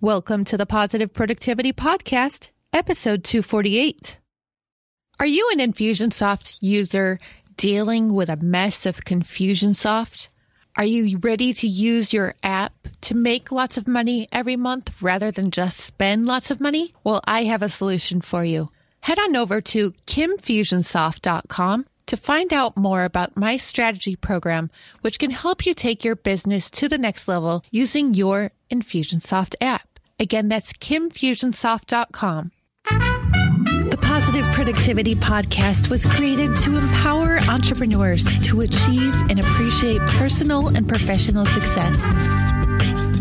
Welcome 0.00 0.44
to 0.44 0.56
the 0.56 0.64
Positive 0.64 1.12
Productivity 1.12 1.72
Podcast, 1.72 2.50
episode 2.72 3.24
248. 3.24 4.16
Are 5.18 5.26
you 5.26 5.50
an 5.52 5.58
Infusionsoft 5.58 6.58
user 6.60 7.18
dealing 7.56 8.14
with 8.14 8.28
a 8.28 8.36
mess 8.36 8.86
of 8.86 9.04
Confusionsoft? 9.04 10.28
Are 10.76 10.84
you 10.84 11.18
ready 11.18 11.52
to 11.52 11.66
use 11.66 12.12
your 12.12 12.36
app 12.44 12.86
to 13.00 13.16
make 13.16 13.50
lots 13.50 13.76
of 13.76 13.88
money 13.88 14.28
every 14.30 14.54
month 14.54 15.02
rather 15.02 15.32
than 15.32 15.50
just 15.50 15.80
spend 15.80 16.26
lots 16.26 16.52
of 16.52 16.60
money? 16.60 16.94
Well, 17.02 17.20
I 17.24 17.42
have 17.42 17.62
a 17.62 17.68
solution 17.68 18.20
for 18.20 18.44
you. 18.44 18.70
Head 19.00 19.18
on 19.18 19.34
over 19.34 19.60
to 19.60 19.90
kimfusionsoft.com 20.06 21.86
to 22.06 22.16
find 22.16 22.52
out 22.52 22.76
more 22.76 23.04
about 23.04 23.36
my 23.36 23.56
strategy 23.56 24.14
program, 24.14 24.70
which 25.00 25.18
can 25.18 25.30
help 25.30 25.66
you 25.66 25.74
take 25.74 26.04
your 26.04 26.16
business 26.16 26.70
to 26.70 26.88
the 26.88 26.98
next 26.98 27.26
level 27.26 27.64
using 27.70 28.14
your 28.14 28.52
Infusionsoft 28.70 29.54
app. 29.60 29.87
Again, 30.20 30.48
that's 30.48 30.72
kimfusionsoft.com. 30.72 32.50
The 32.84 33.98
Positive 34.02 34.44
Productivity 34.48 35.14
Podcast 35.14 35.90
was 35.90 36.06
created 36.06 36.56
to 36.58 36.76
empower 36.76 37.38
entrepreneurs 37.48 38.24
to 38.48 38.62
achieve 38.62 39.14
and 39.30 39.38
appreciate 39.38 40.00
personal 40.18 40.68
and 40.68 40.88
professional 40.88 41.46
success. 41.46 42.00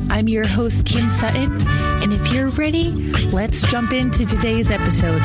I'm 0.09 0.27
your 0.27 0.47
host, 0.47 0.85
Kim 0.85 1.07
Sutton, 1.07 1.61
and 2.01 2.13
if 2.13 2.33
you're 2.33 2.49
ready, 2.49 2.91
let's 3.31 3.69
jump 3.69 3.91
into 3.91 4.25
today's 4.25 4.71
episode. 4.71 5.21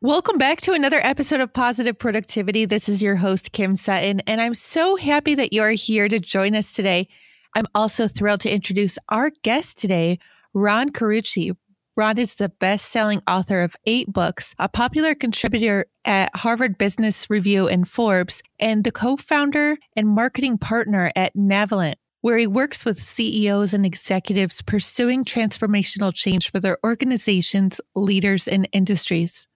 Welcome 0.00 0.38
back 0.38 0.60
to 0.60 0.72
another 0.72 1.00
episode 1.02 1.40
of 1.40 1.52
Positive 1.52 1.98
Productivity. 1.98 2.64
This 2.64 2.88
is 2.88 3.02
your 3.02 3.16
host, 3.16 3.50
Kim 3.50 3.74
Sutton, 3.74 4.20
and 4.20 4.40
I'm 4.40 4.54
so 4.54 4.94
happy 4.94 5.34
that 5.34 5.52
you're 5.52 5.70
here 5.70 6.08
to 6.08 6.20
join 6.20 6.54
us 6.54 6.72
today. 6.72 7.08
I'm 7.54 7.66
also 7.74 8.08
thrilled 8.08 8.40
to 8.40 8.52
introduce 8.52 8.98
our 9.08 9.30
guest 9.42 9.78
today, 9.78 10.18
Ron 10.54 10.90
Carucci. 10.90 11.56
Ron 11.96 12.18
is 12.18 12.34
the 12.34 12.48
best 12.48 12.86
selling 12.86 13.22
author 13.28 13.60
of 13.60 13.76
eight 13.86 14.12
books, 14.12 14.56
a 14.58 14.68
popular 14.68 15.14
contributor 15.14 15.86
at 16.04 16.34
Harvard 16.34 16.76
Business 16.76 17.30
Review 17.30 17.68
and 17.68 17.88
Forbes, 17.88 18.42
and 18.58 18.82
the 18.82 18.90
co 18.90 19.16
founder 19.16 19.76
and 19.96 20.08
marketing 20.08 20.58
partner 20.58 21.12
at 21.14 21.36
Navalent, 21.36 21.94
where 22.22 22.36
he 22.36 22.48
works 22.48 22.84
with 22.84 23.00
CEOs 23.00 23.72
and 23.72 23.86
executives 23.86 24.60
pursuing 24.60 25.24
transformational 25.24 26.12
change 26.12 26.50
for 26.50 26.58
their 26.58 26.78
organizations, 26.84 27.80
leaders, 27.94 28.48
and 28.48 28.68
industries. 28.72 29.46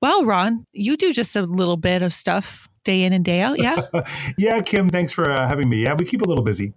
Well, 0.00 0.24
Ron, 0.24 0.66
you 0.72 0.96
do 0.96 1.12
just 1.12 1.34
a 1.34 1.42
little 1.42 1.76
bit 1.76 2.02
of 2.02 2.12
stuff 2.12 2.68
day 2.84 3.02
in 3.02 3.12
and 3.12 3.24
day 3.24 3.40
out, 3.40 3.58
yeah? 3.58 3.80
yeah, 4.38 4.60
Kim, 4.60 4.88
thanks 4.88 5.12
for 5.12 5.28
uh, 5.28 5.48
having 5.48 5.68
me. 5.68 5.82
Yeah, 5.82 5.94
we 5.98 6.04
keep 6.04 6.22
a 6.22 6.28
little 6.28 6.44
busy. 6.44 6.74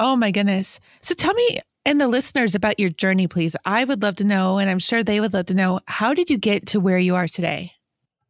Oh 0.00 0.16
my 0.16 0.30
goodness. 0.30 0.80
So 1.02 1.14
tell 1.14 1.34
me 1.34 1.60
and 1.84 2.00
the 2.00 2.08
listeners 2.08 2.54
about 2.54 2.80
your 2.80 2.88
journey, 2.88 3.26
please. 3.26 3.54
I 3.66 3.84
would 3.84 4.00
love 4.00 4.16
to 4.16 4.24
know, 4.24 4.58
and 4.58 4.70
I'm 4.70 4.78
sure 4.78 5.04
they 5.04 5.20
would 5.20 5.34
love 5.34 5.46
to 5.46 5.54
know, 5.54 5.78
how 5.86 6.14
did 6.14 6.30
you 6.30 6.38
get 6.38 6.66
to 6.68 6.80
where 6.80 6.96
you 6.96 7.16
are 7.16 7.28
today? 7.28 7.72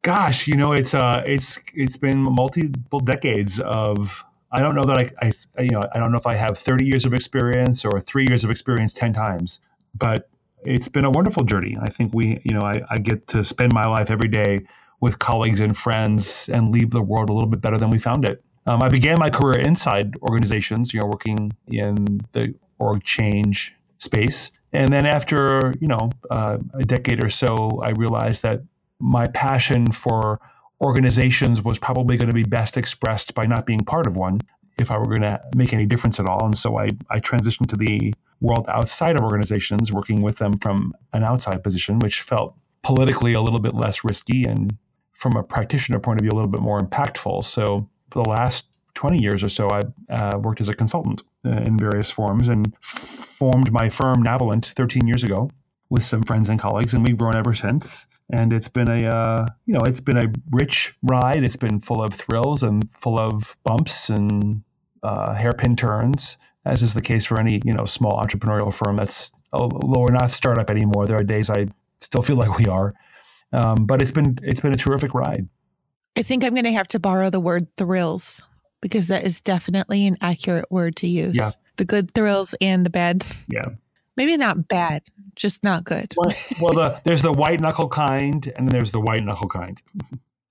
Gosh, 0.02 0.48
you 0.48 0.54
know, 0.54 0.72
it's 0.72 0.94
uh 0.94 1.22
it's 1.24 1.60
it's 1.72 1.96
been 1.96 2.18
multiple 2.18 2.98
decades 2.98 3.60
of 3.60 4.24
I 4.50 4.62
don't 4.62 4.74
know 4.74 4.82
that 4.82 4.98
I, 4.98 5.30
I 5.56 5.62
you 5.62 5.70
know, 5.70 5.82
I 5.94 6.00
don't 6.00 6.10
know 6.10 6.18
if 6.18 6.26
I 6.26 6.34
have 6.34 6.58
30 6.58 6.86
years 6.86 7.06
of 7.06 7.14
experience 7.14 7.84
or 7.84 8.00
three 8.00 8.26
years 8.28 8.42
of 8.42 8.50
experience 8.50 8.92
10 8.92 9.12
times, 9.12 9.60
but 9.94 10.28
it's 10.64 10.88
been 10.88 11.04
a 11.04 11.10
wonderful 11.10 11.44
journey. 11.44 11.78
I 11.80 11.88
think 11.88 12.12
we, 12.12 12.40
you 12.44 12.58
know, 12.58 12.66
I, 12.66 12.82
I 12.90 12.96
get 12.96 13.28
to 13.28 13.44
spend 13.44 13.72
my 13.72 13.86
life 13.86 14.10
every 14.10 14.28
day 14.28 14.66
with 15.00 15.20
colleagues 15.20 15.60
and 15.60 15.76
friends 15.76 16.50
and 16.52 16.72
leave 16.72 16.90
the 16.90 17.00
world 17.00 17.30
a 17.30 17.32
little 17.32 17.48
bit 17.48 17.60
better 17.60 17.78
than 17.78 17.90
we 17.90 17.98
found 17.98 18.28
it. 18.28 18.42
Um, 18.66 18.82
I 18.82 18.88
began 18.88 19.16
my 19.18 19.30
career 19.30 19.58
inside 19.58 20.14
organizations, 20.22 20.92
you 20.92 21.00
know, 21.00 21.06
working 21.06 21.52
in 21.66 22.20
the 22.32 22.54
org 22.78 23.02
change 23.02 23.74
space. 23.98 24.50
And 24.72 24.92
then 24.92 25.06
after, 25.06 25.74
you 25.80 25.88
know, 25.88 26.10
uh, 26.30 26.58
a 26.74 26.82
decade 26.82 27.24
or 27.24 27.30
so, 27.30 27.80
I 27.82 27.90
realized 27.90 28.42
that 28.42 28.62
my 29.00 29.26
passion 29.26 29.90
for 29.90 30.40
organizations 30.80 31.62
was 31.62 31.78
probably 31.78 32.16
going 32.16 32.28
to 32.28 32.34
be 32.34 32.44
best 32.44 32.76
expressed 32.76 33.34
by 33.34 33.46
not 33.46 33.66
being 33.66 33.80
part 33.80 34.06
of 34.06 34.16
one 34.16 34.40
if 34.78 34.90
I 34.90 34.98
were 34.98 35.06
going 35.06 35.22
to 35.22 35.40
make 35.54 35.72
any 35.72 35.86
difference 35.86 36.18
at 36.20 36.26
all. 36.26 36.44
And 36.44 36.56
so 36.56 36.78
I, 36.78 36.88
I 37.10 37.20
transitioned 37.20 37.68
to 37.68 37.76
the 37.76 38.14
world 38.40 38.66
outside 38.68 39.16
of 39.16 39.22
organizations, 39.22 39.92
working 39.92 40.22
with 40.22 40.38
them 40.38 40.58
from 40.58 40.94
an 41.12 41.22
outside 41.22 41.62
position, 41.62 41.98
which 41.98 42.22
felt 42.22 42.54
politically 42.82 43.34
a 43.34 43.42
little 43.42 43.58
bit 43.60 43.74
less 43.74 44.04
risky 44.04 44.44
and 44.44 44.76
from 45.12 45.36
a 45.36 45.42
practitioner 45.42 45.98
point 45.98 46.18
of 46.18 46.22
view, 46.22 46.30
a 46.32 46.36
little 46.36 46.50
bit 46.50 46.62
more 46.62 46.80
impactful. 46.80 47.44
So 47.44 47.88
the 48.10 48.28
last 48.28 48.66
20 48.94 49.20
years 49.20 49.42
or 49.42 49.48
so, 49.48 49.68
I 49.70 49.80
uh, 50.12 50.38
worked 50.38 50.60
as 50.60 50.68
a 50.68 50.74
consultant 50.74 51.22
uh, 51.44 51.50
in 51.50 51.78
various 51.78 52.10
forms 52.10 52.48
and 52.48 52.76
formed 53.38 53.72
my 53.72 53.88
firm 53.88 54.22
Navalent 54.22 54.66
13 54.74 55.06
years 55.06 55.24
ago 55.24 55.50
with 55.88 56.04
some 56.04 56.22
friends 56.22 56.48
and 56.48 56.58
colleagues, 56.58 56.92
and 56.94 57.06
we've 57.06 57.18
grown 57.18 57.36
ever 57.36 57.54
since. 57.54 58.06
And 58.32 58.52
it's 58.52 58.68
been 58.68 58.88
a, 58.88 59.06
uh, 59.06 59.46
you 59.66 59.74
know, 59.74 59.80
it's 59.86 60.00
been 60.00 60.16
a 60.16 60.32
rich 60.52 60.94
ride. 61.02 61.42
It's 61.42 61.56
been 61.56 61.80
full 61.80 62.02
of 62.02 62.14
thrills 62.14 62.62
and 62.62 62.88
full 62.96 63.18
of 63.18 63.56
bumps 63.64 64.08
and 64.08 64.62
uh, 65.02 65.34
hairpin 65.34 65.74
turns, 65.74 66.36
as 66.64 66.82
is 66.82 66.94
the 66.94 67.00
case 67.02 67.24
for 67.24 67.40
any, 67.40 67.60
you 67.64 67.72
know, 67.72 67.86
small 67.86 68.22
entrepreneurial 68.22 68.72
firm 68.72 68.96
that's, 68.96 69.32
although 69.52 70.00
we're 70.00 70.12
not 70.12 70.30
startup 70.30 70.70
anymore, 70.70 71.06
there 71.06 71.18
are 71.18 71.24
days 71.24 71.50
I 71.50 71.66
still 72.00 72.22
feel 72.22 72.36
like 72.36 72.56
we 72.56 72.66
are. 72.66 72.94
Um, 73.52 73.86
but 73.86 74.00
it's 74.00 74.12
been 74.12 74.38
it's 74.42 74.60
been 74.60 74.72
a 74.72 74.76
terrific 74.76 75.12
ride. 75.12 75.48
I 76.16 76.22
think 76.22 76.44
I'm 76.44 76.54
going 76.54 76.64
to 76.64 76.72
have 76.72 76.88
to 76.88 76.98
borrow 76.98 77.30
the 77.30 77.40
word 77.40 77.68
thrills 77.76 78.42
because 78.80 79.08
that 79.08 79.24
is 79.24 79.40
definitely 79.40 80.06
an 80.06 80.16
accurate 80.20 80.70
word 80.70 80.96
to 80.96 81.06
use. 81.06 81.36
Yeah. 81.36 81.50
The 81.76 81.84
good 81.84 82.12
thrills 82.14 82.54
and 82.60 82.84
the 82.84 82.90
bad. 82.90 83.24
Yeah. 83.48 83.66
Maybe 84.16 84.36
not 84.36 84.68
bad, 84.68 85.04
just 85.34 85.62
not 85.62 85.84
good. 85.84 86.12
Well, 86.16 86.34
well 86.60 86.72
the, 86.74 87.00
there's 87.04 87.22
the 87.22 87.32
white 87.32 87.60
knuckle 87.60 87.88
kind 87.88 88.52
and 88.56 88.68
then 88.68 88.72
there's 88.72 88.92
the 88.92 89.00
white 89.00 89.24
knuckle 89.24 89.48
kind. 89.48 89.80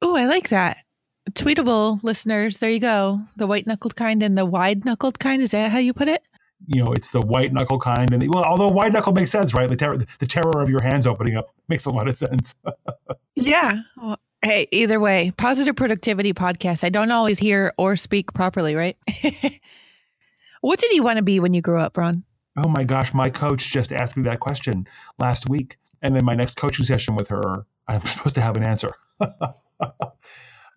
oh, 0.01 0.15
I 0.15 0.25
like 0.25 0.49
that. 0.49 0.83
Tweetable 1.31 2.01
listeners, 2.03 2.57
there 2.57 2.71
you 2.71 2.79
go. 2.79 3.21
The 3.35 3.45
white 3.45 3.67
knuckled 3.67 3.95
kind 3.95 4.23
and 4.23 4.37
the 4.37 4.45
wide 4.45 4.85
knuckled 4.85 5.19
kind. 5.19 5.41
Is 5.41 5.51
that 5.51 5.71
how 5.71 5.77
you 5.77 5.93
put 5.93 6.07
it? 6.07 6.23
You 6.67 6.83
know, 6.83 6.91
it's 6.93 7.11
the 7.11 7.21
white 7.21 7.53
knuckle 7.53 7.79
kind, 7.79 8.11
and 8.11 8.21
the, 8.21 8.27
well, 8.27 8.43
although 8.43 8.67
white 8.67 8.91
knuckle 8.91 9.13
makes 9.13 9.31
sense, 9.31 9.53
right? 9.53 9.69
The 9.69 9.77
terror, 9.77 9.97
the 10.19 10.27
terror 10.27 10.61
of 10.61 10.69
your 10.69 10.81
hands 10.81 11.07
opening 11.07 11.37
up 11.37 11.53
makes 11.69 11.85
a 11.85 11.89
lot 11.89 12.09
of 12.09 12.17
sense. 12.17 12.53
yeah, 13.35 13.81
well, 13.95 14.19
Hey, 14.41 14.67
either 14.71 15.01
way, 15.01 15.31
positive 15.35 15.75
productivity 15.75 16.33
podcast. 16.33 16.85
I 16.85 16.89
don't 16.89 17.11
always 17.11 17.39
hear 17.39 17.73
or 17.77 17.97
speak 17.97 18.33
properly, 18.33 18.73
right? 18.73 18.97
what 20.61 20.79
did 20.79 20.93
you 20.93 21.03
want 21.03 21.17
to 21.17 21.23
be 21.23 21.41
when 21.41 21.53
you 21.53 21.61
grew 21.61 21.79
up, 21.79 21.97
Ron? 21.97 22.23
Oh 22.55 22.69
my 22.69 22.85
gosh, 22.85 23.13
my 23.13 23.29
coach 23.29 23.69
just 23.69 23.91
asked 23.91 24.15
me 24.15 24.23
that 24.23 24.39
question 24.39 24.87
last 25.17 25.49
week. 25.49 25.77
And 26.01 26.15
then 26.15 26.23
my 26.23 26.35
next 26.35 26.55
coaching 26.55 26.85
session 26.85 27.17
with 27.17 27.27
her, 27.27 27.65
I'm 27.89 28.05
supposed 28.05 28.35
to 28.35 28.41
have 28.41 28.55
an 28.55 28.65
answer. 28.65 28.91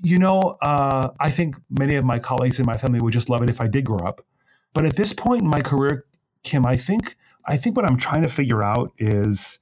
you 0.02 0.18
know, 0.18 0.58
uh, 0.62 1.10
I 1.20 1.30
think 1.30 1.54
many 1.78 1.94
of 1.94 2.04
my 2.04 2.18
colleagues 2.18 2.58
in 2.58 2.66
my 2.66 2.76
family 2.76 2.98
would 3.00 3.12
just 3.12 3.28
love 3.28 3.42
it 3.42 3.50
if 3.50 3.60
I 3.60 3.68
did 3.68 3.84
grow 3.84 4.00
up. 4.00 4.24
But 4.74 4.86
at 4.86 4.96
this 4.96 5.12
point 5.12 5.42
in 5.42 5.48
my 5.48 5.60
career, 5.60 6.06
Kim, 6.42 6.66
I 6.66 6.76
think 6.76 7.16
I 7.46 7.56
think 7.56 7.76
what 7.76 7.88
I'm 7.88 7.96
trying 7.96 8.22
to 8.22 8.28
figure 8.28 8.62
out 8.62 8.92
is 8.98 9.60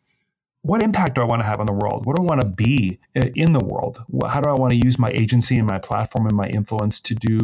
what 0.62 0.82
impact 0.82 1.14
do 1.14 1.22
I 1.22 1.24
want 1.24 1.40
to 1.40 1.46
have 1.46 1.60
on 1.60 1.66
the 1.66 1.72
world? 1.72 2.04
What 2.04 2.16
do 2.16 2.22
I 2.22 2.26
want 2.26 2.42
to 2.42 2.46
be 2.46 2.98
in 3.14 3.52
the 3.52 3.64
world? 3.64 4.02
How 4.28 4.40
do 4.40 4.50
I 4.50 4.54
want 4.54 4.72
to 4.72 4.76
use 4.76 4.98
my 4.98 5.10
agency 5.10 5.56
and 5.56 5.66
my 5.66 5.78
platform 5.78 6.26
and 6.26 6.36
my 6.36 6.48
influence 6.48 7.00
to 7.00 7.14
do 7.14 7.40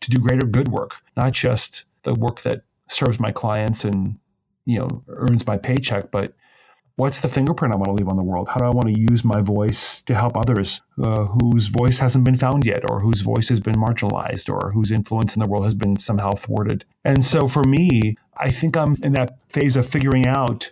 to 0.00 0.10
do 0.10 0.18
greater 0.18 0.46
good 0.46 0.68
work, 0.68 0.96
not 1.16 1.32
just 1.32 1.84
the 2.02 2.14
work 2.14 2.42
that 2.42 2.62
serves 2.88 3.20
my 3.20 3.32
clients 3.32 3.84
and 3.84 4.18
you 4.64 4.78
know 4.78 5.02
earns 5.08 5.46
my 5.46 5.56
paycheck, 5.56 6.10
but 6.10 6.34
what's 6.96 7.20
the 7.20 7.28
fingerprint 7.28 7.72
I 7.72 7.76
want 7.76 7.86
to 7.86 7.94
leave 7.94 8.08
on 8.08 8.16
the 8.16 8.22
world? 8.22 8.48
How 8.48 8.58
do 8.58 8.66
I 8.66 8.70
want 8.70 8.94
to 8.94 9.00
use 9.00 9.24
my 9.24 9.40
voice 9.40 10.00
to 10.02 10.14
help 10.14 10.36
others 10.36 10.82
uh, 11.02 11.24
whose 11.24 11.66
voice 11.66 11.98
hasn't 11.98 12.24
been 12.24 12.38
found 12.38 12.64
yet, 12.64 12.82
or 12.90 13.00
whose 13.00 13.22
voice 13.22 13.48
has 13.48 13.60
been 13.60 13.74
marginalized, 13.74 14.48
or 14.48 14.70
whose 14.70 14.92
influence 14.92 15.34
in 15.34 15.42
the 15.42 15.48
world 15.48 15.64
has 15.64 15.74
been 15.74 15.96
somehow 15.98 16.30
thwarted? 16.32 16.84
And 17.04 17.24
so 17.24 17.48
for 17.48 17.64
me, 17.64 18.16
I 18.36 18.50
think 18.50 18.76
I'm 18.76 18.96
in 19.02 19.14
that 19.14 19.38
phase 19.48 19.76
of 19.76 19.88
figuring 19.88 20.26
out. 20.26 20.70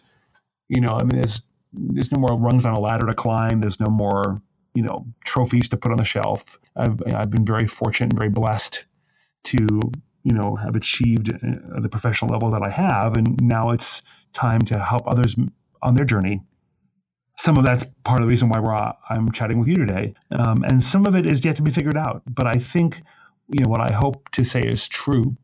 You 0.68 0.80
know, 0.80 0.92
I 0.92 1.02
mean, 1.02 1.20
there's 1.20 1.42
there's 1.72 2.12
no 2.12 2.20
more 2.20 2.38
rungs 2.38 2.64
on 2.64 2.74
a 2.74 2.80
ladder 2.80 3.06
to 3.06 3.14
climb. 3.14 3.60
There's 3.60 3.80
no 3.80 3.90
more, 3.90 4.42
you 4.74 4.82
know, 4.82 5.06
trophies 5.24 5.68
to 5.68 5.76
put 5.76 5.92
on 5.92 5.98
the 5.98 6.04
shelf. 6.04 6.58
I've, 6.76 7.00
I've 7.14 7.30
been 7.30 7.44
very 7.44 7.66
fortunate 7.66 8.12
and 8.12 8.18
very 8.18 8.30
blessed 8.30 8.84
to, 9.44 9.56
you 10.22 10.32
know, 10.32 10.56
have 10.56 10.74
achieved 10.74 11.32
uh, 11.32 11.80
the 11.80 11.88
professional 11.88 12.30
level 12.30 12.50
that 12.50 12.62
I 12.62 12.70
have. 12.70 13.16
And 13.16 13.40
now 13.40 13.70
it's 13.70 14.02
time 14.32 14.60
to 14.62 14.78
help 14.78 15.02
others 15.06 15.36
on 15.82 15.94
their 15.94 16.06
journey. 16.06 16.42
Some 17.38 17.56
of 17.56 17.64
that's 17.64 17.84
part 18.04 18.20
of 18.20 18.26
the 18.26 18.30
reason 18.30 18.50
why 18.50 18.60
we're, 18.60 18.92
I'm 19.08 19.32
chatting 19.32 19.58
with 19.58 19.68
you 19.68 19.76
today. 19.76 20.14
Um, 20.30 20.62
and 20.64 20.82
some 20.82 21.06
of 21.06 21.14
it 21.14 21.24
is 21.26 21.44
yet 21.44 21.56
to 21.56 21.62
be 21.62 21.70
figured 21.70 21.96
out. 21.96 22.22
But 22.26 22.46
I 22.46 22.58
think, 22.58 23.00
you 23.48 23.64
know, 23.64 23.70
what 23.70 23.80
I 23.80 23.92
hope 23.92 24.28
to 24.32 24.44
say 24.44 24.60
is 24.60 24.88
true 24.88 25.36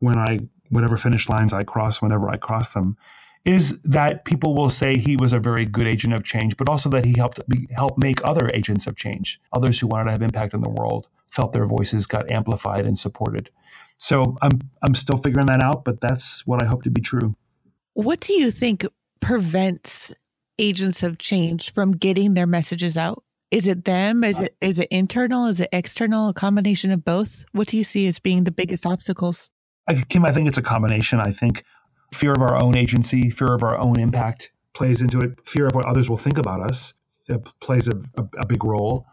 when 0.00 0.18
I, 0.18 0.40
whatever 0.68 0.96
finish 0.96 1.28
lines 1.28 1.52
I 1.52 1.62
cross, 1.62 2.02
whenever 2.02 2.28
I 2.28 2.36
cross 2.36 2.70
them, 2.74 2.96
is 3.44 3.78
that 3.84 4.24
people 4.24 4.54
will 4.54 4.68
say 4.68 4.98
he 4.98 5.16
was 5.16 5.32
a 5.32 5.38
very 5.38 5.64
good 5.64 5.86
agent 5.86 6.14
of 6.14 6.22
change, 6.24 6.56
but 6.56 6.68
also 6.68 6.90
that 6.90 7.04
he 7.04 7.14
helped 7.16 7.40
help 7.70 7.96
make 7.98 8.20
other 8.24 8.50
agents 8.52 8.86
of 8.86 8.96
change, 8.96 9.40
others 9.52 9.78
who 9.78 9.86
wanted 9.86 10.04
to 10.04 10.10
have 10.12 10.22
impact 10.22 10.54
in 10.54 10.60
the 10.60 10.68
world, 10.68 11.08
felt 11.30 11.52
their 11.52 11.66
voices 11.66 12.06
got 12.06 12.30
amplified 12.30 12.86
and 12.86 12.98
supported. 12.98 13.50
So 13.98 14.36
I'm 14.42 14.60
I'm 14.82 14.94
still 14.94 15.18
figuring 15.18 15.46
that 15.46 15.62
out, 15.62 15.84
but 15.84 16.00
that's 16.00 16.46
what 16.46 16.62
I 16.62 16.66
hope 16.66 16.82
to 16.84 16.90
be 16.90 17.00
true. 17.00 17.34
What 17.94 18.20
do 18.20 18.32
you 18.32 18.50
think 18.50 18.86
prevents 19.20 20.12
agents 20.58 21.02
of 21.02 21.18
change 21.18 21.72
from 21.72 21.92
getting 21.92 22.34
their 22.34 22.46
messages 22.46 22.96
out? 22.96 23.24
Is 23.50 23.66
it 23.66 23.84
them? 23.84 24.22
Is 24.22 24.38
it 24.38 24.56
is 24.60 24.78
it 24.78 24.88
internal? 24.90 25.46
Is 25.46 25.60
it 25.60 25.68
external? 25.72 26.28
A 26.28 26.34
combination 26.34 26.90
of 26.90 27.04
both? 27.04 27.44
What 27.52 27.68
do 27.68 27.76
you 27.76 27.84
see 27.84 28.06
as 28.06 28.18
being 28.18 28.44
the 28.44 28.50
biggest 28.50 28.86
obstacles? 28.86 29.50
Kim, 30.08 30.24
I 30.24 30.32
think 30.32 30.46
it's 30.46 30.58
a 30.58 30.62
combination. 30.62 31.20
I 31.20 31.32
think 31.32 31.64
fear 32.12 32.32
of 32.32 32.42
our 32.42 32.62
own 32.62 32.76
agency, 32.76 33.30
fear 33.30 33.54
of 33.54 33.62
our 33.62 33.78
own 33.78 33.98
impact 33.98 34.52
plays 34.72 35.00
into 35.00 35.18
it. 35.18 35.38
Fear 35.44 35.66
of 35.66 35.74
what 35.74 35.86
others 35.86 36.08
will 36.08 36.16
think 36.16 36.38
about 36.38 36.60
us 36.60 36.94
plays 37.60 37.86
a, 37.86 37.96
a, 38.16 38.24
a, 38.38 38.46
big 38.46 38.64
role. 38.64 39.06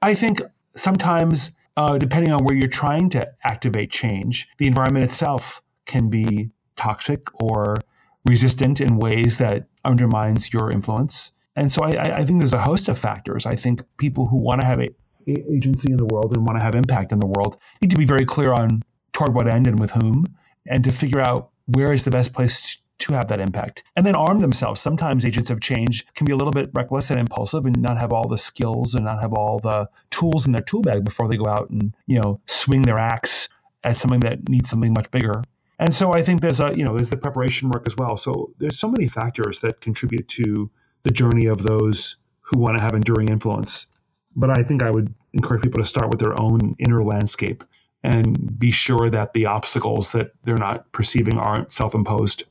I 0.00 0.14
think 0.14 0.40
sometimes, 0.74 1.50
uh, 1.76 1.98
depending 1.98 2.32
on 2.32 2.44
where 2.44 2.56
you're 2.56 2.68
trying 2.68 3.10
to 3.10 3.28
activate 3.44 3.90
change, 3.90 4.48
the 4.56 4.66
environment 4.66 5.04
itself 5.04 5.60
can 5.84 6.08
be 6.08 6.50
toxic 6.76 7.26
or 7.42 7.76
resistant 8.24 8.80
in 8.80 8.98
ways 8.98 9.38
that 9.38 9.66
undermines 9.84 10.52
your 10.52 10.70
influence. 10.70 11.32
And 11.56 11.72
so 11.72 11.82
I, 11.82 12.18
I 12.20 12.24
think 12.24 12.40
there's 12.40 12.54
a 12.54 12.62
host 12.62 12.88
of 12.88 12.98
factors. 12.98 13.44
I 13.44 13.56
think 13.56 13.82
people 13.98 14.26
who 14.26 14.36
want 14.36 14.60
to 14.60 14.66
have 14.66 14.80
a 14.80 14.88
agency 15.28 15.90
in 15.90 15.98
the 15.98 16.06
world 16.06 16.34
and 16.34 16.46
want 16.46 16.58
to 16.58 16.64
have 16.64 16.74
impact 16.74 17.12
in 17.12 17.18
the 17.18 17.26
world 17.26 17.58
need 17.82 17.90
to 17.90 17.96
be 17.96 18.06
very 18.06 18.24
clear 18.24 18.54
on 18.54 18.82
toward 19.12 19.34
what 19.34 19.52
end 19.52 19.66
and 19.66 19.78
with 19.78 19.90
whom, 19.90 20.24
and 20.66 20.84
to 20.84 20.92
figure 20.92 21.20
out 21.20 21.50
where 21.68 21.92
is 21.92 22.04
the 22.04 22.10
best 22.10 22.32
place 22.32 22.78
to 22.98 23.12
have 23.12 23.28
that 23.28 23.40
impact. 23.40 23.84
And 23.96 24.04
then 24.04 24.16
arm 24.16 24.40
themselves. 24.40 24.80
Sometimes 24.80 25.24
agents 25.24 25.50
of 25.50 25.60
change 25.60 26.06
can 26.14 26.24
be 26.24 26.32
a 26.32 26.36
little 26.36 26.52
bit 26.52 26.70
reckless 26.74 27.10
and 27.10 27.20
impulsive 27.20 27.64
and 27.64 27.80
not 27.80 28.00
have 28.00 28.12
all 28.12 28.28
the 28.28 28.38
skills 28.38 28.94
and 28.94 29.04
not 29.04 29.20
have 29.20 29.32
all 29.32 29.58
the 29.60 29.88
tools 30.10 30.46
in 30.46 30.52
their 30.52 30.62
tool 30.62 30.82
bag 30.82 31.04
before 31.04 31.28
they 31.28 31.36
go 31.36 31.46
out 31.46 31.70
and, 31.70 31.94
you 32.06 32.20
know, 32.20 32.40
swing 32.46 32.82
their 32.82 32.98
axe 32.98 33.48
at 33.84 33.98
something 33.98 34.20
that 34.20 34.48
needs 34.48 34.68
something 34.68 34.92
much 34.92 35.10
bigger. 35.10 35.42
And 35.78 35.94
so 35.94 36.12
I 36.12 36.24
think 36.24 36.40
there's 36.40 36.58
a, 36.58 36.72
you 36.74 36.84
know, 36.84 36.96
there's 36.96 37.10
the 37.10 37.16
preparation 37.16 37.68
work 37.68 37.86
as 37.86 37.96
well. 37.96 38.16
So 38.16 38.52
there's 38.58 38.78
so 38.78 38.88
many 38.88 39.06
factors 39.06 39.60
that 39.60 39.80
contribute 39.80 40.26
to 40.28 40.68
the 41.04 41.10
journey 41.10 41.46
of 41.46 41.62
those 41.62 42.16
who 42.40 42.58
want 42.58 42.76
to 42.76 42.82
have 42.82 42.94
enduring 42.94 43.28
influence. 43.28 43.86
But 44.34 44.58
I 44.58 44.64
think 44.64 44.82
I 44.82 44.90
would 44.90 45.14
encourage 45.34 45.62
people 45.62 45.80
to 45.80 45.88
start 45.88 46.10
with 46.10 46.18
their 46.18 46.40
own 46.40 46.74
inner 46.80 47.04
landscape 47.04 47.62
and 48.02 48.58
be 48.58 48.70
sure 48.70 49.10
that 49.10 49.32
the 49.32 49.46
obstacles 49.46 50.12
that 50.12 50.32
they're 50.44 50.56
not 50.56 50.90
perceiving 50.92 51.38
aren't 51.38 51.72
self-imposed. 51.72 52.44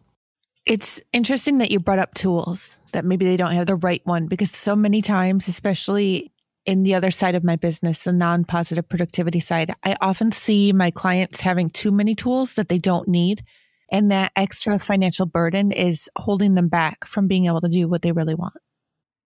It's 0.65 1.01
interesting 1.13 1.59
that 1.59 1.71
you 1.71 1.79
brought 1.79 1.99
up 1.99 2.13
tools 2.13 2.81
that 2.91 3.05
maybe 3.05 3.25
they 3.25 3.37
don't 3.37 3.53
have 3.53 3.67
the 3.67 3.75
right 3.75 4.01
one 4.03 4.27
because 4.27 4.51
so 4.51 4.75
many 4.75 5.01
times, 5.01 5.47
especially 5.47 6.33
in 6.65 6.83
the 6.83 6.93
other 6.93 7.11
side 7.11 7.35
of 7.35 7.43
my 7.45 7.55
business, 7.55 8.03
the 8.03 8.11
non 8.11 8.43
positive 8.43 8.87
productivity 8.89 9.39
side, 9.39 9.73
I 9.83 9.95
often 10.01 10.33
see 10.33 10.73
my 10.73 10.91
clients 10.91 11.39
having 11.39 11.69
too 11.69 11.93
many 11.93 12.13
tools 12.13 12.55
that 12.55 12.67
they 12.67 12.77
don't 12.77 13.07
need. 13.07 13.43
And 13.89 14.11
that 14.11 14.33
extra 14.35 14.77
financial 14.77 15.25
burden 15.25 15.71
is 15.71 16.09
holding 16.17 16.55
them 16.55 16.67
back 16.67 17.05
from 17.05 17.29
being 17.29 17.45
able 17.45 17.61
to 17.61 17.69
do 17.69 17.87
what 17.87 18.01
they 18.01 18.11
really 18.11 18.35
want. 18.35 18.57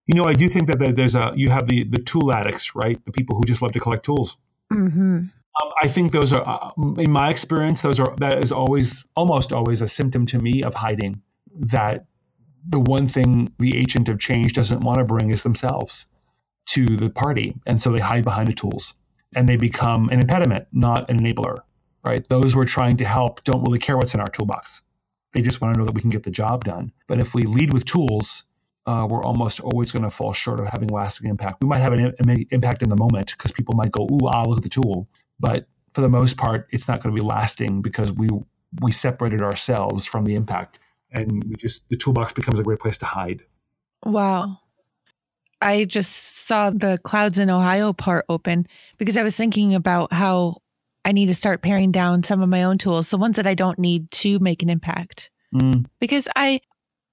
You 0.06 0.14
know, 0.14 0.24
I 0.24 0.34
do 0.34 0.48
think 0.48 0.66
that 0.66 0.94
there's 0.94 1.16
a, 1.16 1.32
you 1.34 1.50
have 1.50 1.66
the, 1.66 1.82
the 1.82 1.98
tool 1.98 2.32
addicts, 2.32 2.76
right? 2.76 3.04
The 3.04 3.10
people 3.10 3.36
who 3.36 3.42
just 3.42 3.60
love 3.60 3.72
to 3.72 3.80
collect 3.80 4.04
tools. 4.04 4.36
Mm-hmm. 4.72 5.24
Um, 5.60 5.70
I 5.82 5.88
think 5.88 6.12
those 6.12 6.32
are, 6.32 6.46
uh, 6.46 6.70
in 6.98 7.10
my 7.10 7.28
experience, 7.28 7.82
those 7.82 8.00
are, 8.00 8.14
that 8.18 8.42
is 8.42 8.52
always, 8.52 9.06
almost 9.16 9.52
always 9.52 9.82
a 9.82 9.88
symptom 9.88 10.24
to 10.26 10.38
me 10.38 10.62
of 10.62 10.74
hiding 10.74 11.20
that 11.54 12.06
the 12.68 12.80
one 12.80 13.06
thing 13.06 13.52
the 13.58 13.76
agent 13.76 14.08
of 14.08 14.18
change 14.18 14.52
doesn't 14.54 14.80
want 14.80 14.98
to 14.98 15.04
bring 15.04 15.30
is 15.30 15.42
themselves 15.42 16.06
to 16.66 16.86
the 16.86 17.10
party. 17.10 17.54
And 17.66 17.82
so 17.82 17.92
they 17.92 18.00
hide 18.00 18.24
behind 18.24 18.48
the 18.48 18.54
tools 18.54 18.94
and 19.34 19.48
they 19.48 19.56
become 19.56 20.08
an 20.10 20.20
impediment, 20.20 20.68
not 20.72 21.10
an 21.10 21.18
enabler, 21.18 21.58
right? 22.04 22.26
Those 22.28 22.54
we're 22.54 22.64
trying 22.64 22.96
to 22.98 23.04
help 23.04 23.44
don't 23.44 23.62
really 23.62 23.78
care 23.78 23.96
what's 23.96 24.14
in 24.14 24.20
our 24.20 24.28
toolbox. 24.28 24.82
They 25.34 25.42
just 25.42 25.60
want 25.60 25.74
to 25.74 25.80
know 25.80 25.86
that 25.86 25.94
we 25.94 26.00
can 26.00 26.10
get 26.10 26.22
the 26.22 26.30
job 26.30 26.64
done. 26.64 26.92
But 27.08 27.18
if 27.18 27.34
we 27.34 27.42
lead 27.42 27.72
with 27.72 27.84
tools, 27.84 28.44
uh, 28.86 29.06
we're 29.08 29.22
almost 29.22 29.60
always 29.60 29.92
going 29.92 30.02
to 30.02 30.10
fall 30.10 30.32
short 30.32 30.60
of 30.60 30.66
having 30.66 30.88
lasting 30.88 31.28
impact. 31.30 31.62
We 31.62 31.68
might 31.68 31.80
have 31.80 31.92
an, 31.92 32.12
an 32.18 32.46
impact 32.50 32.82
in 32.82 32.88
the 32.88 32.96
moment 32.96 33.34
because 33.36 33.52
people 33.52 33.74
might 33.76 33.92
go, 33.92 34.04
"Ooh, 34.04 34.26
ah, 34.26 34.42
look 34.46 34.58
at 34.58 34.62
the 34.62 34.68
tool," 34.68 35.08
but 35.42 35.66
for 35.92 36.00
the 36.00 36.08
most 36.08 36.38
part, 36.38 36.68
it's 36.70 36.88
not 36.88 37.02
going 37.02 37.14
to 37.14 37.20
be 37.20 37.26
lasting 37.26 37.82
because 37.82 38.10
we 38.12 38.28
we 38.80 38.92
separated 38.92 39.42
ourselves 39.42 40.06
from 40.06 40.24
the 40.24 40.34
impact, 40.34 40.78
and 41.10 41.44
we 41.44 41.56
just 41.56 41.86
the 41.90 41.96
toolbox 41.96 42.32
becomes 42.32 42.58
a 42.58 42.62
great 42.62 42.78
place 42.78 42.96
to 42.98 43.04
hide. 43.04 43.42
Wow, 44.06 44.60
I 45.60 45.84
just 45.84 46.46
saw 46.46 46.70
the 46.70 46.98
clouds 47.02 47.38
in 47.38 47.50
Ohio 47.50 47.92
part 47.92 48.24
open 48.28 48.66
because 48.96 49.18
I 49.18 49.22
was 49.22 49.36
thinking 49.36 49.74
about 49.74 50.12
how 50.12 50.58
I 51.04 51.12
need 51.12 51.26
to 51.26 51.34
start 51.34 51.62
paring 51.62 51.92
down 51.92 52.22
some 52.22 52.40
of 52.40 52.48
my 52.48 52.62
own 52.62 52.78
tools, 52.78 53.10
the 53.10 53.18
ones 53.18 53.36
that 53.36 53.46
I 53.46 53.54
don't 53.54 53.78
need 53.78 54.10
to 54.12 54.38
make 54.38 54.62
an 54.62 54.70
impact. 54.70 55.28
Mm. 55.54 55.86
Because 56.00 56.28
I 56.36 56.60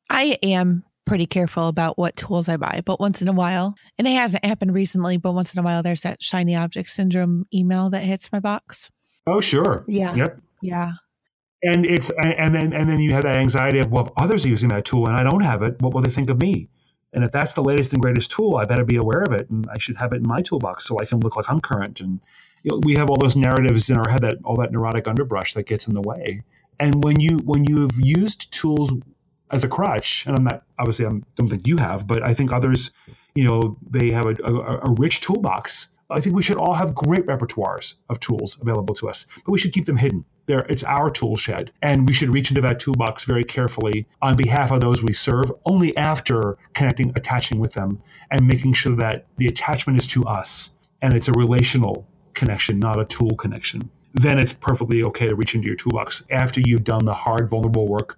I 0.10 0.38
am 0.44 0.84
pretty 1.10 1.26
careful 1.26 1.68
about 1.68 1.98
what 1.98 2.16
tools 2.16 2.48
I 2.48 2.56
buy, 2.56 2.82
but 2.86 3.00
once 3.00 3.20
in 3.20 3.28
a 3.28 3.34
while, 3.34 3.74
and 3.98 4.08
it 4.08 4.12
hasn't 4.12 4.46
happened 4.46 4.76
recently, 4.76 5.18
but 5.18 5.34
once 5.34 5.56
in 5.56 5.60
a 5.60 5.64
while 5.64 5.82
there's 5.82 6.02
that 6.02 6.22
shiny 6.22 6.56
object 6.56 6.88
syndrome 6.90 7.48
email 7.52 7.90
that 7.90 8.04
hits 8.04 8.32
my 8.32 8.40
box. 8.40 8.92
Oh, 9.26 9.42
sure. 9.42 9.84
Yeah. 9.88 10.14
Yep. 10.14 10.40
Yeah. 10.62 10.92
And 11.64 11.84
it's 11.86 12.12
and 12.24 12.54
then 12.54 12.74
and 12.74 12.88
then 12.88 13.00
you 13.00 13.12
have 13.14 13.24
that 13.24 13.38
anxiety 13.38 13.80
of 13.80 13.92
well, 13.92 14.06
if 14.06 14.12
others 14.18 14.46
are 14.46 14.50
using 14.50 14.70
that 14.70 14.86
tool 14.86 15.08
and 15.08 15.18
I 15.18 15.24
don't 15.24 15.42
have 15.42 15.64
it, 15.64 15.82
what 15.82 15.94
will 15.94 16.02
they 16.02 16.12
think 16.12 16.30
of 16.30 16.40
me? 16.40 16.70
And 17.12 17.24
if 17.24 17.32
that's 17.32 17.54
the 17.54 17.64
latest 17.64 17.92
and 17.92 18.02
greatest 18.02 18.30
tool, 18.30 18.58
I 18.58 18.66
better 18.66 18.86
be 18.86 18.98
aware 18.98 19.24
of 19.24 19.34
it, 19.34 19.50
and 19.50 19.68
I 19.74 19.80
should 19.80 19.98
have 19.98 20.14
it 20.14 20.18
in 20.18 20.28
my 20.28 20.42
toolbox 20.44 20.86
so 20.86 21.00
I 21.02 21.06
can 21.06 21.20
look 21.22 21.36
like 21.36 21.50
I'm 21.50 21.60
current. 21.60 22.02
And 22.02 22.20
you 22.62 22.70
know, 22.72 22.82
we 22.84 22.94
have 22.96 23.10
all 23.10 23.18
those 23.18 23.36
narratives 23.36 23.90
in 23.90 23.98
our 23.98 24.10
head 24.10 24.22
that 24.22 24.38
all 24.46 24.58
that 24.58 24.72
neurotic 24.72 25.08
underbrush 25.08 25.56
that 25.56 25.66
gets 25.66 25.88
in 25.88 25.96
the 25.96 26.02
way. 26.02 26.44
And 26.80 27.04
when 27.04 27.20
you 27.20 27.38
when 27.40 27.66
you've 27.66 28.00
used 28.00 28.54
tools 28.54 28.92
as 29.52 29.64
a 29.64 29.68
crutch, 29.68 30.26
and 30.28 30.38
I'm 30.38 30.44
not 30.44 30.64
obviously 30.78 31.06
I 31.06 31.10
don't 31.36 31.50
think 31.50 31.68
you 31.68 31.78
have, 31.78 32.08
but 32.08 32.24
I 32.24 32.34
think 32.34 32.52
others, 32.52 32.92
you 33.36 33.44
know, 33.46 33.78
they 33.90 34.12
have 34.12 34.26
a, 34.26 34.36
a, 34.44 34.78
a 34.90 34.92
rich 34.98 35.22
toolbox. 35.22 35.88
I 36.12 36.20
think 36.20 36.36
we 36.36 36.42
should 36.42 36.58
all 36.58 36.74
have 36.74 36.96
great 36.96 37.28
repertoires 37.28 37.94
of 38.10 38.20
tools 38.20 38.58
available 38.62 38.96
to 38.96 39.10
us, 39.10 39.28
but 39.46 39.52
we 39.52 39.60
should 39.60 39.74
keep 39.74 39.86
them 39.86 39.98
hidden. 39.98 40.26
There, 40.48 40.62
it's 40.62 40.84
our 40.84 41.12
tool 41.12 41.38
shed, 41.38 41.72
and 41.84 42.08
we 42.08 42.14
should 42.14 42.34
reach 42.34 42.50
into 42.50 42.62
that 42.62 42.80
toolbox 42.80 43.26
very 43.26 43.44
carefully 43.44 44.08
on 44.20 44.36
behalf 44.36 44.72
of 44.72 44.82
those 44.82 45.04
we 45.04 45.14
serve. 45.14 45.52
Only 45.66 45.96
after 45.98 46.58
connecting, 46.74 47.12
attaching 47.16 47.60
with 47.60 47.74
them, 47.74 48.02
and 48.32 48.48
making 48.48 48.74
sure 48.74 48.96
that 48.96 49.28
the 49.38 49.46
attachment 49.46 50.02
is 50.02 50.08
to 50.08 50.26
us 50.26 50.72
and 51.02 51.14
it's 51.14 51.28
a 51.28 51.34
relational 51.34 52.08
connection, 52.34 52.80
not 52.80 53.00
a 53.00 53.06
tool 53.06 53.36
connection. 53.38 53.90
Then 54.16 54.40
it's 54.40 54.54
perfectly 54.54 55.04
okay 55.04 55.28
to 55.28 55.36
reach 55.36 55.54
into 55.54 55.68
your 55.68 55.76
toolbox 55.76 56.24
after 56.32 56.62
you've 56.66 56.84
done 56.84 57.06
the 57.06 57.14
hard, 57.14 57.50
vulnerable 57.50 57.88
work 57.88 58.18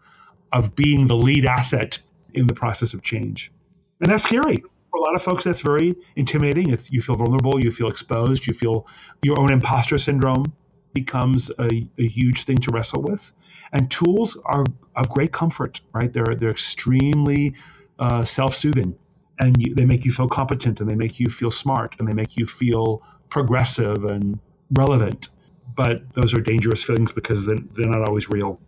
of 0.53 0.75
being 0.75 1.07
the 1.07 1.15
lead 1.15 1.45
asset 1.45 1.99
in 2.33 2.47
the 2.47 2.53
process 2.53 2.93
of 2.93 3.01
change. 3.01 3.51
And 3.99 4.11
that's 4.11 4.23
scary. 4.23 4.57
For 4.57 4.97
a 4.97 5.01
lot 5.01 5.15
of 5.15 5.23
folks, 5.23 5.43
that's 5.43 5.61
very 5.61 5.95
intimidating. 6.15 6.71
It's, 6.71 6.91
you 6.91 7.01
feel 7.01 7.15
vulnerable, 7.15 7.59
you 7.59 7.71
feel 7.71 7.87
exposed, 7.87 8.45
you 8.45 8.53
feel 8.53 8.87
your 9.21 9.39
own 9.39 9.51
imposter 9.51 9.97
syndrome 9.97 10.45
becomes 10.93 11.49
a, 11.57 11.87
a 11.97 12.07
huge 12.07 12.43
thing 12.43 12.57
to 12.57 12.71
wrestle 12.71 13.01
with. 13.01 13.31
And 13.71 13.89
tools 13.89 14.37
are 14.45 14.65
of 14.97 15.09
great 15.09 15.31
comfort, 15.31 15.79
right? 15.93 16.11
They're, 16.11 16.35
they're 16.35 16.51
extremely 16.51 17.53
uh, 17.99 18.25
self 18.25 18.53
soothing 18.55 18.97
and 19.41 19.55
you, 19.59 19.75
they 19.75 19.85
make 19.85 20.05
you 20.05 20.11
feel 20.11 20.27
competent 20.27 20.79
and 20.79 20.89
they 20.89 20.95
make 20.95 21.19
you 21.19 21.29
feel 21.29 21.51
smart 21.51 21.95
and 21.99 22.07
they 22.07 22.13
make 22.13 22.37
you 22.37 22.45
feel 22.45 23.03
progressive 23.29 24.05
and 24.05 24.39
relevant. 24.73 25.29
But 25.75 26.13
those 26.13 26.33
are 26.33 26.41
dangerous 26.41 26.83
feelings 26.83 27.11
because 27.11 27.45
they're, 27.45 27.57
they're 27.73 27.89
not 27.89 28.07
always 28.07 28.29
real. 28.29 28.59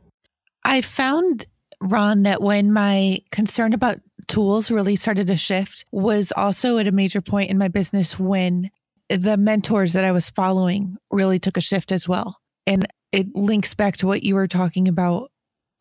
I 0.63 0.81
found 0.81 1.45
Ron, 1.83 2.23
that 2.23 2.41
when 2.41 2.71
my 2.71 3.19
concern 3.31 3.73
about 3.73 3.99
tools 4.27 4.71
really 4.71 4.95
started 4.95 5.27
to 5.27 5.37
shift 5.37 5.83
was 5.91 6.31
also 6.35 6.77
at 6.77 6.87
a 6.87 6.91
major 6.91 7.21
point 7.21 7.49
in 7.49 7.57
my 7.57 7.67
business 7.67 8.17
when 8.17 8.71
the 9.09 9.35
mentors 9.35 9.93
that 9.93 10.05
I 10.05 10.13
was 10.13 10.29
following 10.29 10.95
really 11.11 11.39
took 11.39 11.57
a 11.57 11.61
shift 11.61 11.91
as 11.91 12.07
well. 12.07 12.39
And 12.65 12.87
it 13.11 13.35
links 13.35 13.73
back 13.73 13.97
to 13.97 14.07
what 14.07 14.23
you 14.23 14.35
were 14.35 14.47
talking 14.47 14.87
about 14.87 15.29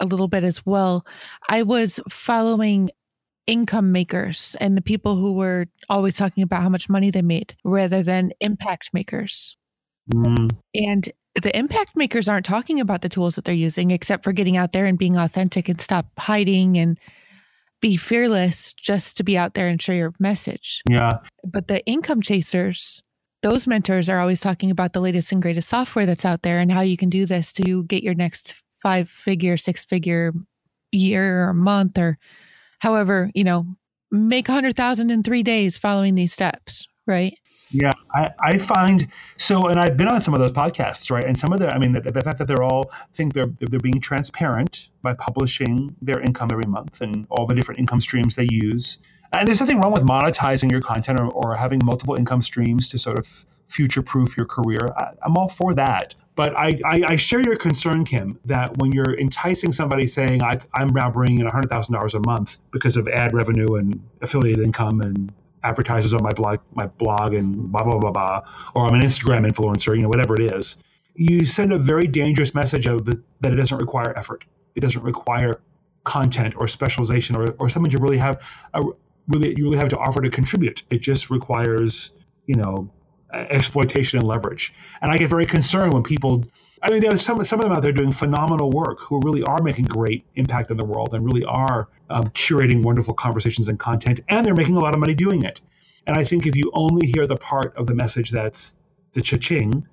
a 0.01 0.07
little 0.07 0.27
bit 0.27 0.43
as 0.43 0.67
well. 0.67 1.07
I 1.49 1.63
was 1.63 2.01
following 2.11 2.91
income 3.47 3.93
makers 3.93 4.57
and 4.61 4.77
the 4.77 4.83
people 4.83 5.15
who 5.15 5.35
were 5.35 5.67
always 5.89 6.17
talking 6.17 6.43
about 6.43 6.63
how 6.63 6.69
much 6.69 6.89
money 6.89 7.11
they 7.11 7.23
made 7.23 7.57
rather 7.65 8.03
than 8.03 8.33
impact 8.41 8.91
makers. 8.93 9.57
Mm. 10.13 10.51
And 10.75 11.09
the 11.41 11.57
impact 11.57 11.97
makers 11.97 12.29
aren't 12.29 12.45
talking 12.45 12.79
about 12.79 13.03
the 13.03 13.09
tools 13.09 13.37
that 13.37 13.45
they're 13.45 13.55
using 13.55 13.91
except 13.91 14.25
for 14.25 14.33
getting 14.33 14.57
out 14.57 14.73
there 14.73 14.85
and 14.85 14.99
being 14.99 15.17
authentic 15.17 15.69
and 15.69 15.81
stop 15.81 16.07
hiding 16.19 16.77
and 16.77 16.99
be 17.81 17.97
fearless 17.97 18.73
just 18.75 19.17
to 19.17 19.25
be 19.25 19.37
out 19.37 19.55
there 19.55 19.69
and 19.69 19.81
share 19.81 19.97
your 19.97 20.15
message. 20.19 20.83
Yeah. 20.89 21.11
But 21.45 21.69
the 21.69 21.85
income 21.87 22.23
chasers, 22.23 23.03
those 23.43 23.67
mentors 23.67 24.09
are 24.09 24.21
always 24.21 24.41
talking 24.41 24.71
about 24.71 24.93
the 24.93 25.01
latest 25.01 25.33
and 25.33 25.43
greatest 25.43 25.69
software 25.69 26.07
that's 26.07 26.25
out 26.25 26.43
there 26.43 26.61
and 26.61 26.71
how 26.71 26.81
you 26.81 26.97
can 26.97 27.09
do 27.09 27.27
this 27.27 27.53
to 27.55 27.85
get 27.85 28.03
your 28.03 28.15
next 28.15 28.55
five 28.83 29.09
figure, 29.09 29.57
six 29.57 29.85
figure 29.85 30.33
year 30.93 31.49
or 31.49 31.55
month 31.55 31.99
or 31.99 32.19
however, 32.81 33.31
you 33.35 33.43
know, 33.43 33.67
make 34.11 34.49
a 34.49 34.53
hundred 34.53 34.77
thousand 34.77 35.11
in 35.11 35.23
three 35.23 35.43
days 35.43 35.79
following 35.79 36.15
these 36.15 36.33
steps, 36.33 36.87
right? 37.07 37.37
Yeah, 37.73 37.91
I, 38.15 38.31
I 38.39 38.59
find 38.59 39.09
so, 39.39 39.69
and 39.69 39.81
I've 39.81 39.97
been 39.97 40.09
on 40.09 40.21
some 40.21 40.35
of 40.35 40.41
those 40.41 40.53
podcasts, 40.53 41.11
right? 41.11 41.25
And 41.25 41.37
some 41.37 41.53
of 41.53 41.59
the, 41.59 41.75
I 41.75 41.79
mean, 41.79 41.93
the, 41.93 42.01
the 42.01 42.21
fact 42.21 42.39
that 42.39 42.47
they're 42.47 42.63
all 42.63 42.91
think 43.15 43.33
they're 43.33 43.51
they're 43.61 43.81
being 43.81 44.01
transparent 44.01 44.91
by 45.01 45.15
publishing 45.15 45.97
their 46.03 46.21
income 46.21 46.51
every 46.53 46.69
month 46.69 47.01
and 47.01 47.27
all 47.31 47.47
the 47.47 47.55
different 47.55 47.81
income 47.81 48.01
streams 48.01 48.37
they 48.37 48.47
use. 48.51 48.99
And 49.33 49.49
there's 49.49 49.61
nothing 49.61 49.81
wrong 49.81 49.93
with 49.93 50.03
monetizing 50.03 50.71
your 50.71 50.83
content 50.83 51.19
or, 51.19 51.29
or 51.31 51.57
having 51.57 51.81
multiple 51.83 52.15
income 52.19 52.43
streams 52.43 52.91
to 52.91 52.99
sort 52.99 53.19
of 53.19 53.27
future 53.69 54.03
proof 54.03 54.37
your 54.37 54.47
career. 54.47 54.81
I, 54.99 55.13
I'm 55.25 55.37
all 55.37 55.49
for 55.49 55.75
that. 55.75 56.15
But 56.35 56.57
I, 56.57 56.79
I, 56.85 57.03
I, 57.09 57.17
share 57.17 57.43
your 57.43 57.57
concern, 57.57 58.05
Kim, 58.05 58.39
that 58.47 58.79
when 58.79 58.91
you're 58.91 59.19
enticing 59.19 59.71
somebody 59.71 60.07
saying, 60.07 60.43
I, 60.43 60.59
am 60.79 60.89
now 60.89 61.11
bringing 61.11 61.41
in 61.41 61.47
$100,000 61.47 62.15
a 62.15 62.21
month 62.27 62.57
because 62.71 62.97
of 62.97 63.07
ad 63.09 63.35
revenue 63.35 63.75
and 63.75 64.03
affiliate 64.23 64.59
income 64.59 65.03
and 65.03 65.31
advertisers 65.65 66.15
on 66.15 66.23
my 66.23 66.33
blog, 66.33 66.61
my 66.75 66.87
blog 66.87 67.35
and 67.35 67.71
blah, 67.71 67.83
blah, 67.83 67.99
blah, 67.99 68.11
blah, 68.11 68.43
or 68.75 68.87
I'm 68.87 68.95
an 68.95 69.03
Instagram 69.03 69.49
influencer, 69.49 69.97
you 69.97 70.03
know, 70.03 70.09
whatever 70.09 70.35
it 70.35 70.53
is, 70.53 70.77
you 71.15 71.45
send 71.47 71.73
a 71.73 71.79
very 71.79 72.07
dangerous 72.07 72.55
message 72.55 72.87
of 72.87 73.05
that 73.05 73.53
it 73.53 73.57
doesn't 73.57 73.79
require 73.79 74.17
effort. 74.17 74.45
It 74.75 74.81
doesn't 74.81 75.03
require 75.03 75.61
content 76.05 76.55
or 76.57 76.67
specialization 76.67 77.37
or, 77.37 77.55
or 77.59 77.69
something 77.69 77.93
to 77.93 77.99
really 77.99 78.19
have 78.19 78.41
a, 78.75 78.83
really, 79.29 79.55
you 79.57 79.65
really 79.65 79.77
have 79.77 79.89
to 79.91 79.99
offer 79.99 80.21
to 80.21 80.31
contribute. 80.31 80.83
It 80.91 81.01
just 81.01 81.31
requires, 81.31 82.11
you 82.47 82.57
know, 82.57 82.91
exploitation 83.33 84.19
and 84.19 84.27
leverage. 84.27 84.75
And 85.01 85.11
I 85.11 85.19
get 85.19 85.31
very 85.31 85.47
concerned 85.47 85.93
when 85.93 86.03
people, 86.03 86.45
I 86.83 86.91
mean, 86.91 87.01
there's 87.01 87.25
some, 87.25 87.43
some 87.45 87.61
of 87.61 87.65
them 87.65 87.73
out 87.73 87.83
there 87.83 87.93
doing 87.93 88.11
phenomenal 88.11 88.71
work 88.71 89.01
who 89.01 89.21
really 89.23 89.43
are 89.45 89.63
making 89.63 89.85
great 89.85 90.25
impact 90.35 90.71
in 90.71 90.77
the 90.77 90.85
world 90.85 91.15
and 91.15 91.25
really 91.25 91.45
are 91.45 91.89
um, 92.11 92.25
curating 92.31 92.83
wonderful 92.83 93.15
conversations 93.15 93.69
and 93.69 93.79
content, 93.79 94.21
and 94.29 94.45
they're 94.45 94.55
making 94.55 94.77
a 94.77 94.81
lot 94.81 94.93
of 94.93 94.99
money 94.99 95.15
doing 95.15 95.45
it. 95.45 95.61
And 96.09 96.17
I 96.19 96.25
think 96.25 96.47
if 96.47 96.57
you 96.57 96.71
only 96.75 97.07
hear 97.07 97.27
the 97.29 97.37
part 97.37 97.77
of 97.77 97.87
the 97.87 97.95
message 97.95 98.33
that's 98.33 98.77
the 99.13 99.23
cha-ching, 99.23 99.87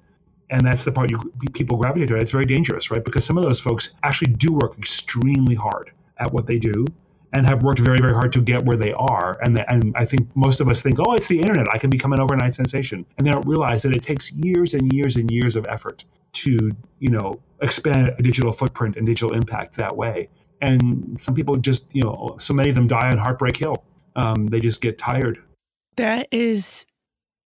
and 0.50 0.62
that's 0.62 0.84
the 0.84 0.92
part 0.92 1.12
you 1.12 1.20
people 1.54 1.78
gravitate 1.78 2.08
to, 2.08 2.16
it's 2.16 2.32
very 2.32 2.46
dangerous, 2.46 2.90
right? 2.90 3.06
Because 3.06 3.24
some 3.24 3.38
of 3.38 3.44
those 3.44 3.60
folks 3.60 3.90
actually 4.02 4.34
do 4.34 4.52
work 4.52 4.76
extremely 4.80 5.54
hard 5.54 5.92
at 6.18 6.34
what 6.34 6.48
they 6.48 6.58
do 6.58 6.86
and 7.34 7.48
have 7.48 7.62
worked 7.64 7.80
very, 7.80 8.00
very 8.00 8.14
hard 8.14 8.34
to 8.34 8.42
get 8.42 8.64
where 8.64 8.78
they 8.78 8.94
are. 8.94 9.38
And, 9.42 9.56
the, 9.56 9.72
and 9.72 9.94
I 9.96 10.06
think 10.06 10.36
most 10.36 10.60
of 10.60 10.68
us 10.68 10.82
think, 10.82 10.98
oh, 11.00 11.14
it's 11.14 11.28
the 11.28 11.40
internet. 11.40 11.68
I 11.72 11.78
can 11.78 11.90
become 11.90 12.12
an 12.12 12.20
overnight 12.20 12.56
sensation. 12.56 13.06
And 13.18 13.28
they 13.28 13.32
don't 13.32 13.46
realize 13.46 13.84
that 13.84 13.96
it 13.96 14.02
takes 14.02 14.32
years 14.32 14.74
and 14.74 14.92
years 14.92 15.16
and 15.16 15.30
years 15.30 15.56
of 15.56 15.66
effort 15.68 16.06
to, 16.32 16.72
you 17.00 17.10
know, 17.10 17.40
expand 17.62 18.16
a 18.18 18.22
digital 18.24 18.52
footprint 18.52 18.96
and 18.96 19.06
digital 19.06 19.34
impact 19.34 19.76
that 19.78 19.96
way. 19.96 20.30
And 20.62 21.20
some 21.20 21.36
people 21.36 21.56
just, 21.56 21.94
you 21.94 22.02
know, 22.02 22.36
so 22.40 22.54
many 22.54 22.70
of 22.70 22.76
them 22.76 22.88
die 22.88 23.10
on 23.10 23.18
Heartbreak 23.18 23.58
Hill. 23.58 23.84
Um, 24.16 24.48
they 24.48 24.60
just 24.60 24.82
get 24.82 24.98
tired. 24.98 25.40
That 25.98 26.28
is, 26.32 26.86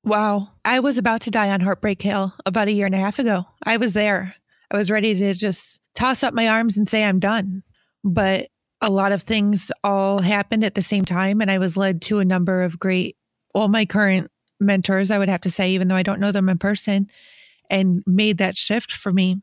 wow. 0.05 0.51
I 0.65 0.81
was 0.81 0.97
about 0.97 1.23
to 1.23 1.31
die 1.31 1.51
on 1.51 1.61
Heartbreak 1.61 2.01
Hill 2.01 2.33
about 2.47 2.69
a 2.69 2.73
year 2.73 2.87
and 2.87 2.95
a 2.95 2.99
half 2.99 3.19
ago. 3.19 3.47
I 3.65 3.79
was 3.79 3.95
there. 3.95 4.37
I 4.71 4.77
was 4.77 4.91
ready 4.91 5.15
to 5.15 5.35
just 5.35 5.81
toss 5.95 6.23
up 6.23 6.35
my 6.35 6.49
arms 6.49 6.77
and 6.77 6.89
say, 6.89 7.05
I'm 7.05 7.19
done. 7.19 7.63
But 8.05 8.49
a 8.83 8.91
lot 8.91 9.13
of 9.13 9.23
things 9.23 9.73
all 9.83 10.21
happened 10.21 10.65
at 10.65 10.75
the 10.75 10.83
same 10.83 11.05
time. 11.05 11.41
And 11.41 11.51
I 11.51 11.59
was 11.59 11.77
led 11.77 12.03
to 12.03 12.19
a 12.19 12.25
number 12.25 12.63
of 12.63 12.79
great, 12.79 13.17
all 13.55 13.69
my 13.69 13.87
current 13.87 14.31
mentors, 14.61 15.11
I 15.11 15.19
would 15.19 15.29
have 15.29 15.41
to 15.43 15.51
say, 15.51 15.71
even 15.71 15.89
though 15.89 15.97
I 15.97 16.03
don't 16.03 16.21
know 16.21 16.33
them 16.33 16.49
in 16.49 16.59
person, 16.59 17.09
and 17.71 18.03
made 18.07 18.39
that 18.39 18.57
shift 18.57 18.93
for 18.93 19.13
me. 19.13 19.41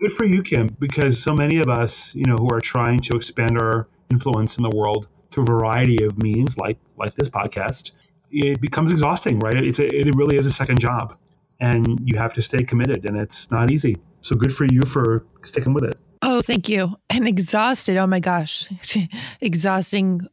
Good 0.00 0.12
for 0.12 0.24
you, 0.24 0.42
Kim, 0.42 0.68
because 0.78 1.20
so 1.20 1.34
many 1.34 1.58
of 1.58 1.68
us, 1.68 2.14
you 2.14 2.24
know, 2.24 2.36
who 2.36 2.48
are 2.54 2.60
trying 2.60 3.00
to 3.00 3.16
expand 3.16 3.60
our 3.60 3.88
influence 4.10 4.56
in 4.56 4.62
the 4.62 4.70
world 4.70 5.08
through 5.30 5.42
a 5.42 5.46
variety 5.46 6.04
of 6.04 6.22
means, 6.22 6.56
like 6.56 6.78
like 6.96 7.14
this 7.14 7.28
podcast, 7.28 7.90
it 8.30 8.60
becomes 8.60 8.90
exhausting, 8.90 9.40
right? 9.40 9.56
It's 9.56 9.78
a, 9.80 9.86
it 9.86 10.14
really 10.14 10.36
is 10.36 10.46
a 10.46 10.52
second 10.52 10.80
job, 10.80 11.16
and 11.60 12.00
you 12.04 12.16
have 12.18 12.32
to 12.34 12.42
stay 12.42 12.62
committed, 12.64 13.04
and 13.04 13.16
it's 13.16 13.50
not 13.50 13.70
easy. 13.70 13.96
So 14.22 14.36
good 14.36 14.54
for 14.54 14.64
you 14.64 14.82
for 14.82 15.24
sticking 15.42 15.74
with 15.74 15.84
it. 15.84 15.98
Oh, 16.22 16.42
thank 16.42 16.68
you. 16.68 16.96
And 17.08 17.26
exhausted. 17.26 17.96
Oh 17.96 18.06
my 18.06 18.20
gosh. 18.20 18.68
Exhausting 19.40 20.26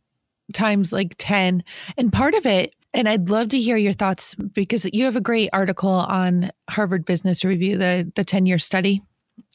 times 0.54 0.92
like 0.92 1.16
10. 1.18 1.64
And 1.98 2.12
part 2.12 2.34
of 2.34 2.46
it, 2.46 2.74
and 2.94 3.08
I'd 3.08 3.30
love 3.30 3.50
to 3.50 3.60
hear 3.60 3.78
your 3.78 3.94
thoughts 3.94 4.36
because 4.36 4.86
you 4.92 5.06
have 5.06 5.16
a 5.16 5.22
great 5.22 5.50
article 5.54 5.90
on 5.90 6.52
Harvard 6.70 7.06
Business 7.06 7.44
Review, 7.46 7.78
the 7.78 8.12
the 8.16 8.24
10 8.24 8.46
year 8.46 8.60
study. 8.60 9.02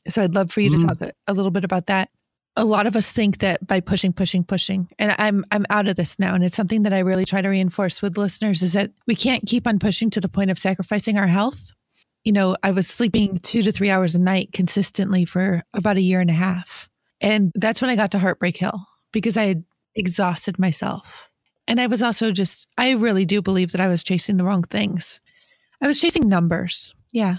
So 0.08 0.22
I'd 0.22 0.34
love 0.34 0.52
for 0.52 0.60
you 0.60 0.70
mm-hmm. 0.70 0.80
to 0.80 0.86
talk 0.86 1.00
a, 1.00 1.32
a 1.32 1.34
little 1.34 1.50
bit 1.50 1.64
about 1.64 1.86
that. 1.86 2.10
A 2.54 2.64
lot 2.64 2.86
of 2.86 2.96
us 2.96 3.10
think 3.10 3.38
that 3.38 3.66
by 3.66 3.80
pushing, 3.80 4.12
pushing, 4.12 4.44
pushing, 4.44 4.88
and 4.98 5.14
I'm 5.18 5.44
I'm 5.50 5.64
out 5.70 5.88
of 5.88 5.96
this 5.96 6.18
now, 6.18 6.34
and 6.34 6.44
it's 6.44 6.54
something 6.54 6.82
that 6.82 6.92
I 6.92 6.98
really 6.98 7.24
try 7.24 7.40
to 7.40 7.48
reinforce 7.48 8.02
with 8.02 8.18
listeners 8.18 8.62
is 8.62 8.74
that 8.74 8.90
we 9.06 9.16
can't 9.16 9.46
keep 9.46 9.66
on 9.66 9.78
pushing 9.78 10.10
to 10.10 10.20
the 10.20 10.28
point 10.28 10.50
of 10.50 10.58
sacrificing 10.58 11.16
our 11.16 11.26
health 11.26 11.72
you 12.24 12.32
know, 12.32 12.56
I 12.62 12.70
was 12.70 12.86
sleeping 12.86 13.38
two 13.38 13.62
to 13.62 13.72
three 13.72 13.90
hours 13.90 14.14
a 14.14 14.18
night 14.18 14.52
consistently 14.52 15.24
for 15.24 15.62
about 15.74 15.96
a 15.96 16.02
year 16.02 16.20
and 16.20 16.30
a 16.30 16.34
half. 16.34 16.88
And 17.20 17.52
that's 17.54 17.80
when 17.80 17.90
I 17.90 17.96
got 17.96 18.10
to 18.12 18.18
Heartbreak 18.18 18.56
Hill 18.56 18.86
because 19.12 19.36
I 19.36 19.44
had 19.44 19.64
exhausted 19.94 20.58
myself. 20.58 21.30
And 21.68 21.80
I 21.80 21.86
was 21.86 22.02
also 22.02 22.32
just, 22.32 22.66
I 22.76 22.92
really 22.92 23.24
do 23.24 23.40
believe 23.40 23.72
that 23.72 23.80
I 23.80 23.88
was 23.88 24.02
chasing 24.02 24.36
the 24.36 24.44
wrong 24.44 24.62
things. 24.64 25.20
I 25.80 25.86
was 25.86 26.00
chasing 26.00 26.28
numbers. 26.28 26.94
Yeah. 27.12 27.36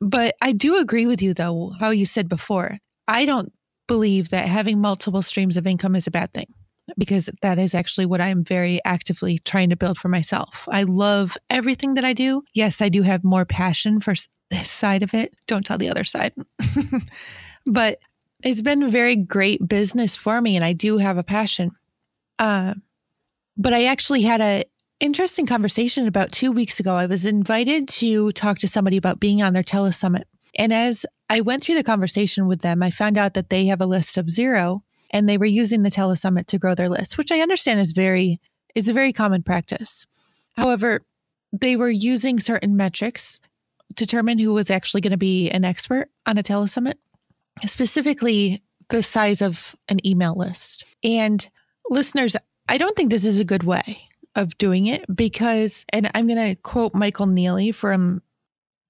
But 0.00 0.34
I 0.42 0.52
do 0.52 0.78
agree 0.78 1.06
with 1.06 1.22
you, 1.22 1.34
though, 1.34 1.72
how 1.80 1.90
you 1.90 2.06
said 2.06 2.28
before. 2.28 2.78
I 3.08 3.24
don't 3.24 3.52
believe 3.86 4.30
that 4.30 4.48
having 4.48 4.80
multiple 4.80 5.22
streams 5.22 5.56
of 5.56 5.66
income 5.66 5.96
is 5.96 6.06
a 6.06 6.10
bad 6.10 6.32
thing 6.34 6.52
because 6.96 7.28
that 7.42 7.58
is 7.58 7.74
actually 7.74 8.06
what 8.06 8.20
I'm 8.20 8.44
very 8.44 8.80
actively 8.84 9.38
trying 9.38 9.70
to 9.70 9.76
build 9.76 9.98
for 9.98 10.08
myself. 10.08 10.68
I 10.70 10.84
love 10.84 11.36
everything 11.50 11.94
that 11.94 12.04
I 12.04 12.12
do. 12.12 12.42
Yes, 12.54 12.80
I 12.80 12.88
do 12.88 13.02
have 13.02 13.24
more 13.24 13.44
passion 13.44 14.00
for 14.00 14.14
this 14.50 14.70
side 14.70 15.02
of 15.02 15.12
it. 15.14 15.34
Don't 15.46 15.66
tell 15.66 15.78
the 15.78 15.90
other 15.90 16.04
side. 16.04 16.32
but 17.66 17.98
it's 18.44 18.62
been 18.62 18.90
very 18.90 19.16
great 19.16 19.66
business 19.66 20.14
for 20.14 20.40
me 20.40 20.56
and 20.56 20.64
I 20.64 20.72
do 20.72 20.98
have 20.98 21.18
a 21.18 21.24
passion. 21.24 21.72
Uh, 22.38 22.74
but 23.56 23.72
I 23.72 23.86
actually 23.86 24.22
had 24.22 24.40
a 24.40 24.64
interesting 25.00 25.46
conversation 25.46 26.06
about 26.06 26.32
2 26.32 26.52
weeks 26.52 26.78
ago. 26.78 26.94
I 26.94 27.06
was 27.06 27.24
invited 27.24 27.88
to 27.88 28.32
talk 28.32 28.58
to 28.60 28.68
somebody 28.68 28.96
about 28.96 29.20
being 29.20 29.42
on 29.42 29.52
their 29.52 29.62
telesummit. 29.62 30.24
And 30.58 30.72
as 30.72 31.04
I 31.28 31.40
went 31.40 31.62
through 31.62 31.74
the 31.74 31.82
conversation 31.82 32.46
with 32.46 32.62
them, 32.62 32.82
I 32.82 32.90
found 32.90 33.18
out 33.18 33.34
that 33.34 33.50
they 33.50 33.66
have 33.66 33.80
a 33.80 33.86
list 33.86 34.16
of 34.16 34.30
zero 34.30 34.84
and 35.16 35.26
they 35.26 35.38
were 35.38 35.46
using 35.46 35.82
the 35.82 35.90
telesummit 35.90 36.44
to 36.44 36.58
grow 36.58 36.74
their 36.74 36.90
list, 36.90 37.16
which 37.16 37.32
I 37.32 37.40
understand 37.40 37.80
is 37.80 37.92
very 37.92 38.38
is 38.74 38.86
a 38.86 38.92
very 38.92 39.14
common 39.14 39.42
practice. 39.42 40.06
However, 40.52 41.00
they 41.52 41.74
were 41.74 41.88
using 41.88 42.38
certain 42.38 42.76
metrics 42.76 43.40
to 43.88 44.04
determine 44.04 44.38
who 44.38 44.52
was 44.52 44.70
actually 44.70 45.00
going 45.00 45.12
to 45.12 45.16
be 45.16 45.48
an 45.48 45.64
expert 45.64 46.10
on 46.26 46.36
a 46.36 46.42
telesummit, 46.42 46.96
specifically 47.64 48.62
the 48.90 49.02
size 49.02 49.40
of 49.40 49.74
an 49.88 50.06
email 50.06 50.34
list. 50.34 50.84
And 51.02 51.48
listeners, 51.88 52.36
I 52.68 52.76
don't 52.76 52.94
think 52.94 53.10
this 53.10 53.24
is 53.24 53.40
a 53.40 53.44
good 53.44 53.62
way 53.62 54.00
of 54.34 54.58
doing 54.58 54.84
it 54.84 55.06
because, 55.16 55.86
and 55.94 56.10
I'm 56.14 56.26
going 56.26 56.50
to 56.50 56.60
quote 56.60 56.94
Michael 56.94 57.26
Neely 57.26 57.72
from 57.72 58.20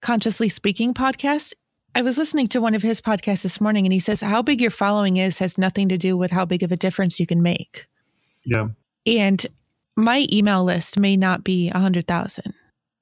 Consciously 0.02 0.48
Speaking 0.48 0.92
podcast. 0.92 1.52
I 1.96 2.02
was 2.02 2.18
listening 2.18 2.48
to 2.48 2.60
one 2.60 2.74
of 2.74 2.82
his 2.82 3.00
podcasts 3.00 3.40
this 3.40 3.58
morning 3.58 3.86
and 3.86 3.92
he 3.92 4.00
says, 4.00 4.20
How 4.20 4.42
big 4.42 4.60
your 4.60 4.70
following 4.70 5.16
is 5.16 5.38
has 5.38 5.56
nothing 5.56 5.88
to 5.88 5.96
do 5.96 6.14
with 6.14 6.30
how 6.30 6.44
big 6.44 6.62
of 6.62 6.70
a 6.70 6.76
difference 6.76 7.18
you 7.18 7.26
can 7.26 7.40
make. 7.40 7.86
Yeah. 8.44 8.68
And 9.06 9.46
my 9.96 10.26
email 10.30 10.62
list 10.62 10.98
may 10.98 11.16
not 11.16 11.42
be 11.42 11.70
100,000, 11.70 12.52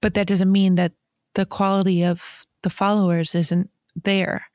but 0.00 0.14
that 0.14 0.28
doesn't 0.28 0.52
mean 0.52 0.76
that 0.76 0.92
the 1.34 1.44
quality 1.44 2.04
of 2.04 2.46
the 2.62 2.70
followers 2.70 3.34
isn't 3.34 3.68
there. 4.00 4.46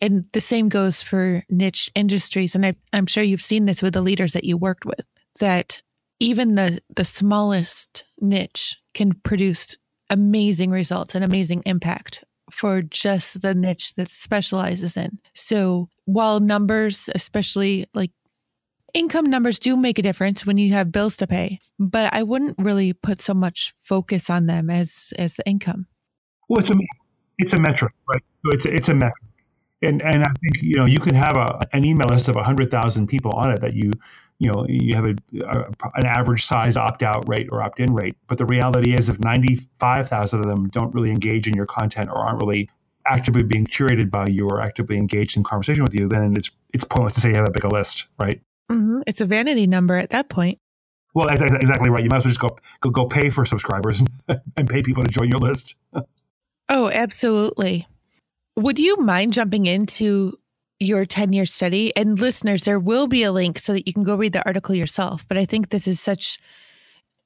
And 0.00 0.26
the 0.30 0.40
same 0.40 0.68
goes 0.68 1.02
for 1.02 1.42
niche 1.50 1.90
industries. 1.96 2.54
And 2.54 2.64
I, 2.64 2.76
I'm 2.92 3.06
sure 3.06 3.24
you've 3.24 3.42
seen 3.42 3.64
this 3.64 3.82
with 3.82 3.94
the 3.94 4.00
leaders 4.00 4.32
that 4.34 4.44
you 4.44 4.56
worked 4.56 4.84
with, 4.84 5.04
that 5.40 5.82
even 6.20 6.54
the, 6.54 6.80
the 6.94 7.04
smallest 7.04 8.04
niche 8.20 8.76
can 8.94 9.14
produce 9.24 9.76
amazing 10.08 10.70
results 10.70 11.16
and 11.16 11.24
amazing 11.24 11.64
impact 11.66 12.22
for 12.52 12.82
just 12.82 13.42
the 13.42 13.54
niche 13.54 13.94
that 13.94 14.10
specializes 14.10 14.96
in. 14.96 15.18
So 15.34 15.88
while 16.04 16.40
numbers, 16.40 17.08
especially 17.14 17.86
like 17.94 18.10
income 18.94 19.26
numbers 19.26 19.58
do 19.58 19.76
make 19.76 19.98
a 19.98 20.02
difference 20.02 20.44
when 20.44 20.58
you 20.58 20.72
have 20.72 20.92
bills 20.92 21.16
to 21.18 21.26
pay, 21.26 21.60
but 21.78 22.12
I 22.12 22.22
wouldn't 22.22 22.58
really 22.58 22.92
put 22.92 23.20
so 23.20 23.34
much 23.34 23.74
focus 23.82 24.30
on 24.30 24.46
them 24.46 24.70
as 24.70 25.12
as 25.18 25.34
the 25.34 25.46
income. 25.48 25.86
Well, 26.48 26.60
it's 26.60 26.70
a 26.70 26.74
it's 27.38 27.52
a 27.52 27.60
metric, 27.60 27.92
right? 28.08 28.22
So 28.44 28.50
it's 28.52 28.66
a, 28.66 28.74
it's 28.74 28.88
a 28.88 28.94
metric, 28.94 29.30
and 29.82 30.02
and 30.02 30.22
I 30.22 30.32
think 30.40 30.62
you 30.62 30.76
know 30.76 30.84
you 30.84 31.00
can 31.00 31.14
have 31.14 31.36
a 31.36 31.66
an 31.72 31.84
email 31.84 32.08
list 32.08 32.28
of 32.28 32.36
hundred 32.36 32.70
thousand 32.70 33.06
people 33.06 33.32
on 33.32 33.50
it 33.50 33.60
that 33.60 33.74
you 33.74 33.90
you 34.42 34.50
know 34.50 34.66
you 34.68 34.96
have 34.96 35.04
a, 35.04 35.14
a, 35.46 35.66
an 35.94 36.04
average 36.04 36.44
size 36.44 36.76
opt 36.76 37.04
out 37.04 37.28
rate 37.28 37.48
or 37.52 37.62
opt 37.62 37.78
in 37.78 37.94
rate. 37.94 38.16
But 38.26 38.38
the 38.38 38.44
reality 38.44 38.92
is, 38.92 39.08
if 39.08 39.20
ninety 39.20 39.68
five 39.78 40.08
thousand 40.08 40.40
of 40.40 40.46
them 40.46 40.68
don't 40.68 40.92
really 40.92 41.10
engage 41.10 41.46
in 41.46 41.54
your 41.54 41.66
content 41.66 42.10
or 42.10 42.16
aren't 42.16 42.40
really 42.40 42.68
actively 43.06 43.44
being 43.44 43.66
curated 43.66 44.10
by 44.10 44.26
you 44.26 44.48
or 44.48 44.60
actively 44.60 44.96
engaged 44.96 45.36
in 45.36 45.44
conversation 45.44 45.84
with 45.84 45.94
you, 45.94 46.08
then 46.08 46.34
it's 46.36 46.50
it's 46.74 46.82
pointless 46.82 47.14
to 47.14 47.20
say 47.20 47.28
you 47.28 47.36
have 47.36 47.46
a 47.48 47.52
bigger 47.52 47.68
list, 47.68 48.06
right? 48.18 48.40
Mm-hmm. 48.68 49.02
It's 49.06 49.20
a 49.20 49.26
vanity 49.26 49.68
number 49.68 49.96
at 49.96 50.10
that 50.10 50.28
point. 50.28 50.58
Well, 51.14 51.28
exactly 51.28 51.90
right. 51.90 52.02
You 52.02 52.08
might 52.10 52.16
as 52.16 52.24
well 52.24 52.30
just 52.30 52.40
go 52.40 52.58
go, 52.80 52.90
go 52.90 53.06
pay 53.06 53.30
for 53.30 53.44
subscribers 53.44 54.02
and 54.56 54.68
pay 54.68 54.82
people 54.82 55.04
to 55.04 55.08
join 55.08 55.28
your 55.28 55.38
list. 55.38 55.76
oh, 56.68 56.90
absolutely. 56.90 57.86
Would 58.56 58.80
you 58.80 58.96
mind 58.96 59.34
jumping 59.34 59.66
into 59.66 60.36
your 60.82 61.04
10 61.04 61.32
year 61.32 61.46
study? 61.46 61.94
And 61.96 62.18
listeners, 62.18 62.64
there 62.64 62.80
will 62.80 63.06
be 63.06 63.22
a 63.22 63.32
link 63.32 63.58
so 63.58 63.72
that 63.72 63.86
you 63.86 63.92
can 63.92 64.02
go 64.02 64.16
read 64.16 64.32
the 64.32 64.44
article 64.44 64.74
yourself. 64.74 65.26
But 65.28 65.38
I 65.38 65.44
think 65.44 65.70
this 65.70 65.86
is 65.86 66.00
such 66.00 66.38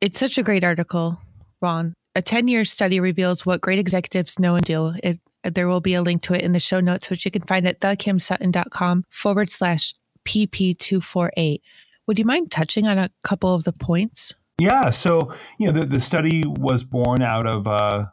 it's 0.01 0.21
such 0.21 0.37
a 0.37 0.43
great 0.43 0.65
article, 0.65 1.21
Ron. 1.61 1.95
A 2.15 2.23
10 2.23 2.49
year 2.49 2.65
study 2.65 3.01
reveals 3.01 3.45
what 3.45 3.61
great 3.61 3.79
executives 3.79 4.39
know 4.39 4.55
and 4.55 4.65
do. 4.65 4.95
It, 5.03 5.19
there 5.43 5.69
will 5.69 5.81
be 5.81 5.95
a 5.95 6.03
link 6.03 6.23
to 6.23 6.35
it 6.35 6.43
in 6.43 6.53
the 6.53 6.59
show 6.59 6.81
notes, 6.81 7.11
which 7.11 7.25
you 7.25 7.31
can 7.31 7.43
find 7.43 7.67
at 7.67 7.81
thekimsutton.com 7.81 9.05
forward 9.11 9.51
slash 9.51 9.95
PP248. 10.25 11.61
Would 12.07 12.19
you 12.19 12.25
mind 12.25 12.51
touching 12.51 12.87
on 12.87 12.99
a 12.99 13.11
couple 13.23 13.55
of 13.55 13.65
the 13.65 13.73
points? 13.73 14.35
Yeah. 14.59 14.91
So, 14.91 15.35
you 15.59 15.71
know, 15.71 15.81
the, 15.81 15.87
the 15.87 16.01
study 16.01 16.43
was 16.47 16.83
born 16.83 17.23
out 17.23 17.47
of, 17.47 17.67
uh, 17.67 18.07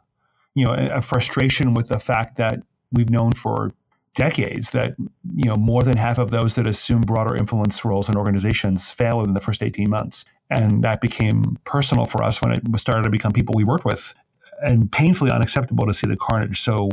you 0.54 0.64
know, 0.64 0.72
a, 0.72 0.98
a 0.98 1.02
frustration 1.02 1.74
with 1.74 1.88
the 1.88 1.98
fact 1.98 2.36
that 2.36 2.60
we've 2.92 3.10
known 3.10 3.32
for 3.32 3.72
decades 4.14 4.70
that 4.70 4.94
you 5.34 5.48
know 5.48 5.56
more 5.56 5.82
than 5.82 5.96
half 5.96 6.18
of 6.18 6.30
those 6.30 6.54
that 6.54 6.66
assume 6.66 7.00
broader 7.00 7.36
influence 7.36 7.84
roles 7.84 8.08
in 8.08 8.16
organizations 8.16 8.90
fail 8.90 9.18
within 9.18 9.34
the 9.34 9.40
first 9.40 9.62
18 9.62 9.88
months 9.90 10.24
and 10.50 10.82
that 10.84 11.00
became 11.00 11.56
personal 11.64 12.04
for 12.04 12.22
us 12.22 12.40
when 12.40 12.52
it 12.52 12.62
started 12.78 13.02
to 13.02 13.10
become 13.10 13.32
people 13.32 13.54
we 13.56 13.64
worked 13.64 13.84
with 13.84 14.14
and 14.62 14.90
painfully 14.92 15.30
unacceptable 15.32 15.86
to 15.86 15.94
see 15.94 16.06
the 16.06 16.16
carnage 16.16 16.60
so 16.60 16.88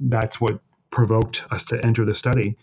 that's 0.00 0.40
what 0.40 0.60
provoked 0.90 1.42
us 1.50 1.64
to 1.64 1.84
enter 1.84 2.04
the 2.04 2.14
study 2.14 2.56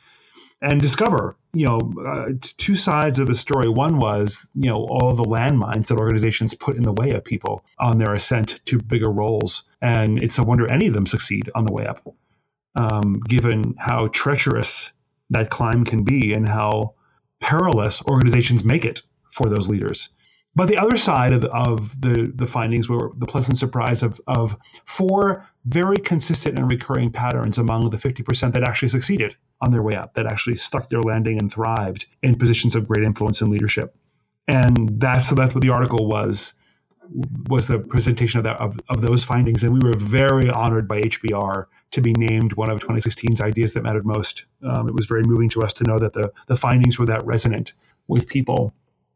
and 0.64 0.80
discover, 0.80 1.36
you 1.54 1.66
know, 1.68 1.94
uh, 2.08 2.30
two 2.40 2.76
sides 2.76 3.20
of 3.20 3.28
the 3.28 3.36
story. 3.36 3.70
One 3.70 4.00
was, 4.00 4.48
you 4.56 4.70
know, 4.70 4.86
all 4.86 5.14
the 5.14 5.24
landmines 5.24 5.88
that 5.88 5.98
organizations 5.98 6.54
put 6.54 6.78
in 6.78 6.84
the 6.84 6.94
way 6.94 7.12
of 7.12 7.24
people 7.24 7.66
on 7.80 7.98
their 7.98 8.14
ascent 8.14 8.62
to 8.66 8.78
bigger 8.80 9.12
roles. 9.12 9.64
And 9.82 10.24
it's 10.24 10.38
a 10.38 10.44
wonder 10.44 10.72
any 10.72 10.88
of 10.88 10.94
them 10.94 11.06
succeed 11.06 11.52
on 11.54 11.66
the 11.66 11.74
way 11.74 11.86
up, 11.86 12.02
um, 12.76 13.20
given 13.28 13.76
how 13.78 14.08
treacherous 14.08 14.92
that 15.30 15.50
climb 15.50 15.86
can 15.86 16.04
be 16.04 16.34
and 16.34 16.48
how 16.48 16.94
perilous 17.40 18.02
organizations 18.10 18.64
make 18.64 18.86
it 18.86 19.02
for 19.32 19.50
those 19.50 19.68
leaders. 19.68 20.10
But 20.56 20.68
the 20.68 20.78
other 20.78 20.98
side 20.98 21.34
of, 21.34 21.46
of 21.46 22.00
the, 22.00 22.32
the 22.36 22.46
findings 22.46 22.88
were 22.88 23.12
the 23.18 23.26
pleasant 23.26 23.58
surprise 23.58 24.04
of, 24.04 24.22
of 24.28 24.56
four 24.86 25.48
very 25.66 25.98
consistent 25.98 26.60
and 26.60 26.70
recurring 26.70 27.12
patterns 27.12 27.58
among 27.58 27.90
the 27.90 27.98
50% 27.98 28.54
that 28.54 28.68
actually 28.68 28.90
succeeded 28.90 29.36
on 29.62 29.72
their 29.72 29.82
way 29.82 29.96
up, 29.96 30.14
that 30.14 30.28
actually 30.28 30.56
stuck 30.56 30.90
their 30.90 31.02
landing 31.02 31.40
and 31.40 31.52
thrived 31.52 32.06
in 32.22 32.36
positions 32.36 32.76
of 32.76 32.88
great 32.88 33.04
influence 33.04 33.42
and 33.42 33.50
leadership. 33.50 33.96
And 34.48 35.00
that's 35.00 35.28
so 35.28 35.36
that's 35.36 35.56
what 35.56 35.64
the 35.64 35.70
article 35.70 36.08
was 36.08 36.54
was 37.50 37.68
the 37.68 37.80
presentation 37.80 38.38
of 38.38 38.44
that 38.46 38.60
of, 38.60 38.80
of 38.90 39.02
those 39.02 39.24
findings. 39.24 39.64
And 39.64 39.74
we 39.74 39.80
were 39.86 39.98
very 39.98 40.50
honored 40.50 40.88
by 40.88 41.02
HBR 41.02 41.66
to 41.92 42.02
be 42.02 42.14
named 42.14 42.54
one 42.54 42.70
of 42.70 42.80
2016's 42.80 43.42
ideas 43.42 43.74
that 43.74 43.84
mattered 43.84 44.06
most. 44.06 44.46
Um, 44.64 44.88
it 44.88 44.96
was 44.96 45.06
very 45.06 45.24
moving 45.24 45.50
to 45.50 45.62
us 45.62 45.74
to 45.74 45.84
know 45.84 46.00
that 46.00 46.14
the 46.14 46.32
the 46.48 46.58
findings 46.58 46.98
were 46.98 47.06
that 47.08 47.26
resonant 47.26 47.74
with 48.08 48.28
people 48.28 48.74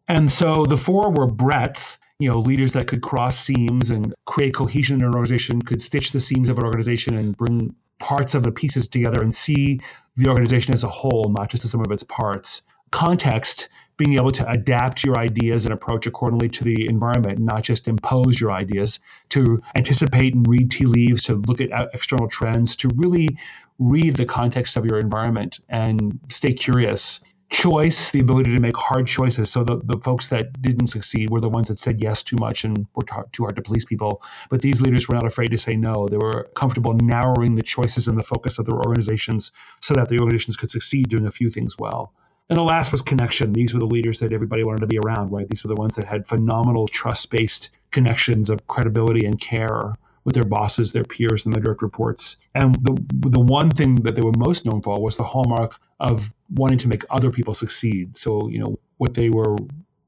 and 0.08 0.32
so 0.32 0.66
the 0.66 0.78
four 0.78 1.12
were 1.12 1.28
breadth, 1.28 1.98
you 2.20 2.30
know, 2.30 2.40
leaders 2.40 2.74
that 2.74 2.88
could 2.88 3.02
cross 3.02 3.38
seams 3.38 3.90
and 3.90 4.14
create 4.26 4.54
cohesion 4.54 5.00
in 5.00 5.06
an 5.06 5.14
organization, 5.14 5.62
could 5.62 5.82
stitch 5.82 6.12
the 6.12 6.20
seams 6.20 6.50
of 6.50 6.58
an 6.58 6.64
organization 6.64 7.18
and 7.18 7.36
bring 7.36 7.76
parts 8.00 8.34
of 8.36 8.44
the 8.44 8.52
pieces 8.52 8.88
together 8.88 9.22
and 9.22 9.36
see 9.36 9.82
the 10.16 10.30
organization 10.30 10.74
as 10.74 10.84
a 10.84 10.90
whole, 10.90 11.34
not 11.38 11.50
just 11.50 11.66
as 11.66 11.72
some 11.72 11.82
of 11.82 11.92
its 11.92 12.04
parts. 12.04 12.62
Context, 12.92 13.68
being 13.98 14.14
able 14.14 14.32
to 14.32 14.50
adapt 14.50 15.04
your 15.04 15.20
ideas 15.20 15.66
and 15.66 15.74
approach 15.74 16.06
accordingly 16.06 16.50
to 16.50 16.64
the 16.64 16.88
environment, 16.88 17.40
not 17.40 17.64
just 17.64 17.88
impose 17.88 18.40
your 18.40 18.52
ideas, 18.52 19.00
to 19.30 19.62
anticipate 19.76 20.34
and 20.34 20.48
read 20.48 20.72
tea 20.72 20.86
leaves, 20.86 21.24
to 21.24 21.36
look 21.48 21.60
at 21.60 21.72
external 21.94 22.30
trends, 22.30 22.76
to 22.76 22.90
really 22.96 23.38
read 23.80 24.16
the 24.16 24.26
context 24.26 24.78
of 24.78 24.86
your 24.86 25.00
environment 25.00 25.60
and 25.70 26.20
stay 26.30 26.54
curious 26.54 27.20
choice, 27.50 28.12
the 28.12 28.20
ability 28.20 28.54
to 28.54 28.60
make 28.60 28.76
hard 28.76 29.08
choices. 29.08 29.50
So 29.50 29.64
the, 29.64 29.80
the 29.84 29.98
folks 30.00 30.30
that 30.30 30.62
didn't 30.62 30.88
succeed 30.88 31.30
were 31.30 31.40
the 31.40 31.50
ones 31.50 31.70
that 31.70 31.80
said 31.80 32.02
yes 32.02 32.22
too 32.22 32.36
much 32.40 32.66
and 32.66 32.86
were 32.94 33.04
too 33.32 33.44
hard 33.44 33.56
to 33.56 33.62
please 33.62 33.86
people. 33.86 34.22
But 34.50 34.62
these 34.62 34.82
leaders 34.82 35.08
were 35.08 35.16
not 35.16 35.26
afraid 35.26 35.52
to 35.52 35.58
say 35.58 35.76
no. 35.76 36.08
They 36.10 36.18
were 36.18 36.50
comfortable 36.56 36.94
narrowing 36.94 37.56
the 37.56 37.62
choices 37.62 38.08
and 38.08 38.18
the 38.18 38.24
focus 38.24 38.60
of 38.60 38.66
their 38.66 38.78
organizations 38.78 39.52
so 39.82 39.94
that 39.94 40.10
the 40.10 40.20
organizations 40.20 40.58
could 40.58 40.72
succeed 40.72 41.08
doing 41.08 41.26
a 41.26 41.32
few 41.32 41.50
things 41.50 41.78
well. 41.78 42.12
And 42.50 42.58
the 42.58 42.64
last 42.64 42.92
was 42.92 43.02
connection. 43.02 43.52
These 43.52 43.74
were 43.74 43.80
the 43.80 43.86
leaders 43.86 44.20
that 44.20 44.32
everybody 44.32 44.64
wanted 44.64 44.82
to 44.82 44.88
be 44.88 45.00
around, 45.00 45.32
right? 45.32 45.48
These 45.50 45.64
were 45.64 45.74
the 45.74 45.82
ones 45.82 45.96
that 45.96 46.06
had 46.06 46.28
phenomenal 46.28 46.88
trust 46.88 47.30
based 47.30 47.72
connections 47.92 48.50
of 48.50 48.66
credibility 48.68 49.26
and 49.26 49.40
care 49.40 49.94
with 50.24 50.34
their 50.34 50.44
bosses, 50.44 50.92
their 50.92 51.04
peers, 51.04 51.46
and 51.46 51.54
their 51.54 51.62
direct 51.62 51.82
reports. 51.82 52.38
And 52.56 52.76
the 52.76 52.98
the 53.12 53.40
one 53.40 53.70
thing 53.70 53.96
that 53.96 54.16
they 54.16 54.22
were 54.22 54.34
most 54.38 54.66
known 54.66 54.82
for 54.82 55.02
was 55.02 55.18
the 55.18 55.24
hallmark 55.24 55.80
of 56.00 56.34
wanting 56.54 56.78
to 56.80 56.88
make 56.88 57.04
other 57.10 57.32
people 57.32 57.54
succeed. 57.54 58.16
So 58.16 58.48
you 58.50 58.60
know 58.60 58.80
what 58.98 59.14
they 59.14 59.30
were 59.30 59.56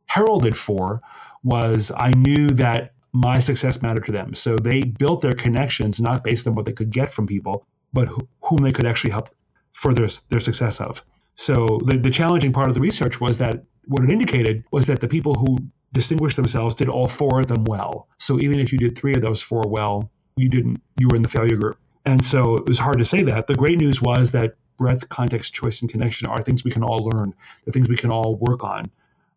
heralded 0.08 0.58
for 0.58 1.02
was 1.43 1.91
I 1.95 2.12
knew 2.12 2.47
that 2.49 2.93
my 3.12 3.39
success 3.39 3.82
mattered 3.82 4.06
to 4.06 4.12
them. 4.12 4.34
So 4.34 4.56
they 4.56 4.82
built 4.82 5.21
their 5.21 5.34
connections 5.34 5.99
not 5.99 6.23
based 6.23 6.47
on 6.47 6.56
what 6.56 6.65
they 6.65 6.73
could 6.73 6.91
get 6.91 7.12
from 7.12 7.25
people, 7.25 7.65
but 7.93 8.08
whom 8.41 8.58
they 8.58 8.71
could 8.71 8.86
actually 8.86 9.12
help 9.12 9.30
further 9.71 10.08
their 10.30 10.39
success 10.39 10.80
of. 10.80 11.04
So 11.39 11.80
the, 11.86 11.97
the 11.97 12.10
challenging 12.10 12.52
part 12.52 12.67
of 12.67 12.73
the 12.73 12.82
research 12.82 13.21
was 13.21 13.38
that 13.38 13.63
what 13.86 14.04
it 14.04 14.12
indicated 14.12 14.65
was 14.71 14.88
that 14.88 14.99
the 14.99 15.08
people 15.08 15.34
who 15.36 15.58
distinguished 15.93 16.36
themselves 16.36 16.75
did 16.75 16.89
all 16.89 17.08
four 17.08 17.39
of 17.39 17.47
them 17.47 17.63
well. 17.63 18.10
So 18.17 18.41
even 18.41 18.60
if 18.60 18.73
you 18.73 18.78
did 18.78 18.97
three 18.97 19.13
of 19.13 19.21
those 19.21 19.41
four 19.41 19.63
well, 19.65 20.12
you 20.36 20.49
didn't 20.49 20.82
you 20.99 21.08
were 21.08 21.15
in 21.15 21.21
the 21.21 21.30
failure 21.30 21.56
group. 21.56 21.78
And 22.04 22.23
so 22.23 22.56
it 22.56 22.67
was 22.67 22.78
hard 22.78 22.97
to 22.97 23.06
say 23.06 23.23
that. 23.23 23.47
The 23.47 23.56
great 23.56 23.80
news 23.80 24.02
was 24.02 24.32
that 24.32 24.56
breadth, 24.78 25.08
context, 25.08 25.54
choice, 25.54 25.80
and 25.80 25.89
connection 25.89 26.28
are 26.28 26.41
things 26.41 26.65
we 26.65 26.71
can 26.71 26.84
all 26.84 27.10
learn. 27.13 27.34
The 27.63 27.71
things 27.71 27.88
we 27.88 27.95
can 27.95 28.12
all 28.12 28.36
work 28.36 28.65
on. 28.65 28.91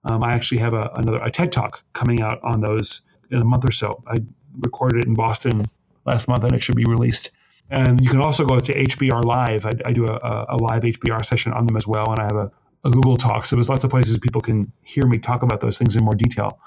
Um, 0.05 0.25
I 0.25 0.33
actually 0.33 0.59
have 0.59 0.75
a, 0.75 0.91
another 0.97 1.23
a 1.23 1.31
TED 1.31 1.53
talk 1.53 1.85
coming 1.93 2.21
out 2.21 2.41
on 2.43 2.61
those 2.61 3.03
in 3.31 3.41
a 3.41 3.45
month 3.45 3.65
or 3.65 3.71
so. 3.71 4.03
I 4.09 4.17
recorded 4.59 5.05
it 5.05 5.07
in 5.07 5.15
Boston 5.15 5.67
last 6.05 6.27
month, 6.27 6.43
and 6.43 6.53
it 6.53 6.65
should 6.65 6.75
be 6.75 6.85
released. 6.85 7.31
And 7.73 8.01
you 8.01 8.11
can 8.11 8.21
also 8.21 8.45
go 8.45 8.61
to 8.61 8.73
HBR 8.73 9.25
Live. 9.25 9.67
I, 9.67 9.73
I 9.87 9.93
do 9.93 10.07
a, 10.07 10.47
a, 10.51 10.57
live 10.57 10.83
HBR 10.83 11.25
session 11.25 11.53
on 11.53 11.67
them 11.67 11.77
as 11.77 11.87
well, 11.87 12.11
and 12.11 12.21
I 12.21 12.25
have 12.25 12.37
a 12.37 12.53
a 12.85 12.91
Google 12.91 13.17
Talk. 13.17 13.47
So 13.47 13.57
there's 13.57 13.69
lots 13.69 13.85
of 13.85 13.91
places 13.91 14.19
people 14.19 14.41
can 14.41 14.73
hear 14.83 15.07
me 15.07 15.19
talk 15.19 15.43
about 15.43 15.61
those 15.61 15.79
things 15.79 15.97
in 15.97 16.05
more 16.05 16.15
detail. 16.15 16.59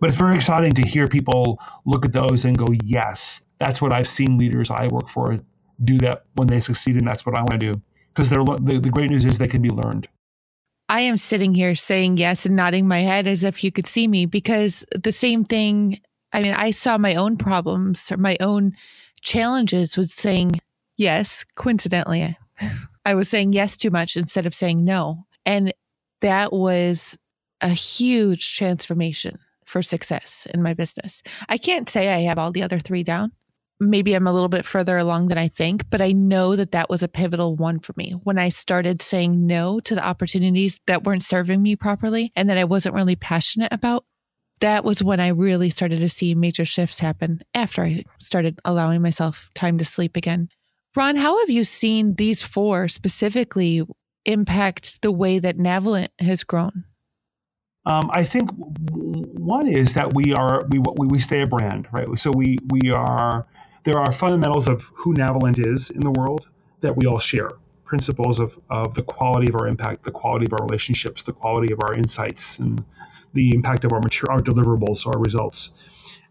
But 0.00 0.08
it's 0.08 0.16
very 0.16 0.36
exciting 0.36 0.72
to 0.72 0.88
hear 0.88 1.08
people 1.08 1.58
look 1.84 2.04
at 2.04 2.12
those 2.12 2.44
and 2.44 2.56
go, 2.56 2.66
yes, 2.84 3.42
that's 3.58 3.82
what 3.82 3.92
I've 3.92 4.08
seen 4.08 4.38
leaders 4.38 4.70
I 4.70 4.86
work 4.88 5.08
for 5.08 5.38
do 5.84 5.98
that 5.98 6.24
when 6.34 6.48
they 6.48 6.60
succeed, 6.60 6.96
and 6.96 7.06
that's 7.06 7.24
what 7.24 7.36
I 7.36 7.40
want 7.40 7.52
to 7.52 7.72
do. 7.72 7.82
Because 8.12 8.30
the, 8.30 8.80
the 8.82 8.90
great 8.90 9.10
news 9.10 9.24
is 9.24 9.38
they 9.38 9.46
can 9.46 9.62
be 9.62 9.70
learned. 9.70 10.08
I 10.88 11.02
am 11.02 11.18
sitting 11.18 11.54
here 11.54 11.76
saying 11.76 12.16
yes 12.16 12.46
and 12.46 12.56
nodding 12.56 12.88
my 12.88 13.00
head 13.00 13.26
as 13.26 13.44
if 13.44 13.62
you 13.62 13.70
could 13.70 13.86
see 13.86 14.08
me 14.08 14.26
because 14.26 14.84
the 14.90 15.12
same 15.12 15.44
thing. 15.44 16.00
I 16.32 16.42
mean, 16.42 16.52
I 16.52 16.72
saw 16.72 16.98
my 16.98 17.14
own 17.14 17.36
problems 17.36 18.10
or 18.12 18.16
my 18.16 18.36
own 18.40 18.74
challenges 19.22 19.96
was 19.96 20.12
saying 20.12 20.60
yes. 20.96 21.44
Coincidentally, 21.54 22.36
I 23.04 23.14
was 23.14 23.28
saying 23.28 23.52
yes 23.52 23.76
too 23.76 23.90
much 23.90 24.16
instead 24.16 24.46
of 24.46 24.54
saying 24.54 24.84
no. 24.84 25.26
And 25.46 25.72
that 26.20 26.52
was 26.52 27.16
a 27.60 27.68
huge 27.68 28.56
transformation 28.56 29.38
for 29.64 29.82
success 29.82 30.46
in 30.52 30.62
my 30.62 30.74
business. 30.74 31.22
I 31.48 31.58
can't 31.58 31.88
say 31.88 32.12
I 32.12 32.20
have 32.20 32.38
all 32.38 32.52
the 32.52 32.62
other 32.62 32.78
three 32.78 33.02
down. 33.02 33.32
Maybe 33.80 34.14
I'm 34.14 34.26
a 34.26 34.32
little 34.32 34.48
bit 34.48 34.64
further 34.64 34.96
along 34.96 35.28
than 35.28 35.38
I 35.38 35.46
think, 35.46 35.88
but 35.88 36.00
I 36.00 36.10
know 36.10 36.56
that 36.56 36.72
that 36.72 36.90
was 36.90 37.02
a 37.02 37.08
pivotal 37.08 37.54
one 37.54 37.78
for 37.78 37.92
me 37.96 38.12
when 38.24 38.38
I 38.38 38.48
started 38.48 39.02
saying 39.02 39.46
no 39.46 39.78
to 39.80 39.94
the 39.94 40.04
opportunities 40.04 40.80
that 40.86 41.04
weren't 41.04 41.22
serving 41.22 41.62
me 41.62 41.76
properly 41.76 42.32
and 42.34 42.50
that 42.50 42.58
I 42.58 42.64
wasn't 42.64 42.96
really 42.96 43.14
passionate 43.14 43.72
about. 43.72 44.04
That 44.60 44.84
was 44.84 45.02
when 45.02 45.20
I 45.20 45.28
really 45.28 45.70
started 45.70 46.00
to 46.00 46.08
see 46.08 46.34
major 46.34 46.64
shifts 46.64 46.98
happen 46.98 47.42
after 47.54 47.82
I 47.82 48.04
started 48.18 48.58
allowing 48.64 49.02
myself 49.02 49.50
time 49.54 49.78
to 49.78 49.84
sleep 49.84 50.16
again. 50.16 50.48
Ron, 50.96 51.16
how 51.16 51.38
have 51.38 51.50
you 51.50 51.64
seen 51.64 52.14
these 52.14 52.42
four 52.42 52.88
specifically 52.88 53.86
impact 54.24 55.00
the 55.02 55.12
way 55.12 55.38
that 55.38 55.56
Navalent 55.56 56.08
has 56.18 56.42
grown? 56.42 56.84
Um, 57.86 58.10
I 58.12 58.24
think 58.24 58.50
one 58.54 59.66
is 59.66 59.94
that 59.94 60.12
we 60.12 60.34
are 60.34 60.64
we 60.68 60.78
we 60.98 61.20
stay 61.20 61.42
a 61.42 61.46
brand, 61.46 61.88
right? 61.92 62.06
So 62.18 62.30
we 62.30 62.58
we 62.68 62.90
are 62.90 63.46
there 63.84 63.98
are 63.98 64.12
fundamentals 64.12 64.68
of 64.68 64.82
who 64.94 65.14
Navalent 65.14 65.66
is 65.66 65.90
in 65.90 66.00
the 66.00 66.10
world 66.10 66.48
that 66.80 66.96
we 66.96 67.06
all 67.06 67.18
share. 67.18 67.50
Principles 67.84 68.40
of 68.40 68.58
of 68.68 68.94
the 68.94 69.02
quality 69.02 69.48
of 69.48 69.54
our 69.54 69.66
impact, 69.66 70.04
the 70.04 70.10
quality 70.10 70.44
of 70.44 70.52
our 70.52 70.66
relationships, 70.66 71.22
the 71.22 71.32
quality 71.32 71.72
of 71.72 71.80
our 71.82 71.94
insights, 71.94 72.58
and 72.58 72.84
the 73.34 73.54
impact 73.54 73.84
of 73.84 73.92
our 73.92 74.00
material, 74.00 74.38
our 74.38 74.42
deliverables, 74.42 75.06
our 75.06 75.18
results. 75.20 75.72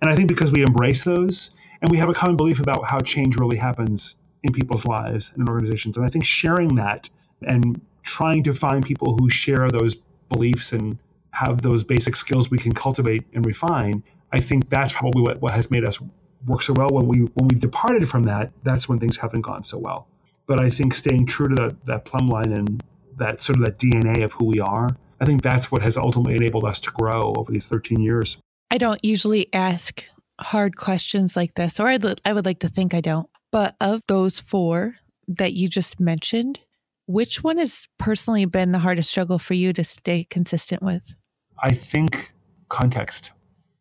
And 0.01 0.11
I 0.11 0.15
think 0.15 0.27
because 0.27 0.51
we 0.51 0.61
embrace 0.61 1.03
those, 1.03 1.51
and 1.81 1.91
we 1.91 1.97
have 1.97 2.09
a 2.09 2.13
common 2.13 2.37
belief 2.37 2.59
about 2.59 2.85
how 2.85 2.99
change 2.99 3.37
really 3.37 3.57
happens 3.57 4.15
in 4.43 4.53
people's 4.53 4.85
lives 4.85 5.31
and 5.33 5.41
in 5.41 5.49
organizations, 5.49 5.97
and 5.97 6.05
I 6.05 6.09
think 6.09 6.25
sharing 6.25 6.75
that 6.75 7.09
and 7.41 7.79
trying 8.03 8.43
to 8.43 8.53
find 8.53 8.83
people 8.83 9.15
who 9.17 9.29
share 9.29 9.69
those 9.69 9.95
beliefs 10.29 10.73
and 10.73 10.97
have 11.31 11.61
those 11.61 11.83
basic 11.83 12.15
skills 12.15 12.49
we 12.49 12.57
can 12.57 12.71
cultivate 12.71 13.23
and 13.33 13.45
refine, 13.45 14.03
I 14.31 14.39
think 14.39 14.69
that's 14.69 14.91
probably 14.91 15.21
what, 15.21 15.41
what 15.41 15.53
has 15.53 15.69
made 15.69 15.85
us 15.85 15.99
work 16.45 16.61
so 16.61 16.73
well. 16.73 16.89
When 16.89 17.07
we 17.07 17.19
when 17.19 17.47
we've 17.47 17.59
departed 17.59 18.07
from 18.09 18.23
that, 18.23 18.51
that's 18.63 18.89
when 18.89 18.99
things 18.99 19.17
haven't 19.17 19.41
gone 19.41 19.63
so 19.63 19.77
well. 19.77 20.07
But 20.47 20.61
I 20.61 20.69
think 20.69 20.95
staying 20.95 21.27
true 21.27 21.49
to 21.49 21.55
that 21.55 21.85
that 21.85 22.05
plumb 22.05 22.29
line 22.29 22.51
and 22.53 22.83
that 23.17 23.41
sort 23.41 23.59
of 23.59 23.65
that 23.65 23.77
DNA 23.77 24.23
of 24.23 24.31
who 24.33 24.45
we 24.45 24.59
are, 24.59 24.89
I 25.19 25.25
think 25.25 25.41
that's 25.41 25.71
what 25.71 25.81
has 25.81 25.97
ultimately 25.97 26.35
enabled 26.35 26.65
us 26.65 26.79
to 26.81 26.91
grow 26.91 27.33
over 27.37 27.51
these 27.51 27.65
13 27.65 27.99
years. 27.99 28.37
I 28.69 28.77
don't 28.77 29.03
usually 29.03 29.51
ask 29.53 30.03
hard 30.39 30.75
questions 30.75 31.35
like 31.35 31.55
this, 31.55 31.79
or 31.79 31.87
I'd, 31.87 32.05
I 32.25 32.33
would 32.33 32.45
like 32.45 32.59
to 32.59 32.67
think 32.67 32.93
I 32.93 33.01
don't. 33.01 33.29
But 33.51 33.75
of 33.81 34.01
those 34.07 34.39
four 34.39 34.95
that 35.27 35.53
you 35.53 35.67
just 35.67 35.99
mentioned, 35.99 36.59
which 37.05 37.43
one 37.43 37.57
has 37.57 37.87
personally 37.97 38.45
been 38.45 38.71
the 38.71 38.79
hardest 38.79 39.09
struggle 39.09 39.39
for 39.39 39.53
you 39.53 39.73
to 39.73 39.83
stay 39.83 40.25
consistent 40.25 40.83
with? 40.83 41.15
I 41.63 41.73
think 41.73 42.31
context. 42.69 43.31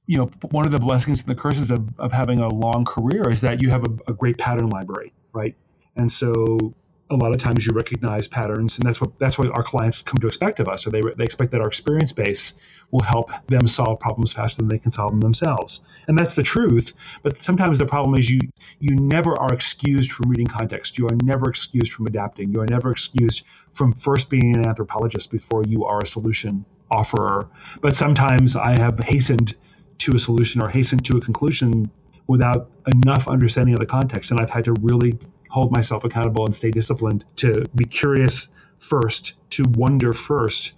You 0.06 0.18
know, 0.18 0.30
one 0.50 0.64
of 0.64 0.72
the 0.72 0.78
blessings 0.78 1.20
and 1.20 1.28
the 1.28 1.34
curses 1.34 1.70
of, 1.70 1.88
of 1.98 2.12
having 2.12 2.38
a 2.38 2.48
long 2.48 2.84
career 2.84 3.28
is 3.28 3.40
that 3.40 3.60
you 3.60 3.70
have 3.70 3.84
a, 3.84 4.10
a 4.10 4.14
great 4.14 4.38
pattern 4.38 4.68
library, 4.68 5.12
right? 5.32 5.56
And 5.96 6.10
so 6.10 6.74
a 7.08 7.14
lot 7.14 7.32
of 7.32 7.40
times 7.40 7.64
you 7.64 7.72
recognize 7.72 8.26
patterns, 8.26 8.78
and 8.78 8.86
that's 8.86 9.00
what 9.00 9.16
that's 9.18 9.38
what 9.38 9.48
our 9.56 9.62
clients 9.62 10.02
come 10.02 10.16
to 10.18 10.26
expect 10.26 10.58
of 10.58 10.68
us. 10.68 10.86
Or 10.86 10.90
they 10.90 11.00
they 11.16 11.24
expect 11.24 11.52
that 11.52 11.60
our 11.60 11.68
experience 11.68 12.12
base 12.12 12.54
will 12.90 13.02
help 13.02 13.30
them 13.46 13.66
solve 13.66 14.00
problems 14.00 14.32
faster 14.32 14.58
than 14.58 14.68
they 14.68 14.78
can 14.78 14.90
solve 14.90 15.12
them 15.12 15.20
themselves, 15.20 15.80
and 16.08 16.18
that's 16.18 16.34
the 16.34 16.42
truth. 16.42 16.92
But 17.22 17.42
sometimes 17.42 17.78
the 17.78 17.86
problem 17.86 18.18
is 18.18 18.28
you 18.28 18.40
you 18.80 18.96
never 18.96 19.38
are 19.38 19.52
excused 19.52 20.10
from 20.10 20.30
reading 20.30 20.46
context. 20.46 20.98
You 20.98 21.06
are 21.06 21.16
never 21.22 21.48
excused 21.48 21.92
from 21.92 22.06
adapting. 22.06 22.50
You 22.52 22.60
are 22.60 22.66
never 22.68 22.90
excused 22.90 23.44
from 23.72 23.92
first 23.92 24.28
being 24.28 24.56
an 24.56 24.66
anthropologist 24.66 25.30
before 25.30 25.62
you 25.68 25.84
are 25.84 26.00
a 26.02 26.06
solution 26.06 26.64
offerer. 26.90 27.48
But 27.80 27.94
sometimes 27.94 28.56
I 28.56 28.78
have 28.78 28.98
hastened 28.98 29.54
to 29.98 30.16
a 30.16 30.18
solution 30.18 30.60
or 30.60 30.68
hastened 30.68 31.04
to 31.06 31.16
a 31.16 31.20
conclusion 31.20 31.90
without 32.26 32.70
enough 32.92 33.28
understanding 33.28 33.74
of 33.74 33.80
the 33.80 33.86
context, 33.86 34.32
and 34.32 34.40
I've 34.40 34.50
had 34.50 34.64
to 34.64 34.74
really 34.80 35.16
hold 35.48 35.72
myself 35.72 36.04
accountable 36.04 36.44
and 36.44 36.54
stay 36.54 36.70
disciplined 36.70 37.24
to 37.36 37.64
be 37.74 37.84
curious 37.84 38.48
first, 38.78 39.34
to 39.50 39.64
wonder 39.70 40.12
first 40.12 40.72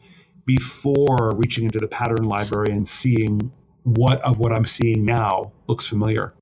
before 0.46 1.32
reaching 1.36 1.64
into 1.64 1.78
the 1.78 1.88
pattern 1.88 2.24
library 2.24 2.72
and 2.72 2.88
seeing 2.88 3.52
what 3.82 4.20
of 4.22 4.38
what 4.38 4.52
I'm 4.52 4.64
seeing 4.64 5.04
now 5.04 5.52
looks 5.66 5.86
familiar. 5.86 6.34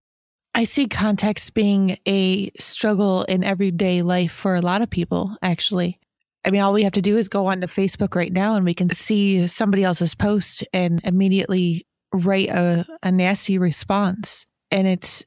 I 0.54 0.64
see 0.64 0.86
context 0.86 1.52
being 1.54 1.98
a 2.06 2.50
struggle 2.58 3.24
in 3.24 3.44
everyday 3.44 4.00
life 4.00 4.32
for 4.32 4.54
a 4.54 4.62
lot 4.62 4.80
of 4.80 4.88
people, 4.88 5.36
actually. 5.42 5.98
I 6.46 6.50
mean, 6.50 6.62
all 6.62 6.72
we 6.72 6.84
have 6.84 6.92
to 6.92 7.02
do 7.02 7.16
is 7.16 7.28
go 7.28 7.48
onto 7.48 7.66
Facebook 7.66 8.14
right 8.14 8.32
now 8.32 8.54
and 8.54 8.64
we 8.64 8.72
can 8.72 8.88
see 8.90 9.46
somebody 9.48 9.84
else's 9.84 10.14
post 10.14 10.64
and 10.72 11.00
immediately 11.04 11.86
write 12.14 12.48
a, 12.48 12.86
a 13.02 13.12
nasty 13.12 13.58
response. 13.58 14.46
And 14.70 14.86
it's 14.86 15.26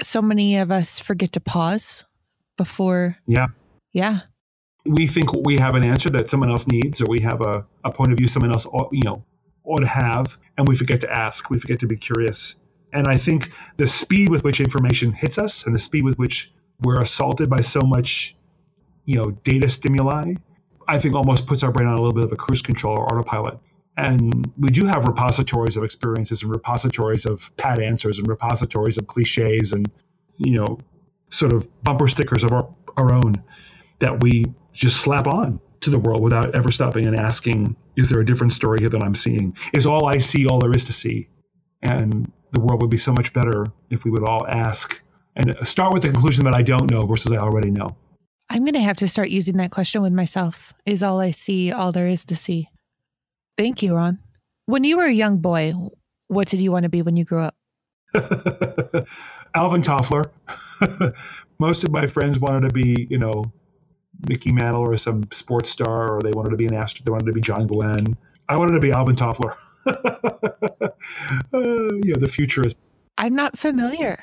so 0.00 0.22
many 0.22 0.56
of 0.56 0.70
us 0.70 0.98
forget 0.98 1.32
to 1.32 1.40
pause 1.40 2.04
before. 2.60 3.16
Yeah. 3.26 3.46
Yeah. 3.94 4.20
We 4.84 5.06
think 5.06 5.32
we 5.46 5.56
have 5.58 5.74
an 5.76 5.86
answer 5.86 6.10
that 6.10 6.28
someone 6.28 6.50
else 6.50 6.66
needs, 6.66 7.00
or 7.00 7.06
we 7.08 7.18
have 7.20 7.40
a, 7.40 7.64
a 7.84 7.90
point 7.90 8.12
of 8.12 8.18
view 8.18 8.28
someone 8.28 8.52
else, 8.52 8.66
ought, 8.66 8.90
you 8.92 9.00
know, 9.02 9.24
ought 9.64 9.80
to 9.80 9.86
have, 9.86 10.36
and 10.58 10.68
we 10.68 10.76
forget 10.76 11.00
to 11.00 11.10
ask. 11.10 11.48
We 11.48 11.58
forget 11.58 11.80
to 11.80 11.86
be 11.86 11.96
curious. 11.96 12.56
And 12.92 13.08
I 13.08 13.16
think 13.16 13.50
the 13.78 13.86
speed 13.86 14.28
with 14.28 14.44
which 14.44 14.60
information 14.60 15.10
hits 15.10 15.38
us, 15.38 15.64
and 15.64 15.74
the 15.74 15.78
speed 15.78 16.04
with 16.04 16.18
which 16.18 16.52
we're 16.82 17.00
assaulted 17.00 17.48
by 17.48 17.62
so 17.62 17.80
much, 17.80 18.36
you 19.06 19.16
know, 19.16 19.30
data 19.42 19.70
stimuli, 19.70 20.34
I 20.86 20.98
think 20.98 21.14
almost 21.14 21.46
puts 21.46 21.62
our 21.62 21.72
brain 21.72 21.88
on 21.88 21.94
a 21.94 22.02
little 22.02 22.12
bit 22.12 22.24
of 22.24 22.32
a 22.32 22.36
cruise 22.36 22.60
control 22.60 22.98
or 22.98 23.10
autopilot. 23.10 23.58
And 23.96 24.52
we 24.58 24.68
do 24.68 24.84
have 24.84 25.06
repositories 25.06 25.78
of 25.78 25.84
experiences 25.84 26.42
and 26.42 26.50
repositories 26.50 27.24
of 27.24 27.50
pat 27.56 27.80
answers 27.80 28.18
and 28.18 28.28
repositories 28.28 28.98
of 28.98 29.06
cliches 29.06 29.72
and, 29.72 29.90
you 30.36 30.58
know, 30.58 30.78
sort 31.30 31.52
of 31.52 31.68
bumper 31.82 32.08
stickers 32.08 32.44
of 32.44 32.52
our, 32.52 32.68
our 32.96 33.12
own 33.12 33.42
that 34.00 34.22
we 34.22 34.44
just 34.72 35.00
slap 35.00 35.26
on 35.26 35.60
to 35.80 35.90
the 35.90 35.98
world 35.98 36.22
without 36.22 36.56
ever 36.56 36.70
stopping 36.70 37.06
and 37.06 37.18
asking, 37.18 37.74
is 37.96 38.08
there 38.08 38.20
a 38.20 38.26
different 38.26 38.52
story 38.52 38.78
here 38.80 38.88
than 38.88 39.02
I'm 39.02 39.14
seeing? 39.14 39.56
Is 39.72 39.86
all 39.86 40.06
I 40.06 40.18
see 40.18 40.46
all 40.46 40.58
there 40.58 40.72
is 40.72 40.84
to 40.84 40.92
see? 40.92 41.28
And 41.82 42.30
the 42.52 42.60
world 42.60 42.82
would 42.82 42.90
be 42.90 42.98
so 42.98 43.12
much 43.12 43.32
better 43.32 43.66
if 43.90 44.04
we 44.04 44.10
would 44.10 44.24
all 44.24 44.46
ask 44.46 45.00
and 45.36 45.56
start 45.66 45.92
with 45.92 46.02
the 46.02 46.10
conclusion 46.10 46.44
that 46.44 46.54
I 46.54 46.62
don't 46.62 46.90
know 46.90 47.06
versus 47.06 47.32
I 47.32 47.36
already 47.36 47.70
know. 47.70 47.96
I'm 48.50 48.64
going 48.64 48.74
to 48.74 48.80
have 48.80 48.96
to 48.98 49.08
start 49.08 49.30
using 49.30 49.56
that 49.58 49.70
question 49.70 50.02
with 50.02 50.12
myself. 50.12 50.74
Is 50.84 51.02
all 51.02 51.20
I 51.20 51.30
see 51.30 51.72
all 51.72 51.92
there 51.92 52.08
is 52.08 52.24
to 52.26 52.36
see? 52.36 52.68
Thank 53.56 53.82
you, 53.82 53.94
Ron. 53.94 54.18
When 54.66 54.84
you 54.84 54.96
were 54.96 55.06
a 55.06 55.12
young 55.12 55.38
boy, 55.38 55.72
what 56.26 56.48
did 56.48 56.60
you 56.60 56.72
want 56.72 56.82
to 56.82 56.88
be 56.88 57.02
when 57.02 57.16
you 57.16 57.24
grew 57.24 57.42
up? 57.42 57.54
Alvin 59.54 59.82
Toffler. 59.82 60.30
most 61.60 61.84
of 61.84 61.92
my 61.92 62.06
friends 62.06 62.38
wanted 62.38 62.68
to 62.68 62.74
be, 62.74 63.06
you 63.10 63.18
know, 63.18 63.44
Mickey 64.28 64.50
Mantle 64.50 64.82
or 64.82 64.96
some 64.96 65.24
sports 65.30 65.70
star, 65.70 66.16
or 66.16 66.20
they 66.22 66.30
wanted 66.30 66.50
to 66.50 66.56
be 66.56 66.66
an 66.66 66.74
astronaut. 66.74 67.06
They 67.06 67.12
wanted 67.12 67.26
to 67.26 67.32
be 67.32 67.40
John 67.40 67.66
Glenn. 67.66 68.16
I 68.48 68.56
wanted 68.56 68.72
to 68.72 68.80
be 68.80 68.90
Alvin 68.90 69.14
Toffler. 69.14 69.54
uh, 69.86 70.88
yeah, 71.52 72.16
the 72.18 72.30
futurist. 72.30 72.76
I'm 73.16 73.34
not 73.34 73.58
familiar. 73.58 74.18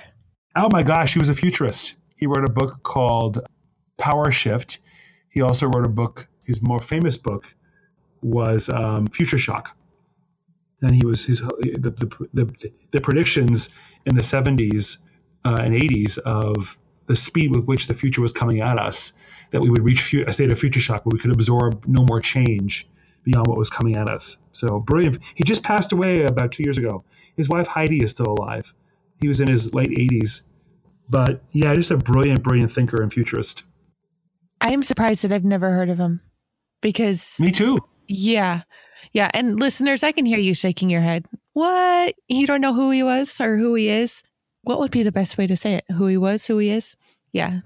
Oh 0.56 0.70
my 0.72 0.84
gosh, 0.84 1.13
he 1.13 1.20
was 1.20 1.30
a 1.30 1.36
futurist. 1.36 1.96
He 2.16 2.26
wrote 2.26 2.48
a 2.48 2.52
book 2.52 2.82
called 2.84 3.48
Power 3.98 4.32
Shift. 4.32 4.80
He 5.30 5.42
also 5.42 5.68
wrote 5.68 5.86
a 5.86 5.90
book. 5.90 6.28
His 6.46 6.62
more 6.62 6.80
famous 6.80 7.18
book 7.18 7.46
was 8.22 8.70
um, 8.70 9.08
Future 9.08 9.38
Shock. 9.38 9.76
And 10.82 10.96
he 10.96 11.06
was 11.06 11.26
his 11.26 11.40
the, 11.40 11.94
the, 12.00 12.28
the, 12.34 12.72
the 12.92 13.02
predictions 13.02 13.70
in 14.06 14.16
the 14.16 14.22
70s 14.22 14.98
uh, 15.48 15.56
and 15.62 15.74
80s 15.74 16.18
of 16.18 16.78
the 17.06 17.16
speed 17.16 17.56
with 17.56 17.66
which 17.66 17.88
the 17.88 17.94
future 17.94 18.22
was 18.22 18.34
coming 18.34 18.60
at 18.60 18.78
us, 18.78 19.14
that 19.52 19.62
we 19.62 19.70
would 19.70 19.84
reach 19.84 20.14
a 20.14 20.34
state 20.34 20.52
of 20.52 20.60
future 20.60 20.82
shock 20.82 21.06
where 21.06 21.12
we 21.14 21.20
could 21.20 21.32
absorb 21.32 21.86
no 21.88 22.06
more 22.10 22.20
change 22.20 22.86
beyond 23.24 23.48
what 23.48 23.58
was 23.58 23.70
coming 23.70 23.96
at 23.96 24.10
us. 24.10 24.36
So 24.52 24.80
brilliant. 24.80 25.20
He 25.36 25.46
just 25.46 25.64
passed 25.64 25.94
away 25.94 26.24
about 26.24 26.52
two 26.52 26.64
years 26.64 26.78
ago. 26.78 27.06
His 27.38 27.48
wife 27.48 27.66
Heidi 27.66 28.04
is 28.04 28.12
still 28.12 28.36
alive. 28.38 28.74
He 29.22 29.30
was 29.30 29.40
in 29.40 29.48
his 29.50 29.74
late 29.74 29.90
80s. 29.90 30.42
But 31.10 31.42
yeah, 31.54 31.74
just 31.74 31.92
a 31.92 31.98
brilliant, 31.98 32.44
brilliant 32.44 32.74
thinker 32.74 33.02
and 33.02 33.12
futurist. 33.12 33.64
I 34.60 34.72
am 34.72 34.84
surprised 34.84 35.24
that 35.24 35.32
I've 35.32 35.46
never 35.46 35.72
heard 35.72 35.90
of 35.90 35.98
him 35.98 36.20
because. 36.82 37.40
Me 37.40 37.52
too. 37.52 37.80
Yeah. 38.10 38.64
Yeah. 39.14 39.30
And 39.34 39.58
listeners, 39.60 40.04
I 40.04 40.12
can 40.12 40.26
hear 40.26 40.40
you 40.40 40.54
shaking 40.54 40.90
your 40.90 41.02
head. 41.02 41.26
What? 41.54 42.16
You 42.28 42.48
don't 42.48 42.62
know 42.62 42.74
who 42.74 42.92
he 42.92 43.02
was 43.02 43.40
or 43.40 43.58
who 43.58 43.76
he 43.76 43.88
is? 43.88 44.24
What 44.68 44.80
would 44.80 44.92
be 44.92 45.02
the 45.02 45.14
best 45.14 45.38
way 45.38 45.48
to 45.48 45.56
say 45.56 45.76
it? 45.76 45.86
Who 45.94 46.08
he 46.08 46.18
was, 46.18 46.46
who 46.46 46.58
he 46.58 46.70
is? 46.70 46.98
Yeah. 47.32 47.62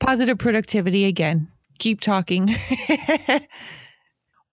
Positive 0.00 0.38
productivity 0.38 1.04
again. 1.04 1.48
Keep 1.78 2.00
talking. 2.00 2.48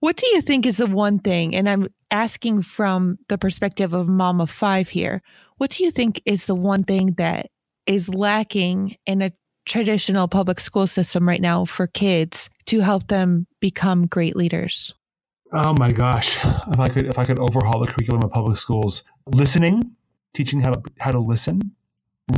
what 0.02 0.18
do 0.18 0.28
you 0.28 0.42
think 0.42 0.66
is 0.66 0.76
the 0.76 0.88
one 0.88 1.20
thing? 1.20 1.56
And 1.56 1.70
I'm 1.70 1.88
asking 2.12 2.64
from 2.64 3.18
the 3.30 3.38
perspective 3.38 3.94
of 3.94 4.10
mom 4.10 4.42
of 4.42 4.50
five 4.50 4.90
here. 4.90 5.22
What 5.56 5.70
do 5.70 5.86
you 5.86 5.90
think 5.90 6.22
is 6.26 6.48
the 6.48 6.56
one 6.56 6.84
thing 6.84 7.14
that 7.14 7.50
is 7.86 8.14
lacking 8.14 8.98
in 9.06 9.22
a 9.22 9.32
traditional 9.66 10.28
public 10.28 10.60
school 10.60 10.86
system 10.86 11.26
right 11.26 11.42
now 11.42 11.64
for 11.64 11.88
kids 11.88 12.50
to 12.66 12.82
help 12.82 13.08
them 13.08 13.48
become 13.62 14.06
great 14.06 14.36
leaders? 14.36 14.94
Oh 15.54 15.74
my 15.80 15.94
gosh. 15.94 16.38
If 16.44 16.78
I 16.78 16.90
could 16.90 17.06
if 17.06 17.18
I 17.18 17.24
could 17.24 17.40
overhaul 17.40 17.80
the 17.80 17.88
curriculum 17.88 18.24
of 18.24 18.32
public 18.32 18.58
schools, 18.58 19.04
listening 19.28 19.96
teaching 20.34 20.62
how 20.62 20.72
to 20.72 20.82
how 21.00 21.12
to 21.12 21.20
listen, 21.20 21.62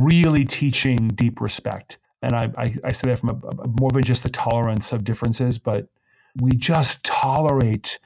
really 0.00 0.44
teaching 0.44 1.08
deep 1.08 1.40
respect. 1.40 1.98
And 2.22 2.34
I, 2.34 2.50
I, 2.56 2.74
I 2.84 2.92
say 2.92 3.10
that 3.10 3.18
from 3.18 3.30
a, 3.30 3.62
a, 3.62 3.68
more 3.80 3.90
than 3.90 4.02
just 4.02 4.22
the 4.22 4.30
tolerance 4.30 4.92
of 4.92 5.04
differences, 5.04 5.58
but 5.58 5.88
we 6.40 6.52
just 6.52 7.04
tolerate 7.04 7.98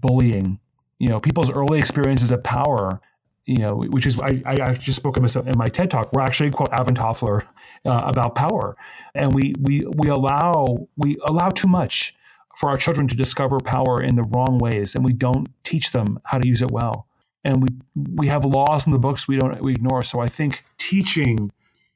bullying. 0.00 0.58
You 0.98 1.08
know, 1.08 1.20
people's 1.20 1.50
early 1.50 1.78
experiences 1.78 2.30
of 2.30 2.42
power. 2.42 3.00
You 3.46 3.56
know, 3.56 3.76
which 3.76 4.06
is 4.06 4.16
I, 4.20 4.42
I 4.46 4.74
just 4.74 4.96
spoke 4.96 5.16
in 5.16 5.24
my 5.56 5.66
TED 5.66 5.90
talk. 5.90 6.12
We're 6.12 6.22
actually 6.22 6.50
quote 6.50 6.68
Alvin 6.72 6.94
Toffler 6.94 7.42
uh, 7.84 8.02
about 8.04 8.36
power, 8.36 8.76
and 9.14 9.34
we 9.34 9.54
we 9.60 9.86
we 9.96 10.08
allow 10.08 10.86
we 10.96 11.16
allow 11.24 11.48
too 11.48 11.66
much 11.66 12.14
for 12.58 12.68
our 12.68 12.76
children 12.76 13.08
to 13.08 13.16
discover 13.16 13.58
power 13.58 14.02
in 14.02 14.14
the 14.14 14.22
wrong 14.22 14.58
ways, 14.58 14.94
and 14.94 15.04
we 15.04 15.12
don't 15.12 15.48
teach 15.64 15.90
them 15.90 16.20
how 16.24 16.38
to 16.38 16.46
use 16.46 16.62
it 16.62 16.70
well 16.70 17.08
and 17.44 17.62
we 17.62 17.68
we 18.16 18.26
have 18.26 18.44
laws 18.44 18.86
in 18.86 18.92
the 18.92 18.98
books 18.98 19.26
we 19.26 19.36
don't 19.36 19.60
we 19.62 19.72
ignore. 19.72 20.02
So 20.02 20.20
I 20.20 20.28
think 20.28 20.64
teaching 20.78 21.50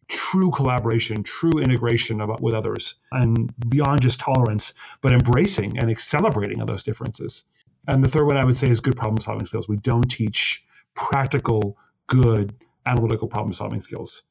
true 0.09 0.51
collaboration, 0.51 1.23
true 1.23 1.59
integration 1.59 2.21
of, 2.21 2.41
with 2.41 2.55
others, 2.55 2.97
and 3.13 3.53
beyond 3.69 4.03
just 4.03 4.21
tolerance, 4.21 4.75
but 5.01 5.13
embracing 5.13 5.79
and 5.79 5.99
celebrating 5.99 6.61
of 6.61 6.67
those 6.67 6.83
differences. 6.83 7.45
And 7.89 8.05
the 8.05 8.09
third 8.09 8.27
one 8.27 8.37
I 8.37 8.45
would 8.45 8.57
say 8.57 8.69
is 8.69 8.81
good 8.81 8.97
problem 8.97 9.21
solving 9.21 9.47
skills. 9.47 9.69
We 9.69 9.77
don't 9.77 10.09
teach 10.11 10.65
practical, 10.95 11.77
good 12.07 12.55
analytical 12.87 13.29
problem 13.29 13.53
solving 13.53 13.83
skills. 13.83 14.23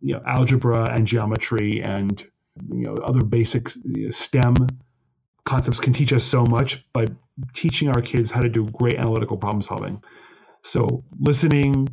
You 0.00 0.14
know, 0.14 0.22
algebra 0.26 0.90
and 0.92 1.06
geometry 1.06 1.82
and 1.82 2.24
you 2.72 2.86
know 2.86 2.94
other 2.96 3.22
basic 3.22 3.70
STEM 4.10 4.54
concepts 5.44 5.80
can 5.80 5.92
teach 5.92 6.12
us 6.12 6.24
so 6.24 6.44
much, 6.44 6.84
but 6.92 7.10
teaching 7.54 7.88
our 7.88 8.02
kids 8.02 8.30
how 8.30 8.40
to 8.40 8.48
do 8.48 8.68
great 8.70 8.94
analytical 8.94 9.36
problem 9.36 9.62
solving. 9.62 10.02
So 10.66 11.04
listening, 11.20 11.88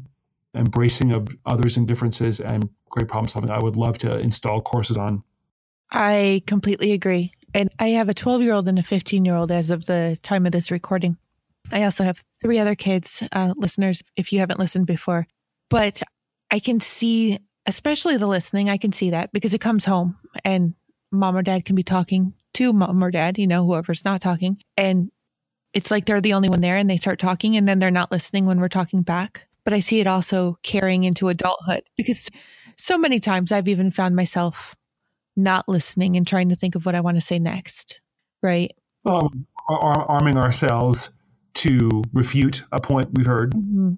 embracing 0.55 1.11
of 1.11 1.27
others 1.45 1.77
and 1.77 1.87
differences, 1.87 2.39
and 2.39 2.67
great 2.89 3.07
problem 3.07 3.29
solving. 3.29 3.51
I 3.51 3.59
would 3.59 3.77
love 3.77 3.99
to 3.99 4.17
install 4.17 4.61
courses 4.61 4.97
on. 4.97 5.23
I 5.91 6.41
completely 6.47 6.91
agree. 6.91 7.31
And 7.53 7.69
I 7.77 7.89
have 7.89 8.09
a 8.09 8.15
12 8.15 8.41
year 8.41 8.53
old 8.53 8.67
and 8.67 8.79
a 8.79 8.83
15 8.83 9.25
year 9.25 9.35
old 9.35 9.51
as 9.51 9.69
of 9.69 9.85
the 9.85 10.17
time 10.23 10.45
of 10.47 10.51
this 10.51 10.71
recording. 10.71 11.17
I 11.71 11.83
also 11.83 12.03
have 12.03 12.21
three 12.41 12.59
other 12.59 12.75
kids, 12.75 13.23
uh, 13.31 13.53
listeners, 13.55 14.01
if 14.15 14.33
you 14.33 14.39
haven't 14.39 14.59
listened 14.59 14.87
before. 14.87 15.27
But 15.69 16.01
I 16.49 16.59
can 16.59 16.79
see, 16.79 17.39
especially 17.65 18.17
the 18.17 18.27
listening, 18.27 18.69
I 18.69 18.77
can 18.77 18.91
see 18.91 19.11
that 19.11 19.31
because 19.31 19.53
it 19.53 19.61
comes 19.61 19.85
home 19.85 20.17
and 20.43 20.73
mom 21.11 21.37
or 21.37 21.43
dad 21.43 21.65
can 21.65 21.75
be 21.75 21.83
talking 21.83 22.33
to 22.55 22.73
mom 22.73 23.03
or 23.03 23.11
dad, 23.11 23.37
you 23.37 23.47
know, 23.47 23.65
whoever's 23.65 24.03
not 24.03 24.21
talking. 24.21 24.57
And 24.77 25.11
it's 25.73 25.91
like 25.91 26.05
they're 26.05 26.21
the 26.21 26.33
only 26.33 26.49
one 26.49 26.61
there 26.61 26.77
and 26.77 26.89
they 26.89 26.97
start 26.97 27.19
talking 27.19 27.57
and 27.57 27.67
then 27.67 27.79
they're 27.79 27.91
not 27.91 28.11
listening 28.11 28.45
when 28.45 28.59
we're 28.59 28.67
talking 28.67 29.01
back. 29.01 29.47
But 29.63 29.73
I 29.73 29.79
see 29.79 29.99
it 29.99 30.07
also 30.07 30.57
carrying 30.61 31.03
into 31.03 31.29
adulthood 31.29 31.83
because 31.97 32.29
so 32.77 32.97
many 32.97 33.19
times 33.19 33.51
I've 33.51 33.67
even 33.67 33.91
found 33.91 34.15
myself 34.15 34.75
not 35.35 35.67
listening 35.67 36.15
and 36.15 36.27
trying 36.27 36.49
to 36.49 36.55
think 36.55 36.75
of 36.75 36.85
what 36.85 36.95
I 36.95 37.01
want 37.01 37.17
to 37.17 37.21
say 37.21 37.39
next. 37.39 37.99
Right. 38.41 38.75
Um, 39.05 39.47
arming 39.67 40.37
ourselves 40.37 41.09
to 41.55 42.03
refute 42.13 42.63
a 42.71 42.81
point 42.81 43.09
we've 43.13 43.25
heard. 43.25 43.51
Mm-hmm. 43.51 43.93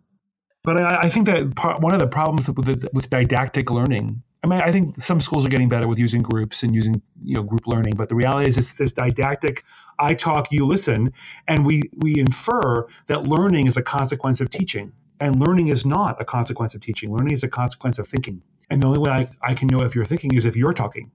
But 0.64 0.82
I, 0.82 1.02
I, 1.04 1.10
think 1.10 1.28
that 1.28 1.56
part, 1.56 1.82
one 1.82 1.94
of 1.94 2.00
the 2.00 2.08
problems 2.08 2.50
with, 2.50 2.86
with 2.92 3.10
didactic 3.10 3.70
learning 3.70 4.24
I 4.46 4.48
mean, 4.48 4.62
I 4.62 4.72
think 4.72 5.02
some 5.02 5.20
schools 5.20 5.44
are 5.44 5.50
getting 5.50 5.70
better 5.70 5.88
with 5.88 5.98
using 5.98 6.22
groups 6.22 6.62
and 6.62 6.76
using 6.76 7.02
you 7.24 7.36
know 7.36 7.42
group 7.42 7.66
learning, 7.66 7.96
but 7.96 8.10
the 8.10 8.16
reality 8.16 8.48
is 8.48 8.58
it's 8.58 8.76
this 8.76 8.92
didactic 8.92 9.64
I 9.98 10.14
talk, 10.14 10.52
you 10.52 10.66
listen, 10.68 11.14
and 11.48 11.66
we 11.66 11.82
we 11.98 12.20
infer 12.20 12.86
that 13.08 13.24
learning 13.24 13.66
is 13.66 13.76
a 13.76 13.82
consequence 13.82 14.42
of 14.42 14.52
teaching. 14.52 14.92
And 15.20 15.40
learning 15.40 15.70
is 15.70 15.86
not 15.86 16.22
a 16.22 16.26
consequence 16.26 16.76
of 16.76 16.82
teaching. 16.82 17.12
Learning 17.12 17.34
is 17.34 17.44
a 17.44 17.48
consequence 17.48 17.98
of 17.98 18.08
thinking. 18.08 18.42
And 18.70 18.84
the 18.84 18.88
only 18.88 19.00
way 19.00 19.12
I, 19.12 19.30
I 19.42 19.54
can 19.54 19.68
know 19.68 19.80
if 19.80 19.96
you're 19.96 20.06
thinking 20.06 20.34
is 20.36 20.46
if 20.46 20.56
you're 20.56 20.74
talking, 20.74 21.10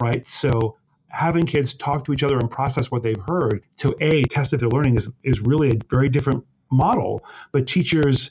right? 0.00 0.24
So 0.26 0.76
having 1.08 1.44
kids 1.44 1.74
talk 1.74 2.04
to 2.04 2.12
each 2.12 2.22
other 2.22 2.38
and 2.38 2.48
process 2.48 2.90
what 2.90 3.02
they've 3.02 3.20
heard 3.26 3.64
to 3.78 3.94
a 4.00 4.22
test 4.24 4.52
if 4.52 4.60
they're 4.60 4.68
learning 4.70 4.96
is 4.96 5.10
is 5.22 5.40
really 5.40 5.70
a 5.70 5.78
very 5.90 6.08
different 6.08 6.44
model. 6.70 7.24
But 7.52 7.66
teachers 7.66 8.30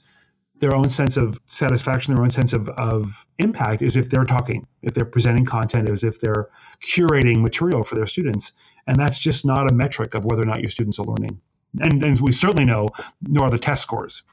their 0.60 0.76
own 0.76 0.90
sense 0.90 1.18
of 1.18 1.40
satisfaction, 1.46 2.14
their 2.14 2.24
own 2.24 2.30
sense 2.30 2.54
of, 2.54 2.70
of 2.70 3.26
impact 3.38 3.82
is 3.82 3.96
if 3.96 4.10
they're 4.10 4.26
talking, 4.26 4.68
if 4.82 4.94
they're 4.94 5.06
presenting 5.06 5.46
content, 5.46 5.90
is 5.90 6.04
if 6.04 6.20
they're 6.20 6.50
curating 6.82 7.42
material 7.42 7.84
for 7.84 7.96
their 7.96 8.08
students. 8.08 8.52
And 8.88 8.98
that's 8.98 9.20
just 9.20 9.46
not 9.46 9.72
a 9.72 9.74
metric 9.74 10.14
of 10.14 10.26
whether 10.26 10.42
or 10.42 10.46
not 10.46 10.62
your 10.62 10.70
students 10.70 11.00
are 11.00 11.06
learning. 11.06 11.40
And, 11.80 12.04
and 12.04 12.20
we 12.20 12.32
certainly 12.32 12.66
know, 12.66 12.88
nor 13.22 13.46
are 13.46 13.52
the 13.52 13.60
test 13.60 13.84
scores. 13.84 14.24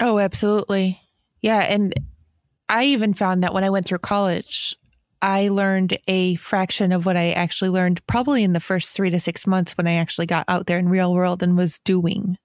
Oh, 0.00 0.18
absolutely. 0.18 1.00
Yeah. 1.42 1.60
And 1.60 1.94
I 2.68 2.84
even 2.84 3.14
found 3.14 3.42
that 3.42 3.54
when 3.54 3.64
I 3.64 3.70
went 3.70 3.86
through 3.86 3.98
college, 3.98 4.76
I 5.22 5.48
learned 5.48 5.98
a 6.08 6.36
fraction 6.36 6.92
of 6.92 7.04
what 7.04 7.16
I 7.16 7.32
actually 7.32 7.70
learned 7.70 8.04
probably 8.06 8.42
in 8.42 8.52
the 8.54 8.60
first 8.60 8.94
three 8.94 9.10
to 9.10 9.20
six 9.20 9.46
months 9.46 9.76
when 9.76 9.86
I 9.86 9.94
actually 9.94 10.26
got 10.26 10.46
out 10.48 10.66
there 10.66 10.78
in 10.78 10.88
real 10.88 11.12
world 11.12 11.42
and 11.42 11.56
was 11.56 11.78
doing, 11.80 12.38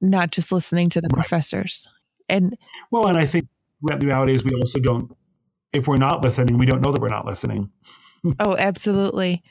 not 0.00 0.32
just 0.32 0.50
listening 0.50 0.90
to 0.90 1.00
the 1.00 1.08
right. 1.12 1.20
professors. 1.20 1.88
And 2.28 2.56
well, 2.90 3.06
and 3.06 3.18
I 3.18 3.26
think 3.26 3.46
the 3.82 4.06
reality 4.06 4.34
is 4.34 4.44
we 4.44 4.54
also 4.54 4.78
don't, 4.80 5.14
if 5.72 5.86
we're 5.86 5.96
not 5.96 6.22
listening, 6.22 6.58
we 6.58 6.66
don't 6.66 6.80
know 6.80 6.92
that 6.92 7.00
we're 7.00 7.08
not 7.08 7.26
listening. 7.26 7.70
oh, 8.40 8.56
absolutely. 8.58 9.42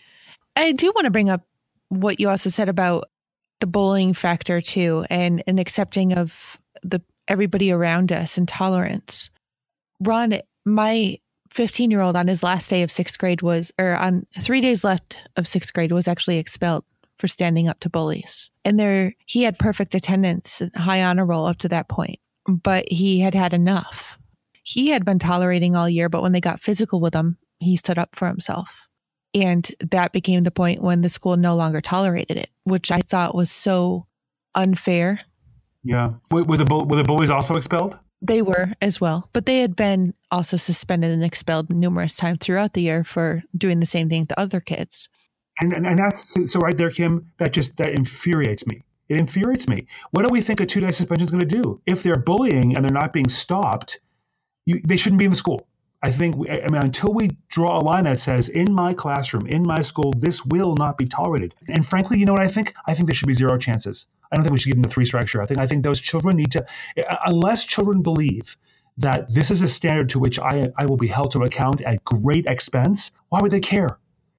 I 0.55 0.71
do 0.71 0.91
want 0.95 1.05
to 1.05 1.11
bring 1.11 1.29
up 1.29 1.41
what 1.89 2.19
you 2.19 2.29
also 2.29 2.49
said 2.49 2.69
about 2.69 3.05
the 3.59 3.67
bullying 3.67 4.13
factor 4.13 4.61
too, 4.61 5.05
and 5.09 5.43
an 5.47 5.57
accepting 5.59 6.13
of 6.13 6.59
the 6.83 7.01
everybody 7.27 7.71
around 7.71 8.11
us 8.11 8.37
and 8.37 8.47
tolerance. 8.47 9.29
Ron, 9.99 10.35
my 10.65 11.17
15 11.49 11.89
year 11.89 12.01
old 12.01 12.15
on 12.15 12.27
his 12.27 12.43
last 12.43 12.69
day 12.69 12.83
of 12.83 12.91
sixth 12.91 13.17
grade 13.17 13.41
was, 13.41 13.71
or 13.79 13.95
on 13.95 14.25
three 14.39 14.61
days 14.61 14.83
left 14.83 15.17
of 15.35 15.47
sixth 15.47 15.73
grade, 15.73 15.91
was 15.91 16.07
actually 16.07 16.37
expelled 16.37 16.83
for 17.17 17.27
standing 17.27 17.67
up 17.67 17.79
to 17.79 17.89
bullies. 17.89 18.51
And 18.63 18.79
there, 18.79 19.15
he 19.25 19.43
had 19.43 19.57
perfect 19.57 19.95
attendance, 19.95 20.61
high 20.75 21.03
honor 21.03 21.25
roll 21.25 21.47
up 21.47 21.57
to 21.59 21.69
that 21.69 21.89
point 21.89 22.19
but 22.47 22.85
he 22.91 23.19
had 23.19 23.33
had 23.33 23.53
enough. 23.53 24.17
He 24.63 24.89
had 24.89 25.05
been 25.05 25.19
tolerating 25.19 25.75
all 25.75 25.89
year, 25.89 26.09
but 26.09 26.21
when 26.21 26.31
they 26.31 26.41
got 26.41 26.59
physical 26.59 26.99
with 26.99 27.13
him, 27.13 27.37
he 27.59 27.77
stood 27.77 27.97
up 27.97 28.15
for 28.15 28.27
himself. 28.27 28.89
And 29.33 29.69
that 29.91 30.13
became 30.13 30.43
the 30.43 30.51
point 30.51 30.81
when 30.81 31.01
the 31.01 31.09
school 31.09 31.37
no 31.37 31.55
longer 31.55 31.81
tolerated 31.81 32.37
it, 32.37 32.49
which 32.63 32.91
I 32.91 32.99
thought 32.99 33.35
was 33.35 33.51
so 33.51 34.07
unfair. 34.55 35.21
Yeah. 35.83 36.13
Were, 36.31 36.43
were, 36.43 36.57
the, 36.57 36.65
were 36.65 36.95
the 36.95 37.03
bullies 37.03 37.29
also 37.29 37.55
expelled? 37.55 37.97
They 38.21 38.41
were 38.41 38.73
as 38.81 38.99
well, 38.99 39.29
but 39.31 39.45
they 39.45 39.59
had 39.59 39.75
been 39.75 40.15
also 40.31 40.57
suspended 40.57 41.11
and 41.11 41.23
expelled 41.23 41.69
numerous 41.69 42.15
times 42.15 42.39
throughout 42.41 42.73
the 42.73 42.81
year 42.81 43.03
for 43.03 43.43
doing 43.55 43.79
the 43.79 43.85
same 43.85 44.09
thing 44.09 44.25
to 44.27 44.39
other 44.39 44.59
kids. 44.59 45.07
And, 45.59 45.71
and, 45.73 45.85
and 45.85 45.99
that's 45.99 46.35
so 46.51 46.59
right 46.59 46.75
there, 46.75 46.89
Kim, 46.89 47.31
that 47.37 47.53
just 47.53 47.77
that 47.77 47.89
infuriates 47.89 48.65
me 48.65 48.81
it 49.09 49.19
infuriates 49.19 49.67
me. 49.67 49.87
What 50.11 50.23
do 50.23 50.29
we 50.31 50.41
think 50.41 50.59
a 50.59 50.65
two 50.65 50.79
day 50.79 50.91
suspension 50.91 51.25
is 51.25 51.31
going 51.31 51.47
to 51.47 51.61
do? 51.61 51.81
If 51.85 52.03
they're 52.03 52.17
bullying 52.19 52.75
and 52.75 52.83
they're 52.83 53.01
not 53.01 53.13
being 53.13 53.29
stopped, 53.29 53.99
you, 54.65 54.81
they 54.83 54.97
shouldn't 54.97 55.19
be 55.19 55.25
in 55.25 55.31
the 55.31 55.37
school. 55.37 55.67
I 56.03 56.11
think, 56.11 56.35
we, 56.35 56.49
I 56.49 56.67
mean, 56.69 56.83
until 56.83 57.11
we 57.13 57.29
draw 57.49 57.79
a 57.79 57.81
line 57.81 58.03
that 58.03 58.19
says, 58.19 58.49
in 58.49 58.71
my 58.71 58.93
classroom, 58.93 59.47
in 59.47 59.63
my 59.63 59.81
school, 59.81 60.13
this 60.17 60.45
will 60.45 60.75
not 60.75 60.97
be 60.97 61.05
tolerated. 61.05 61.55
And 61.67 61.85
frankly, 61.85 62.19
you 62.19 62.25
know 62.25 62.33
what 62.33 62.43
I 62.43 62.47
think? 62.47 62.73
I 62.85 62.93
think 62.93 63.07
there 63.07 63.15
should 63.15 63.27
be 63.27 63.33
zero 63.33 63.57
chances. 63.57 64.07
I 64.31 64.35
don't 64.35 64.43
think 64.43 64.53
we 64.53 64.59
should 64.59 64.69
give 64.69 64.75
them 64.75 64.83
the 64.83 64.89
three 64.89 65.05
strike 65.05 65.35
I 65.35 65.45
think 65.45 65.59
I 65.59 65.65
think 65.65 65.83
those 65.83 65.99
children 65.99 66.37
need 66.37 66.51
to, 66.51 66.65
eh, 66.97 67.01
uh, 67.01 67.15
unless 67.25 67.63
children 67.63 68.01
believe 68.03 68.57
that 68.97 69.33
this 69.33 69.51
is 69.51 69.61
a 69.61 69.67
standard 69.67 70.09
to 70.09 70.19
which 70.19 70.39
I, 70.39 70.71
I 70.77 70.85
will 70.85 70.97
be 70.97 71.07
held 71.07 71.31
to 71.31 71.43
account 71.43 71.81
at 71.81 72.03
great 72.03 72.45
expense, 72.47 73.11
why 73.29 73.39
would 73.41 73.51
they 73.51 73.59
care? 73.59 73.97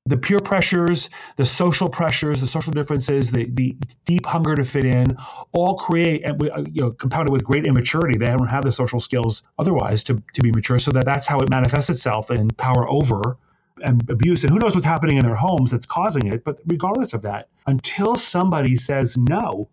The 0.09 0.17
peer 0.17 0.39
pressures, 0.39 1.11
the 1.37 1.45
social 1.45 1.89
pressures, 1.89 2.41
the 2.41 2.47
social 2.47 2.73
differences, 2.73 3.31
the, 3.31 3.47
the 3.53 3.77
deep 4.05 4.25
hunger 4.25 4.55
to 4.55 4.65
fit 4.65 4.85
in, 4.85 5.17
all 5.53 5.77
create, 5.77 6.25
and 6.25 6.43
uh, 6.43 6.65
you 6.73 6.83
know, 6.83 6.91
compounded 6.93 7.31
with 7.33 7.45
great 7.45 7.67
immaturity. 7.67 8.19
They 8.19 8.27
don't 8.27 8.49
have 8.49 8.65
the 8.65 8.73
social 8.73 9.01
skills 9.01 9.43
otherwise 9.59 10.03
to, 10.05 10.23
to 10.35 10.41
be 10.43 10.51
mature. 10.51 10.79
So 10.79 10.91
that 10.93 11.05
that's 11.05 11.27
how 11.27 11.39
it 11.41 11.51
manifests 11.51 11.91
itself 11.91 12.31
in 12.31 12.49
power 12.51 12.89
over 12.89 13.37
and 13.83 14.09
abuse. 14.11 14.45
And 14.45 14.53
who 14.53 14.59
knows 14.59 14.75
what's 14.75 14.87
happening 14.87 15.19
in 15.19 15.25
their 15.25 15.37
homes 15.37 15.71
that's 15.71 15.87
causing 15.87 16.27
it. 16.27 16.43
But 16.45 16.61
regardless 16.67 17.13
of 17.13 17.23
that, 17.23 17.49
until 17.67 18.17
somebody 18.17 18.77
says 18.77 19.17
no, 19.17 19.69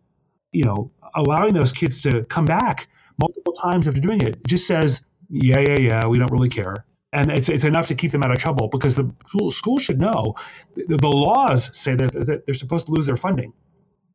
you 0.52 0.63
know, 0.63 0.91
allowing 1.15 1.54
those 1.54 1.71
kids 1.71 2.02
to 2.02 2.24
come 2.26 2.45
back 2.45 2.88
multiple 3.19 3.54
times 3.54 3.88
after 3.88 4.02
doing 4.02 4.21
it 4.21 4.45
just 4.48 4.67
says, 4.67 5.02
yeah, 5.30 5.60
yeah, 5.60 5.80
yeah, 5.80 6.08
we 6.08 6.19
don't 6.19 6.32
really 6.32 6.50
care 6.50 6.86
and 7.15 7.32
it's, 7.32 7.49
it's 7.49 7.63
enough 7.63 7.88
to 7.88 7.95
keep 7.95 8.12
them 8.12 8.23
out 8.23 8.32
of 8.32 8.38
trouble 8.38 8.67
because 8.67 8.95
the 8.95 9.10
school, 9.49 9.78
should 9.78 9.99
know 9.99 10.36
the, 10.75 10.97
the 10.97 11.08
laws 11.08 11.75
say 11.78 11.95
that, 11.95 12.12
that, 12.12 12.45
they're 12.45 12.54
supposed 12.54 12.88
to 12.88 12.91
lose 12.91 13.06
their 13.06 13.17
funding, 13.17 13.54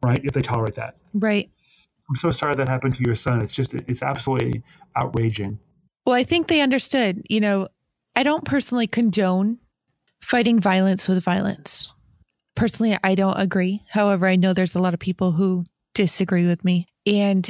right? 0.04 0.20
If 0.22 0.32
they 0.32 0.42
tolerate 0.42 0.74
that. 0.74 0.96
Right. 1.14 1.50
I'm 2.08 2.16
so 2.16 2.30
sorry 2.30 2.54
that 2.56 2.68
happened 2.68 2.94
to 2.94 3.02
your 3.04 3.14
son. 3.14 3.40
It's 3.40 3.54
just, 3.54 3.74
it's 3.74 4.02
absolutely 4.02 4.62
outraging. 4.96 5.58
Well, 6.06 6.14
I 6.14 6.24
think 6.24 6.48
they 6.48 6.60
understood. 6.60 7.22
You 7.30 7.40
know, 7.40 7.68
I 8.14 8.22
don't 8.22 8.44
personally 8.44 8.86
condone 8.86 9.58
fighting 10.20 10.60
violence 10.60 11.08
with 11.08 11.22
violence. 11.22 11.92
Personally, 12.54 12.96
I 13.02 13.14
don't 13.14 13.38
agree. 13.38 13.84
However, 13.88 14.26
I 14.26 14.36
know 14.36 14.52
there's 14.52 14.74
a 14.74 14.80
lot 14.80 14.92
of 14.92 15.00
people 15.00 15.32
who 15.32 15.64
disagree 15.94 16.46
with 16.46 16.64
me. 16.64 16.88
And 17.06 17.48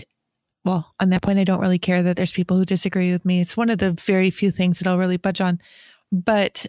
well, 0.65 0.95
on 1.01 1.11
that 1.11 1.23
point, 1.23 1.39
I 1.39 1.45
don't 1.45 1.61
really 1.61 1.79
care 1.79 2.03
that 2.03 2.17
there's 2.17 2.33
people 2.33 2.57
who 2.57 2.65
disagree 2.65 3.13
with 3.13 3.25
me. 3.25 3.41
It's 3.41 3.57
one 3.57 3.71
of 3.71 3.79
the 3.79 3.93
very 3.93 4.31
few 4.31 4.51
things 4.51 4.79
that 4.79 4.87
I'll 4.89 4.99
really 4.99 5.17
budge 5.17 5.41
on. 5.41 5.61
But 6.13 6.67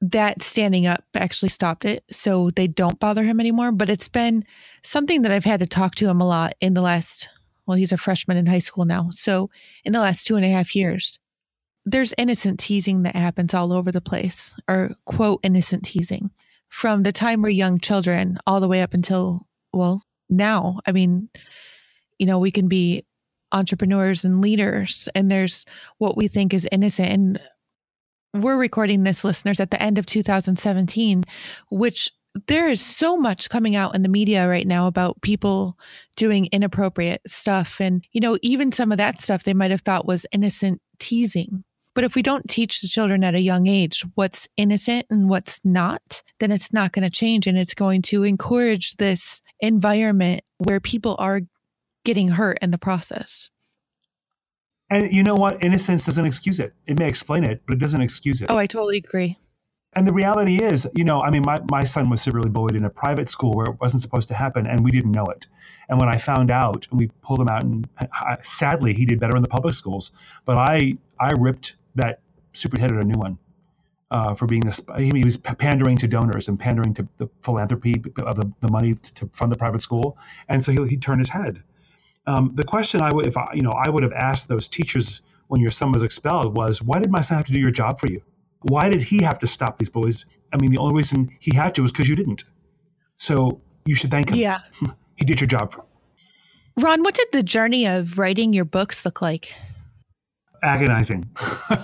that 0.00 0.42
standing 0.42 0.86
up 0.86 1.04
actually 1.14 1.48
stopped 1.48 1.84
it. 1.84 2.04
So 2.10 2.50
they 2.50 2.66
don't 2.66 3.00
bother 3.00 3.24
him 3.24 3.40
anymore. 3.40 3.72
But 3.72 3.90
it's 3.90 4.08
been 4.08 4.44
something 4.82 5.22
that 5.22 5.32
I've 5.32 5.44
had 5.44 5.60
to 5.60 5.66
talk 5.66 5.94
to 5.96 6.08
him 6.08 6.20
a 6.20 6.26
lot 6.26 6.54
in 6.60 6.74
the 6.74 6.82
last, 6.82 7.28
well, 7.66 7.76
he's 7.76 7.92
a 7.92 7.96
freshman 7.96 8.36
in 8.36 8.46
high 8.46 8.58
school 8.58 8.84
now. 8.84 9.08
So 9.10 9.50
in 9.84 9.92
the 9.92 10.00
last 10.00 10.26
two 10.26 10.36
and 10.36 10.44
a 10.44 10.50
half 10.50 10.74
years, 10.76 11.18
there's 11.86 12.14
innocent 12.16 12.60
teasing 12.60 13.02
that 13.02 13.16
happens 13.16 13.52
all 13.52 13.72
over 13.72 13.92
the 13.92 14.00
place, 14.00 14.54
or 14.68 14.92
quote, 15.04 15.40
innocent 15.42 15.84
teasing 15.84 16.30
from 16.68 17.02
the 17.02 17.12
time 17.12 17.42
we're 17.42 17.50
young 17.50 17.78
children 17.78 18.38
all 18.46 18.60
the 18.60 18.68
way 18.68 18.80
up 18.80 18.94
until, 18.94 19.46
well, 19.72 20.02
now. 20.30 20.80
I 20.86 20.92
mean, 20.92 21.28
you 22.18 22.26
know, 22.26 22.38
we 22.38 22.50
can 22.50 22.68
be 22.68 23.04
entrepreneurs 23.54 24.24
and 24.24 24.42
leaders 24.42 25.08
and 25.14 25.30
there's 25.30 25.64
what 25.98 26.16
we 26.16 26.28
think 26.28 26.52
is 26.52 26.68
innocent 26.72 27.08
and 27.08 27.40
we're 28.34 28.58
recording 28.58 29.04
this 29.04 29.24
listeners 29.24 29.60
at 29.60 29.70
the 29.70 29.82
end 29.82 29.96
of 29.96 30.06
2017 30.06 31.24
which 31.70 32.10
there 32.48 32.68
is 32.68 32.84
so 32.84 33.16
much 33.16 33.48
coming 33.48 33.76
out 33.76 33.94
in 33.94 34.02
the 34.02 34.08
media 34.08 34.48
right 34.48 34.66
now 34.66 34.88
about 34.88 35.22
people 35.22 35.78
doing 36.16 36.48
inappropriate 36.50 37.20
stuff 37.26 37.80
and 37.80 38.04
you 38.12 38.20
know 38.20 38.36
even 38.42 38.72
some 38.72 38.90
of 38.90 38.98
that 38.98 39.20
stuff 39.20 39.44
they 39.44 39.54
might 39.54 39.70
have 39.70 39.82
thought 39.82 40.06
was 40.06 40.26
innocent 40.32 40.80
teasing 40.98 41.64
But 41.94 42.04
if 42.04 42.16
we 42.16 42.22
don't 42.22 42.48
teach 42.48 42.80
the 42.80 42.88
children 42.88 43.22
at 43.22 43.34
a 43.34 43.40
young 43.40 43.66
age 43.68 44.04
what's 44.16 44.48
innocent 44.56 45.06
and 45.10 45.28
what's 45.28 45.60
not, 45.64 46.22
then 46.40 46.50
it's 46.50 46.72
not 46.72 46.92
going 46.92 47.04
to 47.04 47.10
change. 47.10 47.46
And 47.46 47.56
it's 47.58 47.74
going 47.74 48.02
to 48.02 48.24
encourage 48.24 48.96
this 48.96 49.40
environment 49.60 50.42
where 50.58 50.80
people 50.80 51.14
are 51.18 51.42
getting 52.04 52.28
hurt 52.28 52.58
in 52.62 52.70
the 52.70 52.78
process. 52.78 53.50
And 54.90 55.12
you 55.12 55.22
know 55.22 55.34
what? 55.34 55.64
Innocence 55.64 56.04
doesn't 56.04 56.24
excuse 56.24 56.60
it. 56.60 56.74
It 56.86 56.98
may 56.98 57.08
explain 57.08 57.44
it, 57.44 57.62
but 57.66 57.74
it 57.74 57.80
doesn't 57.80 58.02
excuse 58.02 58.42
it. 58.42 58.50
Oh, 58.50 58.58
I 58.58 58.66
totally 58.66 58.98
agree. 58.98 59.38
And 59.96 60.06
the 60.06 60.12
reality 60.12 60.56
is, 60.56 60.86
you 60.94 61.04
know, 61.04 61.22
I 61.22 61.30
mean, 61.30 61.42
my, 61.46 61.56
my 61.70 61.84
son 61.84 62.10
was 62.10 62.20
severely 62.20 62.50
bullied 62.50 62.76
in 62.76 62.84
a 62.84 62.90
private 62.90 63.30
school 63.30 63.52
where 63.52 63.66
it 63.66 63.80
wasn't 63.80 64.02
supposed 64.02 64.28
to 64.28 64.34
happen, 64.34 64.66
and 64.66 64.84
we 64.84 64.90
didn't 64.90 65.12
know 65.12 65.26
it. 65.26 65.46
And 65.88 66.00
when 66.00 66.08
I 66.08 66.18
found 66.18 66.50
out, 66.50 66.86
and 66.90 66.98
we 66.98 67.08
pulled 67.22 67.40
him 67.40 67.48
out, 67.48 67.62
and 67.62 67.88
uh, 67.98 68.36
sadly, 68.42 68.92
he 68.92 69.06
did 69.06 69.20
better 69.20 69.36
in 69.36 69.42
the 69.42 69.48
public 69.48 69.74
schools. 69.74 70.10
But 70.44 70.56
I 70.56 70.98
I 71.20 71.30
ripped 71.38 71.76
that 71.94 72.20
superintendent 72.52 73.02
a 73.02 73.06
new 73.06 73.18
one 73.18 73.38
uh, 74.10 74.34
for 74.34 74.46
being 74.46 74.66
a, 74.66 75.00
he 75.00 75.24
was 75.24 75.36
pandering 75.36 75.96
to 75.98 76.08
donors 76.08 76.48
and 76.48 76.58
pandering 76.58 76.94
to 76.94 77.06
the 77.18 77.28
philanthropy 77.42 77.94
of 78.22 78.36
the, 78.36 78.52
the 78.60 78.70
money 78.70 78.94
to 79.14 79.30
fund 79.32 79.52
the 79.52 79.56
private 79.56 79.82
school, 79.82 80.16
and 80.48 80.64
so 80.64 80.72
he 80.72 80.88
he 80.88 80.96
turned 80.96 81.20
his 81.20 81.28
head. 81.28 81.62
Um, 82.26 82.52
the 82.54 82.64
question 82.64 83.00
I 83.00 83.12
would, 83.12 83.26
if 83.26 83.36
I, 83.36 83.50
you 83.54 83.62
know, 83.62 83.72
I 83.72 83.90
would 83.90 84.02
have 84.02 84.12
asked 84.12 84.48
those 84.48 84.66
teachers 84.68 85.20
when 85.48 85.60
your 85.60 85.70
son 85.70 85.92
was 85.92 86.02
expelled 86.02 86.56
was, 86.56 86.80
why 86.80 86.98
did 86.98 87.10
my 87.10 87.20
son 87.20 87.36
have 87.36 87.46
to 87.46 87.52
do 87.52 87.58
your 87.58 87.70
job 87.70 88.00
for 88.00 88.08
you? 88.08 88.22
Why 88.62 88.88
did 88.88 89.02
he 89.02 89.22
have 89.22 89.38
to 89.40 89.46
stop 89.46 89.78
these 89.78 89.90
bullies? 89.90 90.24
I 90.52 90.56
mean, 90.56 90.70
the 90.70 90.78
only 90.78 90.94
reason 90.94 91.30
he 91.40 91.54
had 91.54 91.74
to 91.74 91.82
was 91.82 91.92
because 91.92 92.08
you 92.08 92.16
didn't. 92.16 92.44
So 93.18 93.60
you 93.84 93.94
should 93.94 94.10
thank 94.10 94.30
him. 94.30 94.36
Yeah. 94.36 94.60
he 95.16 95.24
did 95.24 95.40
your 95.40 95.48
job. 95.48 95.74
Ron, 96.76 97.02
what 97.02 97.14
did 97.14 97.28
the 97.32 97.42
journey 97.42 97.86
of 97.86 98.18
writing 98.18 98.52
your 98.52 98.64
books 98.64 99.04
look 99.04 99.22
like? 99.22 99.54
Agonizing. 100.62 101.30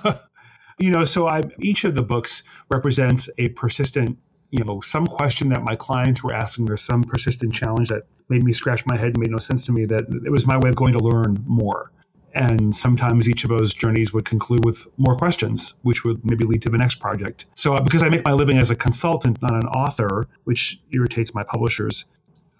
you 0.78 0.90
know, 0.90 1.04
so 1.04 1.28
I 1.28 1.42
each 1.60 1.84
of 1.84 1.94
the 1.94 2.02
books 2.02 2.42
represents 2.70 3.28
a 3.38 3.50
persistent, 3.50 4.18
you 4.50 4.64
know, 4.64 4.80
some 4.80 5.06
question 5.06 5.48
that 5.50 5.62
my 5.62 5.76
clients 5.76 6.22
were 6.22 6.34
asking 6.34 6.70
or 6.70 6.76
some 6.76 7.04
persistent 7.04 7.54
challenge 7.54 7.88
that 7.88 8.02
made 8.28 8.42
me 8.42 8.52
scratch 8.52 8.84
my 8.86 8.96
head 8.96 9.08
and 9.08 9.18
made 9.18 9.30
no 9.30 9.38
sense 9.38 9.64
to 9.66 9.72
me 9.72 9.84
that 9.86 10.02
it 10.24 10.30
was 10.30 10.46
my 10.46 10.58
way 10.58 10.70
of 10.70 10.76
going 10.76 10.92
to 10.92 10.98
learn 10.98 11.42
more. 11.46 11.90
And 12.34 12.74
sometimes 12.74 13.28
each 13.28 13.42
of 13.42 13.50
those 13.50 13.74
journeys 13.74 14.12
would 14.12 14.24
conclude 14.24 14.64
with 14.64 14.86
more 14.98 15.16
questions, 15.16 15.74
which 15.82 16.04
would 16.04 16.24
maybe 16.24 16.44
lead 16.44 16.62
to 16.62 16.70
the 16.70 16.78
next 16.78 16.96
project. 16.96 17.46
So, 17.54 17.74
uh, 17.74 17.80
because 17.80 18.04
I 18.04 18.08
make 18.08 18.24
my 18.24 18.32
living 18.32 18.58
as 18.58 18.70
a 18.70 18.76
consultant, 18.76 19.42
not 19.42 19.52
an 19.52 19.66
author, 19.66 20.28
which 20.44 20.80
irritates 20.92 21.34
my 21.34 21.42
publishers, 21.42 22.04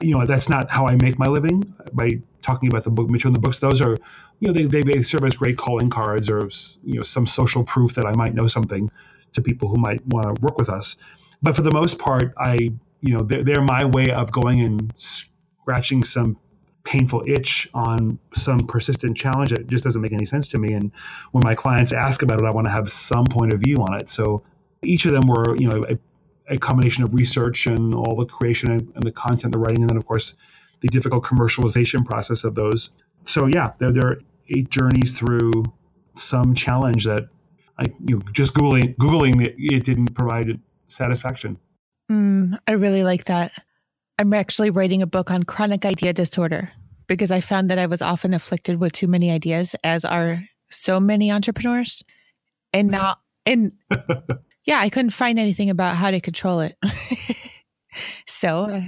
you 0.01 0.17
know, 0.17 0.27
that's 0.27 0.49
not 0.49 0.71
how 0.71 0.87
I 0.87 0.97
make 0.97 1.19
my 1.19 1.27
living 1.27 1.73
by 1.93 2.21
talking 2.43 2.69
about 2.69 2.85
the 2.85 2.91
book 2.91 3.09
material 3.09 3.37
in 3.37 3.41
the 3.41 3.47
books. 3.47 3.61
Those 3.61 3.81
are, 3.81 3.97
you 4.41 4.49
know, 4.49 4.53
they, 4.53 4.65
they, 4.65 4.83
they 4.83 5.03
serve 5.03 5.25
as 5.25 5.35
great 5.35 5.57
calling 5.57 5.91
cards 5.91 6.31
or, 6.31 6.49
you 6.83 6.95
know, 6.95 7.03
some 7.03 7.27
social 7.27 7.65
proof 7.65 7.95
that 7.95 8.07
I 8.07 8.13
might 8.13 8.35
know 8.35 8.47
something 8.47 8.91
to 9.35 9.43
people 9.43 9.69
who 9.69 9.77
might 9.77 10.05
want 10.07 10.35
to 10.35 10.43
work 10.43 10.59
with 10.59 10.69
us. 10.69 10.97
But 11.43 11.57
for 11.57 11.63
the 11.63 11.73
most 11.73 11.99
part, 11.99 12.33
I, 12.37 12.73
you 13.01 13.17
know, 13.17 13.23
they're, 13.23 13.43
they're 13.43 13.63
my 13.63 13.85
way 13.85 14.11
of 14.11 14.31
going 14.31 14.61
and 14.61 14.93
scratching 14.97 16.05
some 16.05 16.37
painful 16.85 17.23
itch 17.27 17.69
on 17.75 18.19
some 18.35 18.61
persistent 18.61 19.17
challenge 19.17 19.51
that 19.51 19.67
just 19.69 19.85
doesn't 19.85 20.01
make 20.01 20.13
any 20.13 20.27
sense 20.27 20.49
to 20.49 20.59
me. 20.59 20.73
And 20.73 20.91
when 21.33 21.43
my 21.45 21.55
clients 21.55 21.93
ask 21.93 22.23
about 22.23 22.41
it, 22.41 22.47
I 22.47 22.51
want 22.51 22.67
to 22.67 22.71
have 22.71 22.91
some 22.91 23.25
point 23.25 23.53
of 23.53 23.61
view 23.61 23.77
on 23.79 23.95
it. 24.01 24.11
So 24.11 24.43
each 24.83 25.05
of 25.05 25.13
them 25.13 25.27
were, 25.27 25.57
you 25.57 25.69
know, 25.69 25.85
a, 25.89 25.99
a 26.55 26.59
combination 26.59 27.05
of 27.05 27.15
research 27.15 27.67
and 27.67 27.95
all 27.95 28.17
the 28.17 28.25
creation 28.25 28.71
and, 28.71 28.93
and, 28.95 29.05
the 29.05 29.13
content, 29.13 29.53
the 29.53 29.59
writing, 29.59 29.83
and 29.83 29.91
then 29.91 29.97
of 29.97 30.07
course 30.07 30.35
the 30.81 30.89
difficult 30.89 31.23
commercialization 31.23 32.05
process 32.05 32.45
of 32.45 32.55
those. 32.55 32.91
So 33.25 33.47
yeah, 33.47 33.73
there, 33.79 33.93
there 33.93 34.07
are 34.07 34.21
eight 34.49 34.71
journeys 34.71 35.13
through 35.13 35.65
some 36.17 36.55
challenge 36.55 37.05
that 37.05 37.29
I, 37.79 37.85
you 38.05 38.17
know, 38.17 38.23
just 38.33 38.55
googling 38.55 38.97
googling 38.97 39.47
it, 39.47 39.55
it 39.59 39.85
didn't 39.85 40.15
provide 40.15 40.59
satisfaction. 40.91 41.59
Mm, 42.11 42.59
I 42.67 42.73
really 42.73 43.03
like 43.03 43.25
that. 43.25 43.53
I'm 44.19 44.35
actually 44.35 44.71
writing 44.71 45.01
a 45.01 45.07
book 45.07 45.31
on 45.31 45.45
chronic 45.45 45.87
idea 45.87 46.13
disorder 46.13 46.73
because 47.07 47.31
I 47.31 47.41
found 47.41 47.71
that 47.71 47.79
I 47.79 47.87
was 47.87 48.03
often 48.03 48.35
afflicted 48.35 48.79
with 48.79 48.93
too 48.93 49.09
many 49.09 49.31
ideas, 49.31 49.75
as 49.83 50.05
are 50.05 50.45
so 50.71 51.01
many 51.01 51.33
entrepreneurs, 51.33 52.05
and 52.73 52.91
not 52.91 53.21
and 53.47 53.73
yeah, 54.65 54.79
I 54.79 54.89
couldn't 54.89 55.11
find 55.11 55.39
anything 55.39 55.71
about 55.71 55.97
how 55.97 56.11
to 56.11 56.21
control 56.21 56.61
it. 56.61 56.77
so, 58.27 58.65
uh, 58.67 58.83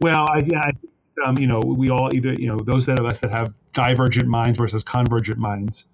well, 0.00 0.26
I, 0.28 0.38
yeah, 0.40 0.60
I, 0.60 1.26
um, 1.26 1.38
you 1.38 1.46
know, 1.46 1.60
we 1.60 1.90
all 1.90 2.14
either, 2.14 2.34
you 2.34 2.48
know, 2.48 2.58
those 2.58 2.88
of 2.88 3.04
us 3.04 3.20
that 3.20 3.30
have 3.30 3.54
divergent 3.72 4.26
minds 4.26 4.58
versus 4.58 4.82
convergent 4.82 5.38
minds, 5.38 5.86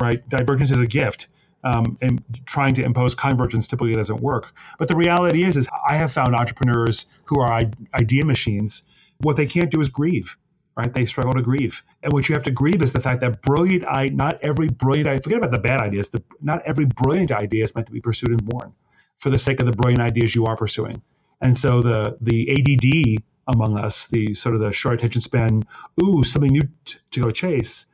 right? 0.00 0.26
Divergence 0.28 0.70
is 0.70 0.78
a 0.78 0.86
gift. 0.86 1.28
Um, 1.64 1.96
and 2.00 2.22
trying 2.44 2.74
to 2.74 2.82
impose 2.82 3.14
convergence 3.14 3.68
typically 3.68 3.94
doesn't 3.94 4.20
work. 4.20 4.52
But 4.80 4.88
the 4.88 4.96
reality 4.96 5.44
is, 5.44 5.56
is 5.56 5.68
I 5.88 5.96
have 5.96 6.12
found 6.12 6.34
entrepreneurs 6.34 7.06
who 7.26 7.40
are 7.40 7.64
idea 7.94 8.24
machines. 8.24 8.82
What 9.18 9.36
they 9.36 9.46
can't 9.46 9.70
do 9.70 9.80
is 9.80 9.88
grieve 9.88 10.36
right? 10.76 10.92
They 10.92 11.06
struggle 11.06 11.32
to 11.34 11.42
grieve. 11.42 11.82
And 12.02 12.12
what 12.12 12.28
you 12.28 12.34
have 12.34 12.44
to 12.44 12.50
grieve 12.50 12.82
is 12.82 12.92
the 12.92 13.00
fact 13.00 13.20
that 13.20 13.42
brilliant, 13.42 13.84
I 13.86 14.06
not 14.08 14.38
every 14.42 14.68
brilliant, 14.68 15.08
I 15.08 15.18
forget 15.18 15.38
about 15.38 15.50
the 15.50 15.58
bad 15.58 15.80
ideas. 15.80 16.10
The, 16.10 16.22
not 16.40 16.62
every 16.64 16.86
brilliant 16.86 17.30
idea 17.30 17.64
is 17.64 17.74
meant 17.74 17.86
to 17.88 17.92
be 17.92 18.00
pursued 18.00 18.30
and 18.30 18.44
born 18.44 18.72
for 19.18 19.30
the 19.30 19.38
sake 19.38 19.60
of 19.60 19.66
the 19.66 19.72
brilliant 19.72 20.00
ideas 20.00 20.34
you 20.34 20.46
are 20.46 20.56
pursuing. 20.56 21.02
And 21.40 21.56
so 21.56 21.82
the 21.82 22.16
the 22.20 22.50
ADD 22.50 23.22
among 23.48 23.78
us, 23.78 24.06
the 24.06 24.34
sort 24.34 24.54
of 24.54 24.60
the 24.60 24.72
short 24.72 24.94
attention 24.94 25.20
span, 25.20 25.62
ooh, 26.02 26.22
something 26.22 26.50
new 26.50 26.62
t- 26.84 26.98
to 27.10 27.20
go 27.20 27.30
chase. 27.30 27.86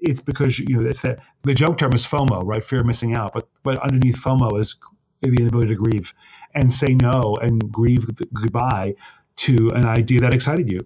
It's 0.00 0.20
because 0.20 0.58
you 0.58 0.76
know 0.76 0.88
it's 0.88 1.02
that 1.02 1.20
the 1.42 1.54
joke 1.54 1.78
term 1.78 1.92
is 1.94 2.06
FOMO, 2.06 2.42
right? 2.44 2.64
Fear 2.64 2.80
of 2.80 2.86
missing 2.86 3.16
out. 3.16 3.32
But 3.34 3.48
but 3.62 3.78
underneath 3.78 4.16
FOMO 4.16 4.58
is 4.58 4.76
the 5.22 5.28
inability 5.28 5.68
to 5.68 5.74
grieve 5.74 6.14
and 6.54 6.72
say 6.72 6.94
no 6.94 7.36
and 7.40 7.70
grieve 7.70 8.06
goodbye 8.32 8.94
to 9.36 9.70
an 9.74 9.86
idea 9.86 10.20
that 10.20 10.34
excited 10.34 10.70
you 10.70 10.80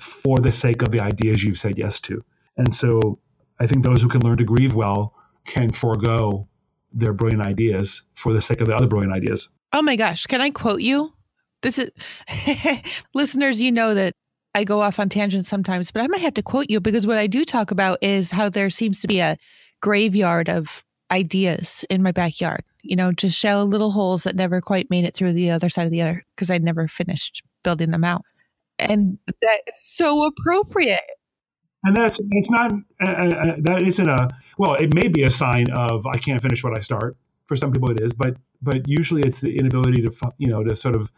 for 0.00 0.38
the 0.38 0.52
sake 0.52 0.82
of 0.82 0.90
the 0.90 1.00
ideas 1.00 1.42
you've 1.42 1.58
said 1.58 1.78
yes 1.78 2.00
to. 2.00 2.24
And 2.56 2.74
so 2.74 3.18
I 3.60 3.66
think 3.66 3.84
those 3.84 4.02
who 4.02 4.08
can 4.08 4.22
learn 4.22 4.38
to 4.38 4.44
grieve 4.44 4.74
well 4.74 5.14
can 5.44 5.70
forego 5.70 6.48
their 6.92 7.12
brilliant 7.12 7.46
ideas 7.46 8.02
for 8.14 8.32
the 8.32 8.42
sake 8.42 8.60
of 8.60 8.66
the 8.66 8.74
other 8.74 8.86
brilliant 8.86 9.12
ideas. 9.12 9.48
Oh 9.72 9.82
my 9.82 9.96
gosh, 9.96 10.26
can 10.26 10.40
I 10.40 10.50
quote 10.50 10.80
you? 10.80 11.12
This 11.62 11.78
is 11.78 11.90
listeners, 13.14 13.60
you 13.60 13.72
know 13.72 13.94
that 13.94 14.14
I 14.54 14.64
go 14.64 14.82
off 14.82 14.98
on 14.98 15.08
tangents 15.08 15.48
sometimes, 15.48 15.90
but 15.90 16.02
I 16.02 16.06
might 16.08 16.20
have 16.20 16.34
to 16.34 16.42
quote 16.42 16.66
you 16.68 16.80
because 16.80 17.06
what 17.06 17.18
I 17.18 17.26
do 17.26 17.44
talk 17.44 17.70
about 17.70 17.98
is 18.02 18.30
how 18.30 18.48
there 18.48 18.70
seems 18.70 19.00
to 19.00 19.08
be 19.08 19.20
a 19.20 19.38
graveyard 19.80 20.48
of 20.48 20.84
ideas 21.10 21.84
in 21.90 22.02
my 22.02 22.12
backyard. 22.12 22.62
You 22.82 22.96
know, 22.96 23.12
just 23.12 23.38
shallow 23.38 23.64
little 23.64 23.92
holes 23.92 24.24
that 24.24 24.36
never 24.36 24.60
quite 24.60 24.90
made 24.90 25.04
it 25.04 25.14
through 25.14 25.32
the 25.32 25.50
other 25.50 25.68
side 25.68 25.86
of 25.86 25.90
the 25.90 26.02
other 26.02 26.24
because 26.34 26.50
I 26.50 26.58
never 26.58 26.88
finished 26.88 27.42
building 27.62 27.92
them 27.92 28.04
out 28.04 28.22
and 28.78 29.18
that's 29.40 29.96
so 29.96 30.26
appropriate. 30.26 31.00
And 31.84 31.96
that's 31.96 32.20
it's 32.30 32.50
not 32.50 32.72
uh, 32.72 33.10
uh, 33.10 33.10
uh, 33.10 33.56
that 33.58 33.82
isn't 33.82 34.08
a 34.08 34.28
well. 34.56 34.74
It 34.74 34.94
may 34.94 35.08
be 35.08 35.24
a 35.24 35.30
sign 35.30 35.68
of 35.70 36.06
I 36.06 36.16
can't 36.16 36.40
finish 36.40 36.62
what 36.62 36.76
I 36.78 36.80
start. 36.80 37.16
For 37.46 37.56
some 37.56 37.72
people, 37.72 37.90
it 37.90 38.00
is, 38.00 38.12
but 38.12 38.36
but 38.62 38.88
usually 38.88 39.22
it's 39.22 39.40
the 39.40 39.56
inability 39.56 40.02
to 40.02 40.12
you 40.38 40.46
know 40.46 40.62
to 40.62 40.76
sort 40.76 40.94
of 40.94 41.10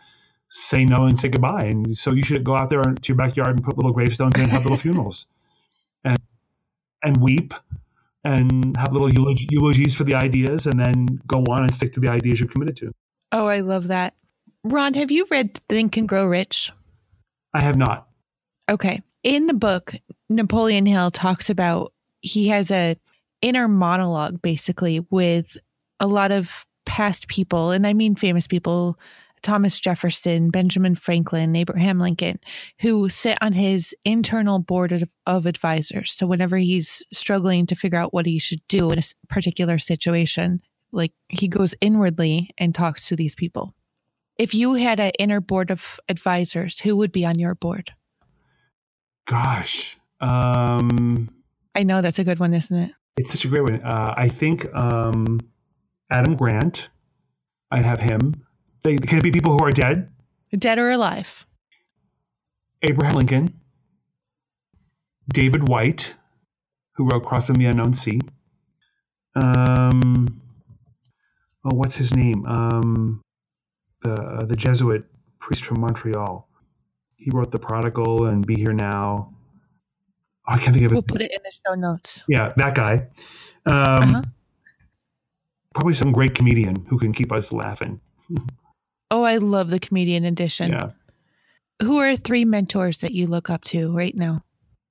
say 0.49 0.85
no 0.85 1.05
and 1.05 1.19
say 1.19 1.29
goodbye. 1.29 1.65
And 1.65 1.97
so 1.97 2.13
you 2.13 2.23
should 2.23 2.45
go 2.45 2.57
out 2.57 2.71
there 2.71 2.83
to 2.83 3.09
your 3.09 3.17
backyard 3.17 3.51
and 3.51 3.63
put 3.63 3.77
little 3.77 3.93
gravestones 3.93 4.37
in 4.37 4.43
and 4.43 4.51
have 4.53 4.63
little 4.63 4.79
funerals, 4.79 5.27
and 6.05 6.19
and 7.03 7.17
weep 7.19 7.55
and 8.25 8.77
have 8.77 8.93
little 8.93 9.13
eulogies 9.13 9.95
for 9.95 10.05
the 10.05 10.15
ideas, 10.15 10.67
and 10.67 10.81
then 10.81 11.07
go 11.27 11.45
on 11.51 11.63
and 11.63 11.75
stick 11.75 11.93
to 11.93 12.01
the 12.01 12.09
ideas 12.09 12.41
you're 12.41 12.49
committed 12.49 12.77
to. 12.79 12.91
Oh, 13.33 13.47
I 13.47 13.61
love 13.61 13.89
that. 13.89 14.15
Ron, 14.63 14.95
have 14.95 15.11
you 15.11 15.27
read 15.31 15.61
Think 15.69 15.99
and 15.99 16.09
Grow 16.09 16.27
Rich? 16.27 16.73
I 17.53 17.63
have 17.63 17.77
not. 17.77 18.09
Okay. 18.71 19.03
In 19.23 19.45
the 19.45 19.55
book, 19.55 19.95
Napoleon 20.31 20.87
Hill 20.87 21.11
talks 21.11 21.51
about 21.51 21.93
he 22.23 22.49
has 22.49 22.71
a 22.71 22.97
inner 23.43 23.69
monologue 23.69 24.41
basically 24.41 25.01
with 25.11 25.59
a 26.01 26.07
lot 26.07 26.33
of 26.33 26.65
past 26.87 27.29
people, 27.29 27.73
and 27.73 27.87
I 27.87 27.93
mean 27.93 28.15
famous 28.15 28.47
people, 28.47 28.99
Thomas 29.45 29.79
Jefferson, 29.79 30.51
Benjamin 30.51 30.95
Franklin, 30.95 31.55
Abraham 31.55 32.01
Lincoln, 32.01 32.41
who 32.81 33.09
sit 33.09 33.39
on 33.41 33.53
his 33.53 33.95
internal 34.05 34.59
board 34.59 34.91
of, 34.91 35.05
of, 35.27 35.47
advisors. 35.47 36.11
So 36.11 36.27
whenever 36.27 36.57
he's 36.57 37.05
struggling 37.13 37.67
to 37.67 37.77
figure 37.77 37.99
out 37.99 38.15
what 38.15 38.27
he 38.27 38.39
should 38.39 38.67
do 38.69 38.91
in 38.91 38.99
a 38.99 39.03
particular 39.29 39.79
situation, 39.79 40.63
like 40.91 41.13
he 41.29 41.47
goes 41.47 41.75
inwardly 41.81 42.51
and 42.59 42.75
talks 42.75 43.07
to 43.09 43.17
these 43.17 43.35
people. 43.35 43.75
If 44.39 44.55
you 44.55 44.75
had 44.75 44.99
an 44.99 45.13
inner 45.19 45.41
board 45.41 45.71
of 45.71 46.01
advisors, 46.09 46.81
who 46.81 46.97
would 46.97 47.13
be 47.13 47.25
on 47.25 47.39
your 47.39 47.55
board? 47.55 47.93
Gosh. 49.27 49.97
Um, 50.21 51.29
I 51.75 51.83
know 51.83 52.01
that's 52.01 52.19
a 52.19 52.25
good 52.25 52.41
one, 52.41 52.55
isn't 52.55 52.77
it? 52.77 52.93
It's 53.17 53.31
such 53.31 53.45
a 53.45 53.49
great 53.49 53.63
one. 53.63 53.83
Uh, 53.83 54.15
I 54.17 54.29
think 54.29 54.75
um, 54.75 55.39
Adam 56.11 56.35
Grant, 56.35 56.89
I'd 57.71 57.85
have 57.85 58.01
him. 58.01 58.45
They, 58.85 58.97
can 58.99 59.19
it 59.19 59.25
be 59.25 59.31
people 59.31 59.57
who 59.57 59.65
are 59.65 59.73
dead? 59.73 60.11
Dead 60.57 60.79
or 60.79 60.91
alive? 60.91 61.47
Abraham 62.83 63.17
Lincoln, 63.17 63.61
David 65.33 65.69
Whyte, 65.69 66.15
who 66.93 67.09
wrote 67.09 67.25
Crossing 67.25 67.57
the 67.57 67.65
Unknown 67.65 67.95
Sea. 67.95 68.21
Um, 69.37 70.39
oh, 71.65 71.75
what's 71.75 71.97
his 71.97 72.15
name? 72.15 72.45
Um, 72.45 73.23
the 74.03 74.13
uh, 74.13 74.45
the 74.45 74.55
Jesuit 74.55 75.07
priest 75.39 75.65
from 75.65 75.81
Montreal. 75.81 76.47
He 77.17 77.31
wrote 77.31 77.51
The 77.51 77.59
Prodigal 77.59 78.27
and 78.27 78.47
Be 78.47 78.55
Here 78.55 78.75
Now. 78.75 79.35
Oh, 80.47 80.53
I 80.53 80.59
can't 80.59 80.75
think 80.75 80.85
of 80.85 80.93
it. 80.93 80.95
We'll 80.95 81.03
put 81.03 81.23
it 81.23 81.33
in 81.33 81.39
the 81.43 81.53
show 81.67 81.75
notes. 81.75 82.23
Yeah, 82.29 82.53
that 82.59 82.75
guy. 82.75 83.07
Um, 83.65 84.03
uh-huh. 84.03 84.23
Probably 85.75 85.95
some 85.95 86.13
great 86.13 86.35
comedian 86.35 86.85
who 86.85 86.99
can 86.99 87.15
keep 87.15 87.33
us 87.33 87.51
laughing. 87.51 87.99
oh, 89.15 89.23
I 89.23 89.37
love 89.37 89.71
the 89.71 89.79
comedian 89.79 90.25
edition. 90.25 90.73
Yeah. 90.73 90.89
Who 91.81 91.99
are 91.99 92.17
three 92.17 92.45
mentors 92.45 92.99
that 92.99 93.13
you 93.13 93.27
look 93.29 93.49
up 93.49 93.63
to 93.65 93.97
right 93.97 94.15
now? 94.15 94.45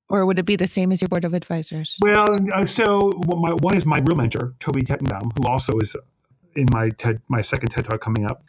Or 0.09 0.25
would 0.25 0.39
it 0.39 0.45
be 0.45 0.55
the 0.55 0.67
same 0.67 0.91
as 0.91 1.01
your 1.01 1.09
board 1.09 1.25
of 1.25 1.33
advisors? 1.33 1.97
Well, 2.01 2.37
uh, 2.53 2.65
so 2.65 3.11
my, 3.27 3.53
one 3.53 3.75
is 3.75 3.85
my 3.85 3.99
real 3.99 4.15
mentor, 4.15 4.53
Toby 4.59 4.81
Tetenbaum, 4.81 5.31
who 5.37 5.47
also 5.47 5.77
is 5.79 5.95
in 6.55 6.67
my 6.71 6.89
TED, 6.89 7.21
my 7.27 7.41
second 7.41 7.69
TED 7.69 7.85
Talk 7.85 7.99
coming 7.99 8.25
up. 8.25 8.43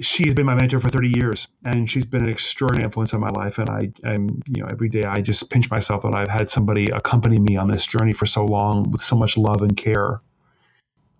She's 0.00 0.34
been 0.34 0.46
my 0.46 0.54
mentor 0.54 0.80
for 0.80 0.88
30 0.88 1.12
years, 1.14 1.46
and 1.64 1.88
she's 1.88 2.04
been 2.04 2.24
an 2.24 2.28
extraordinary 2.28 2.84
influence 2.84 3.14
on 3.14 3.20
my 3.20 3.28
life. 3.28 3.58
And 3.58 3.70
I, 3.70 3.92
I'm, 4.04 4.42
you 4.48 4.62
know, 4.62 4.68
every 4.70 4.88
day 4.88 5.02
I 5.04 5.20
just 5.20 5.50
pinch 5.50 5.70
myself 5.70 6.02
that 6.02 6.14
I've 6.14 6.28
had 6.28 6.50
somebody 6.50 6.86
accompany 6.86 7.38
me 7.38 7.56
on 7.56 7.70
this 7.70 7.86
journey 7.86 8.12
for 8.12 8.26
so 8.26 8.44
long 8.44 8.90
with 8.90 9.02
so 9.02 9.14
much 9.14 9.36
love 9.36 9.62
and 9.62 9.76
care. 9.76 10.20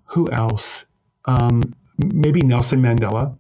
Who 0.07 0.29
else? 0.31 0.87
Um, 1.27 1.75
maybe 1.99 2.41
Nelson 2.41 2.81
Mandela, 2.81 3.37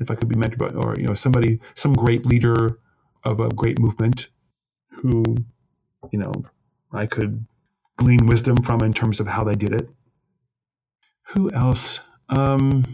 if 0.00 0.10
I 0.10 0.14
could 0.14 0.28
be 0.28 0.36
mentored 0.36 0.58
by, 0.58 0.68
or 0.68 0.94
you 0.98 1.06
know, 1.06 1.14
somebody, 1.14 1.60
some 1.74 1.92
great 1.92 2.26
leader 2.26 2.78
of 3.24 3.40
a 3.40 3.48
great 3.48 3.78
movement, 3.78 4.28
who, 4.90 5.22
you 6.10 6.18
know, 6.18 6.32
I 6.92 7.06
could 7.06 7.46
glean 7.96 8.26
wisdom 8.26 8.56
from 8.56 8.80
in 8.82 8.92
terms 8.92 9.20
of 9.20 9.26
how 9.26 9.44
they 9.44 9.54
did 9.54 9.72
it. 9.72 9.88
Who 11.28 11.50
else? 11.52 12.00
Um, 12.28 12.84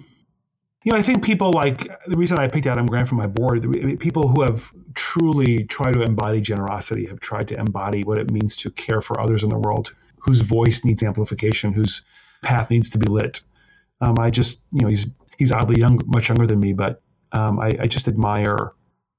you 0.83 0.93
know, 0.93 0.99
I 0.99 1.03
think 1.03 1.25
people 1.25 1.51
like 1.53 1.89
the 2.07 2.17
reason 2.17 2.39
I 2.39 2.49
picked 2.49 2.67
Adam 2.67 2.87
Grant 2.87 3.09
for 3.09 3.15
my 3.15 3.27
board, 3.27 3.67
people 4.01 4.29
who 4.29 4.43
have 4.43 4.71
truly 4.95 5.65
tried 5.65 5.95
to 5.95 6.03
embody 6.03 6.41
generosity, 6.41 7.07
have 7.07 7.21
tried 7.21 7.49
to 7.49 7.59
embody 7.59 8.03
what 8.03 8.19
it 8.19 8.31
means 8.31 8.55
to 8.57 8.71
care 8.71 9.01
for 9.01 9.21
others 9.21 9.43
in 9.43 9.49
the 9.49 9.59
world, 9.59 9.95
whose 10.19 10.43
voice 10.43 10.85
needs 10.85 11.03
amplification, 11.03 11.73
whose 11.73 12.03
path 12.43 12.71
needs 12.71 12.91
to 12.91 12.99
be 12.99 13.07
lit. 13.07 13.41
Um, 14.01 14.19
I 14.19 14.31
just, 14.31 14.61
you 14.73 14.83
know, 14.83 14.89
he's 14.89 15.07
he's 15.39 15.53
oddly 15.53 15.81
young, 15.81 16.01
much 16.07 16.29
younger 16.29 16.47
than 16.47 16.61
me, 16.61 16.73
but 16.73 17.03
um, 17.33 17.59
I, 17.59 17.71
I 17.81 17.87
just 17.87 18.09
admire 18.09 18.73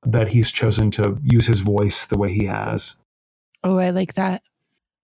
that 0.06 0.28
he's 0.28 0.52
chosen 0.52 0.92
to 0.92 1.18
use 1.24 1.48
his 1.48 1.60
voice 1.60 2.06
the 2.06 2.18
way 2.18 2.32
he 2.32 2.46
has. 2.46 2.96
Oh, 3.64 3.78
I 3.78 3.90
like 3.90 4.14
that. 4.14 4.44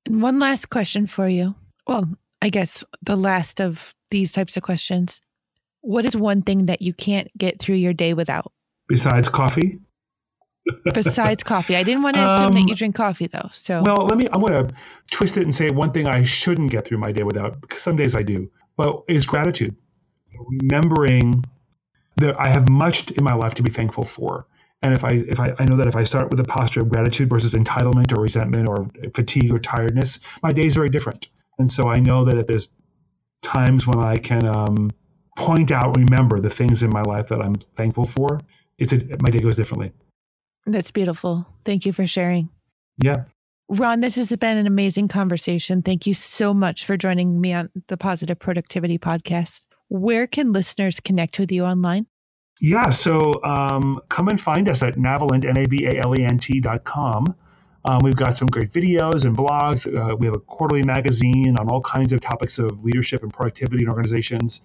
And 0.05 0.21
one 0.21 0.39
last 0.39 0.69
question 0.69 1.07
for 1.07 1.27
you. 1.27 1.55
Well, 1.87 2.09
I 2.41 2.49
guess 2.49 2.83
the 3.01 3.15
last 3.15 3.59
of 3.59 3.93
these 4.09 4.31
types 4.31 4.57
of 4.57 4.63
questions. 4.63 5.19
What 5.81 6.05
is 6.05 6.15
one 6.15 6.43
thing 6.43 6.67
that 6.67 6.81
you 6.81 6.93
can't 6.93 7.35
get 7.37 7.59
through 7.59 7.75
your 7.75 7.93
day 7.93 8.13
without? 8.13 8.51
Besides 8.87 9.29
coffee? 9.29 9.79
Besides 10.93 11.43
coffee. 11.43 11.75
I 11.75 11.81
didn't 11.81 12.03
want 12.03 12.17
to 12.17 12.23
assume 12.23 12.47
um, 12.47 12.53
that 12.53 12.67
you 12.67 12.75
drink 12.75 12.95
coffee 12.95 13.25
though. 13.25 13.49
So 13.51 13.81
Well, 13.81 14.05
let 14.05 14.17
me 14.17 14.27
I'm 14.31 14.41
going 14.41 14.67
to 14.67 14.73
twist 15.09 15.37
it 15.37 15.43
and 15.43 15.55
say 15.55 15.69
one 15.69 15.91
thing 15.91 16.07
I 16.07 16.21
shouldn't 16.21 16.69
get 16.69 16.85
through 16.85 16.99
my 16.99 17.11
day 17.11 17.23
without 17.23 17.59
because 17.61 17.81
some 17.81 17.95
days 17.95 18.15
I 18.15 18.21
do. 18.21 18.49
But 18.77 19.03
is 19.07 19.25
gratitude. 19.25 19.75
Remembering 20.61 21.43
that 22.17 22.39
I 22.39 22.49
have 22.49 22.69
much 22.69 23.11
in 23.11 23.23
my 23.23 23.33
life 23.33 23.53
to 23.55 23.63
be 23.63 23.71
thankful 23.71 24.03
for. 24.03 24.45
And 24.83 24.93
if 24.93 25.03
I 25.03 25.09
if 25.09 25.39
I, 25.39 25.53
I 25.59 25.65
know 25.65 25.77
that 25.77 25.87
if 25.87 25.95
I 25.95 26.03
start 26.03 26.31
with 26.31 26.39
a 26.39 26.43
posture 26.43 26.81
of 26.81 26.89
gratitude 26.89 27.29
versus 27.29 27.53
entitlement 27.53 28.17
or 28.17 28.21
resentment 28.21 28.67
or 28.67 28.89
fatigue 29.13 29.51
or 29.51 29.59
tiredness, 29.59 30.19
my 30.41 30.51
day 30.51 30.65
is 30.65 30.75
very 30.75 30.89
different. 30.89 31.27
And 31.59 31.71
so 31.71 31.87
I 31.87 31.99
know 31.99 32.25
that 32.25 32.37
if 32.37 32.47
there's 32.47 32.69
times 33.41 33.85
when 33.85 33.99
I 33.99 34.15
can 34.15 34.45
um, 34.45 34.91
point 35.37 35.71
out, 35.71 35.95
remember 35.97 36.39
the 36.39 36.49
things 36.49 36.83
in 36.83 36.89
my 36.89 37.01
life 37.03 37.27
that 37.27 37.41
I'm 37.41 37.55
thankful 37.75 38.05
for, 38.05 38.39
it's 38.77 38.93
a, 38.93 38.97
my 39.21 39.29
day 39.29 39.39
goes 39.39 39.55
differently. 39.55 39.91
That's 40.65 40.91
beautiful. 40.91 41.47
Thank 41.65 41.85
you 41.85 41.93
for 41.93 42.07
sharing. 42.07 42.49
Yeah. 42.97 43.25
Ron, 43.69 44.01
this 44.01 44.15
has 44.15 44.35
been 44.35 44.57
an 44.57 44.67
amazing 44.67 45.07
conversation. 45.07 45.81
Thank 45.81 46.05
you 46.05 46.13
so 46.13 46.53
much 46.53 46.85
for 46.85 46.97
joining 46.97 47.39
me 47.39 47.53
on 47.53 47.69
the 47.87 47.97
Positive 47.97 48.37
Productivity 48.37 48.97
Podcast. 48.97 49.63
Where 49.91 50.25
can 50.25 50.53
listeners 50.53 51.01
connect 51.01 51.37
with 51.37 51.51
you 51.51 51.65
online? 51.65 52.07
Yeah, 52.61 52.91
so 52.91 53.43
um, 53.43 53.99
come 54.07 54.29
and 54.29 54.39
find 54.39 54.69
us 54.69 54.81
at 54.81 54.95
navalent, 54.95 55.43
N-A-V-A-L-E-N-T 55.43 56.61
dot 56.61 56.85
com. 56.85 57.35
Um, 57.83 57.99
we've 58.01 58.15
got 58.15 58.37
some 58.37 58.47
great 58.47 58.71
videos 58.71 59.25
and 59.25 59.35
blogs. 59.35 59.85
Uh, 59.85 60.15
we 60.15 60.27
have 60.27 60.35
a 60.35 60.39
quarterly 60.39 60.83
magazine 60.83 61.57
on 61.59 61.67
all 61.67 61.81
kinds 61.81 62.13
of 62.13 62.21
topics 62.21 62.57
of 62.57 62.85
leadership 62.85 63.21
and 63.21 63.33
productivity 63.33 63.83
in 63.83 63.89
organizations. 63.89 64.61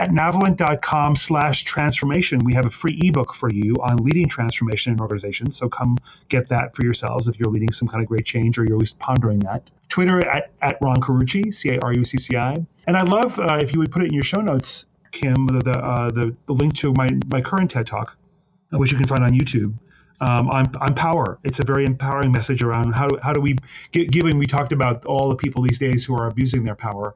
At 0.00 0.08
navalent.com 0.08 1.14
slash 1.14 1.64
transformation, 1.64 2.38
we 2.42 2.54
have 2.54 2.64
a 2.64 2.70
free 2.70 2.98
ebook 3.02 3.34
for 3.34 3.52
you 3.52 3.74
on 3.82 3.98
leading 3.98 4.28
transformation 4.28 4.94
in 4.94 4.98
organizations. 4.98 5.58
So 5.58 5.68
come 5.68 5.98
get 6.30 6.48
that 6.48 6.74
for 6.74 6.84
yourselves 6.84 7.28
if 7.28 7.38
you're 7.38 7.52
leading 7.52 7.70
some 7.70 7.86
kind 7.86 8.02
of 8.02 8.08
great 8.08 8.24
change 8.24 8.56
or 8.56 8.64
you're 8.64 8.76
at 8.76 8.80
least 8.80 8.98
pondering 8.98 9.40
that. 9.40 9.68
Twitter 9.90 10.26
at, 10.26 10.52
at 10.62 10.78
Ron 10.80 11.02
Carucci, 11.02 11.54
C 11.54 11.68
A 11.74 11.80
R 11.80 11.92
U 11.92 12.02
C 12.02 12.16
C 12.16 12.34
I. 12.34 12.54
And 12.86 12.96
I'd 12.96 13.08
love 13.08 13.38
uh, 13.38 13.58
if 13.60 13.74
you 13.74 13.78
would 13.80 13.92
put 13.92 14.02
it 14.02 14.06
in 14.06 14.14
your 14.14 14.22
show 14.22 14.40
notes, 14.40 14.86
Kim, 15.12 15.46
the, 15.48 15.58
the, 15.58 15.78
uh, 15.78 16.08
the, 16.08 16.34
the 16.46 16.54
link 16.54 16.74
to 16.76 16.94
my, 16.96 17.08
my 17.26 17.42
current 17.42 17.70
TED 17.70 17.86
Talk, 17.86 18.16
which 18.70 18.92
you 18.92 18.96
can 18.96 19.06
find 19.06 19.22
on 19.22 19.32
YouTube 19.32 19.74
um, 20.22 20.48
on 20.48 20.94
power. 20.94 21.38
It's 21.44 21.58
a 21.58 21.64
very 21.64 21.84
empowering 21.84 22.32
message 22.32 22.62
around 22.62 22.94
how 22.94 23.06
do, 23.06 23.18
how 23.22 23.34
do 23.34 23.40
we, 23.42 23.56
given 23.92 24.38
we 24.38 24.46
talked 24.46 24.72
about 24.72 25.04
all 25.04 25.28
the 25.28 25.36
people 25.36 25.62
these 25.62 25.78
days 25.78 26.06
who 26.06 26.14
are 26.14 26.26
abusing 26.26 26.64
their 26.64 26.74
power, 26.74 27.14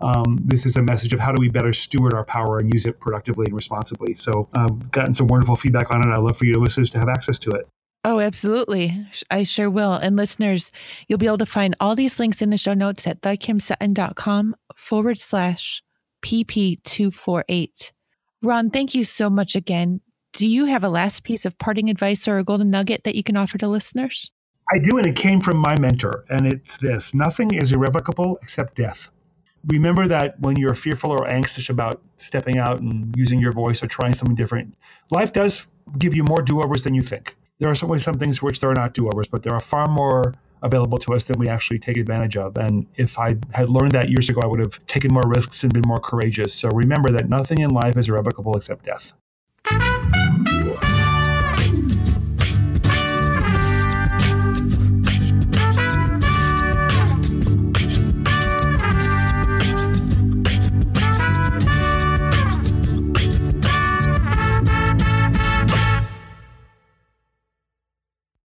um, 0.00 0.38
this 0.44 0.66
is 0.66 0.76
a 0.76 0.82
message 0.82 1.12
of 1.12 1.20
how 1.20 1.32
do 1.32 1.40
we 1.40 1.48
better 1.48 1.72
steward 1.72 2.14
our 2.14 2.24
power 2.24 2.58
and 2.58 2.72
use 2.72 2.86
it 2.86 3.00
productively 3.00 3.46
and 3.46 3.54
responsibly. 3.54 4.14
So 4.14 4.48
I've 4.54 4.70
um, 4.70 4.88
gotten 4.92 5.14
some 5.14 5.26
wonderful 5.26 5.56
feedback 5.56 5.90
on 5.90 6.06
it. 6.06 6.12
I'd 6.12 6.18
love 6.18 6.36
for 6.36 6.44
you 6.44 6.54
listeners 6.54 6.90
to 6.90 6.98
have 6.98 7.08
access 7.08 7.38
to 7.40 7.50
it. 7.50 7.66
Oh, 8.04 8.20
absolutely. 8.20 9.06
I 9.30 9.42
sure 9.42 9.68
will. 9.68 9.94
And 9.94 10.14
listeners, 10.14 10.70
you'll 11.08 11.18
be 11.18 11.26
able 11.26 11.38
to 11.38 11.46
find 11.46 11.74
all 11.80 11.96
these 11.96 12.20
links 12.20 12.40
in 12.40 12.50
the 12.50 12.58
show 12.58 12.74
notes 12.74 13.06
at 13.06 13.20
thekimsutton.com 13.22 14.54
forward 14.76 15.18
slash 15.18 15.82
PP248. 16.22 17.90
Ron, 18.42 18.70
thank 18.70 18.94
you 18.94 19.02
so 19.02 19.28
much 19.28 19.56
again. 19.56 20.02
Do 20.32 20.46
you 20.46 20.66
have 20.66 20.84
a 20.84 20.88
last 20.88 21.24
piece 21.24 21.44
of 21.44 21.58
parting 21.58 21.90
advice 21.90 22.28
or 22.28 22.38
a 22.38 22.44
golden 22.44 22.70
nugget 22.70 23.04
that 23.04 23.16
you 23.16 23.24
can 23.24 23.36
offer 23.36 23.58
to 23.58 23.66
listeners? 23.66 24.30
I 24.72 24.78
do, 24.78 24.98
and 24.98 25.06
it 25.06 25.16
came 25.16 25.40
from 25.40 25.58
my 25.58 25.78
mentor, 25.78 26.24
and 26.28 26.46
it's 26.46 26.76
this 26.76 27.14
nothing 27.14 27.54
is 27.54 27.72
irrevocable 27.72 28.38
except 28.42 28.74
death. 28.74 29.08
Remember 29.68 30.06
that 30.06 30.38
when 30.40 30.56
you're 30.56 30.74
fearful 30.74 31.10
or 31.10 31.26
anxious 31.28 31.68
about 31.70 32.00
stepping 32.18 32.58
out 32.58 32.80
and 32.80 33.12
using 33.16 33.40
your 33.40 33.52
voice 33.52 33.82
or 33.82 33.88
trying 33.88 34.12
something 34.12 34.36
different, 34.36 34.74
life 35.10 35.32
does 35.32 35.66
give 35.98 36.14
you 36.14 36.22
more 36.24 36.40
do 36.42 36.62
overs 36.62 36.84
than 36.84 36.94
you 36.94 37.02
think. 37.02 37.34
There 37.58 37.70
are 37.70 37.74
certainly 37.74 37.98
some 37.98 38.14
things 38.14 38.40
which 38.40 38.60
there 38.60 38.70
are 38.70 38.74
not 38.74 38.94
do 38.94 39.08
overs, 39.08 39.26
but 39.26 39.42
there 39.42 39.54
are 39.54 39.60
far 39.60 39.86
more 39.88 40.34
available 40.62 40.98
to 40.98 41.14
us 41.14 41.24
than 41.24 41.38
we 41.38 41.48
actually 41.48 41.78
take 41.78 41.96
advantage 41.96 42.36
of. 42.36 42.56
And 42.58 42.86
if 42.96 43.18
I 43.18 43.36
had 43.52 43.68
learned 43.68 43.92
that 43.92 44.08
years 44.08 44.28
ago, 44.28 44.40
I 44.44 44.46
would 44.46 44.60
have 44.60 44.84
taken 44.86 45.12
more 45.12 45.24
risks 45.26 45.64
and 45.64 45.72
been 45.72 45.86
more 45.86 46.00
courageous. 46.00 46.54
So 46.54 46.68
remember 46.68 47.10
that 47.10 47.28
nothing 47.28 47.60
in 47.60 47.70
life 47.70 47.96
is 47.96 48.08
irrevocable 48.08 48.56
except 48.56 48.84
death. 48.84 49.12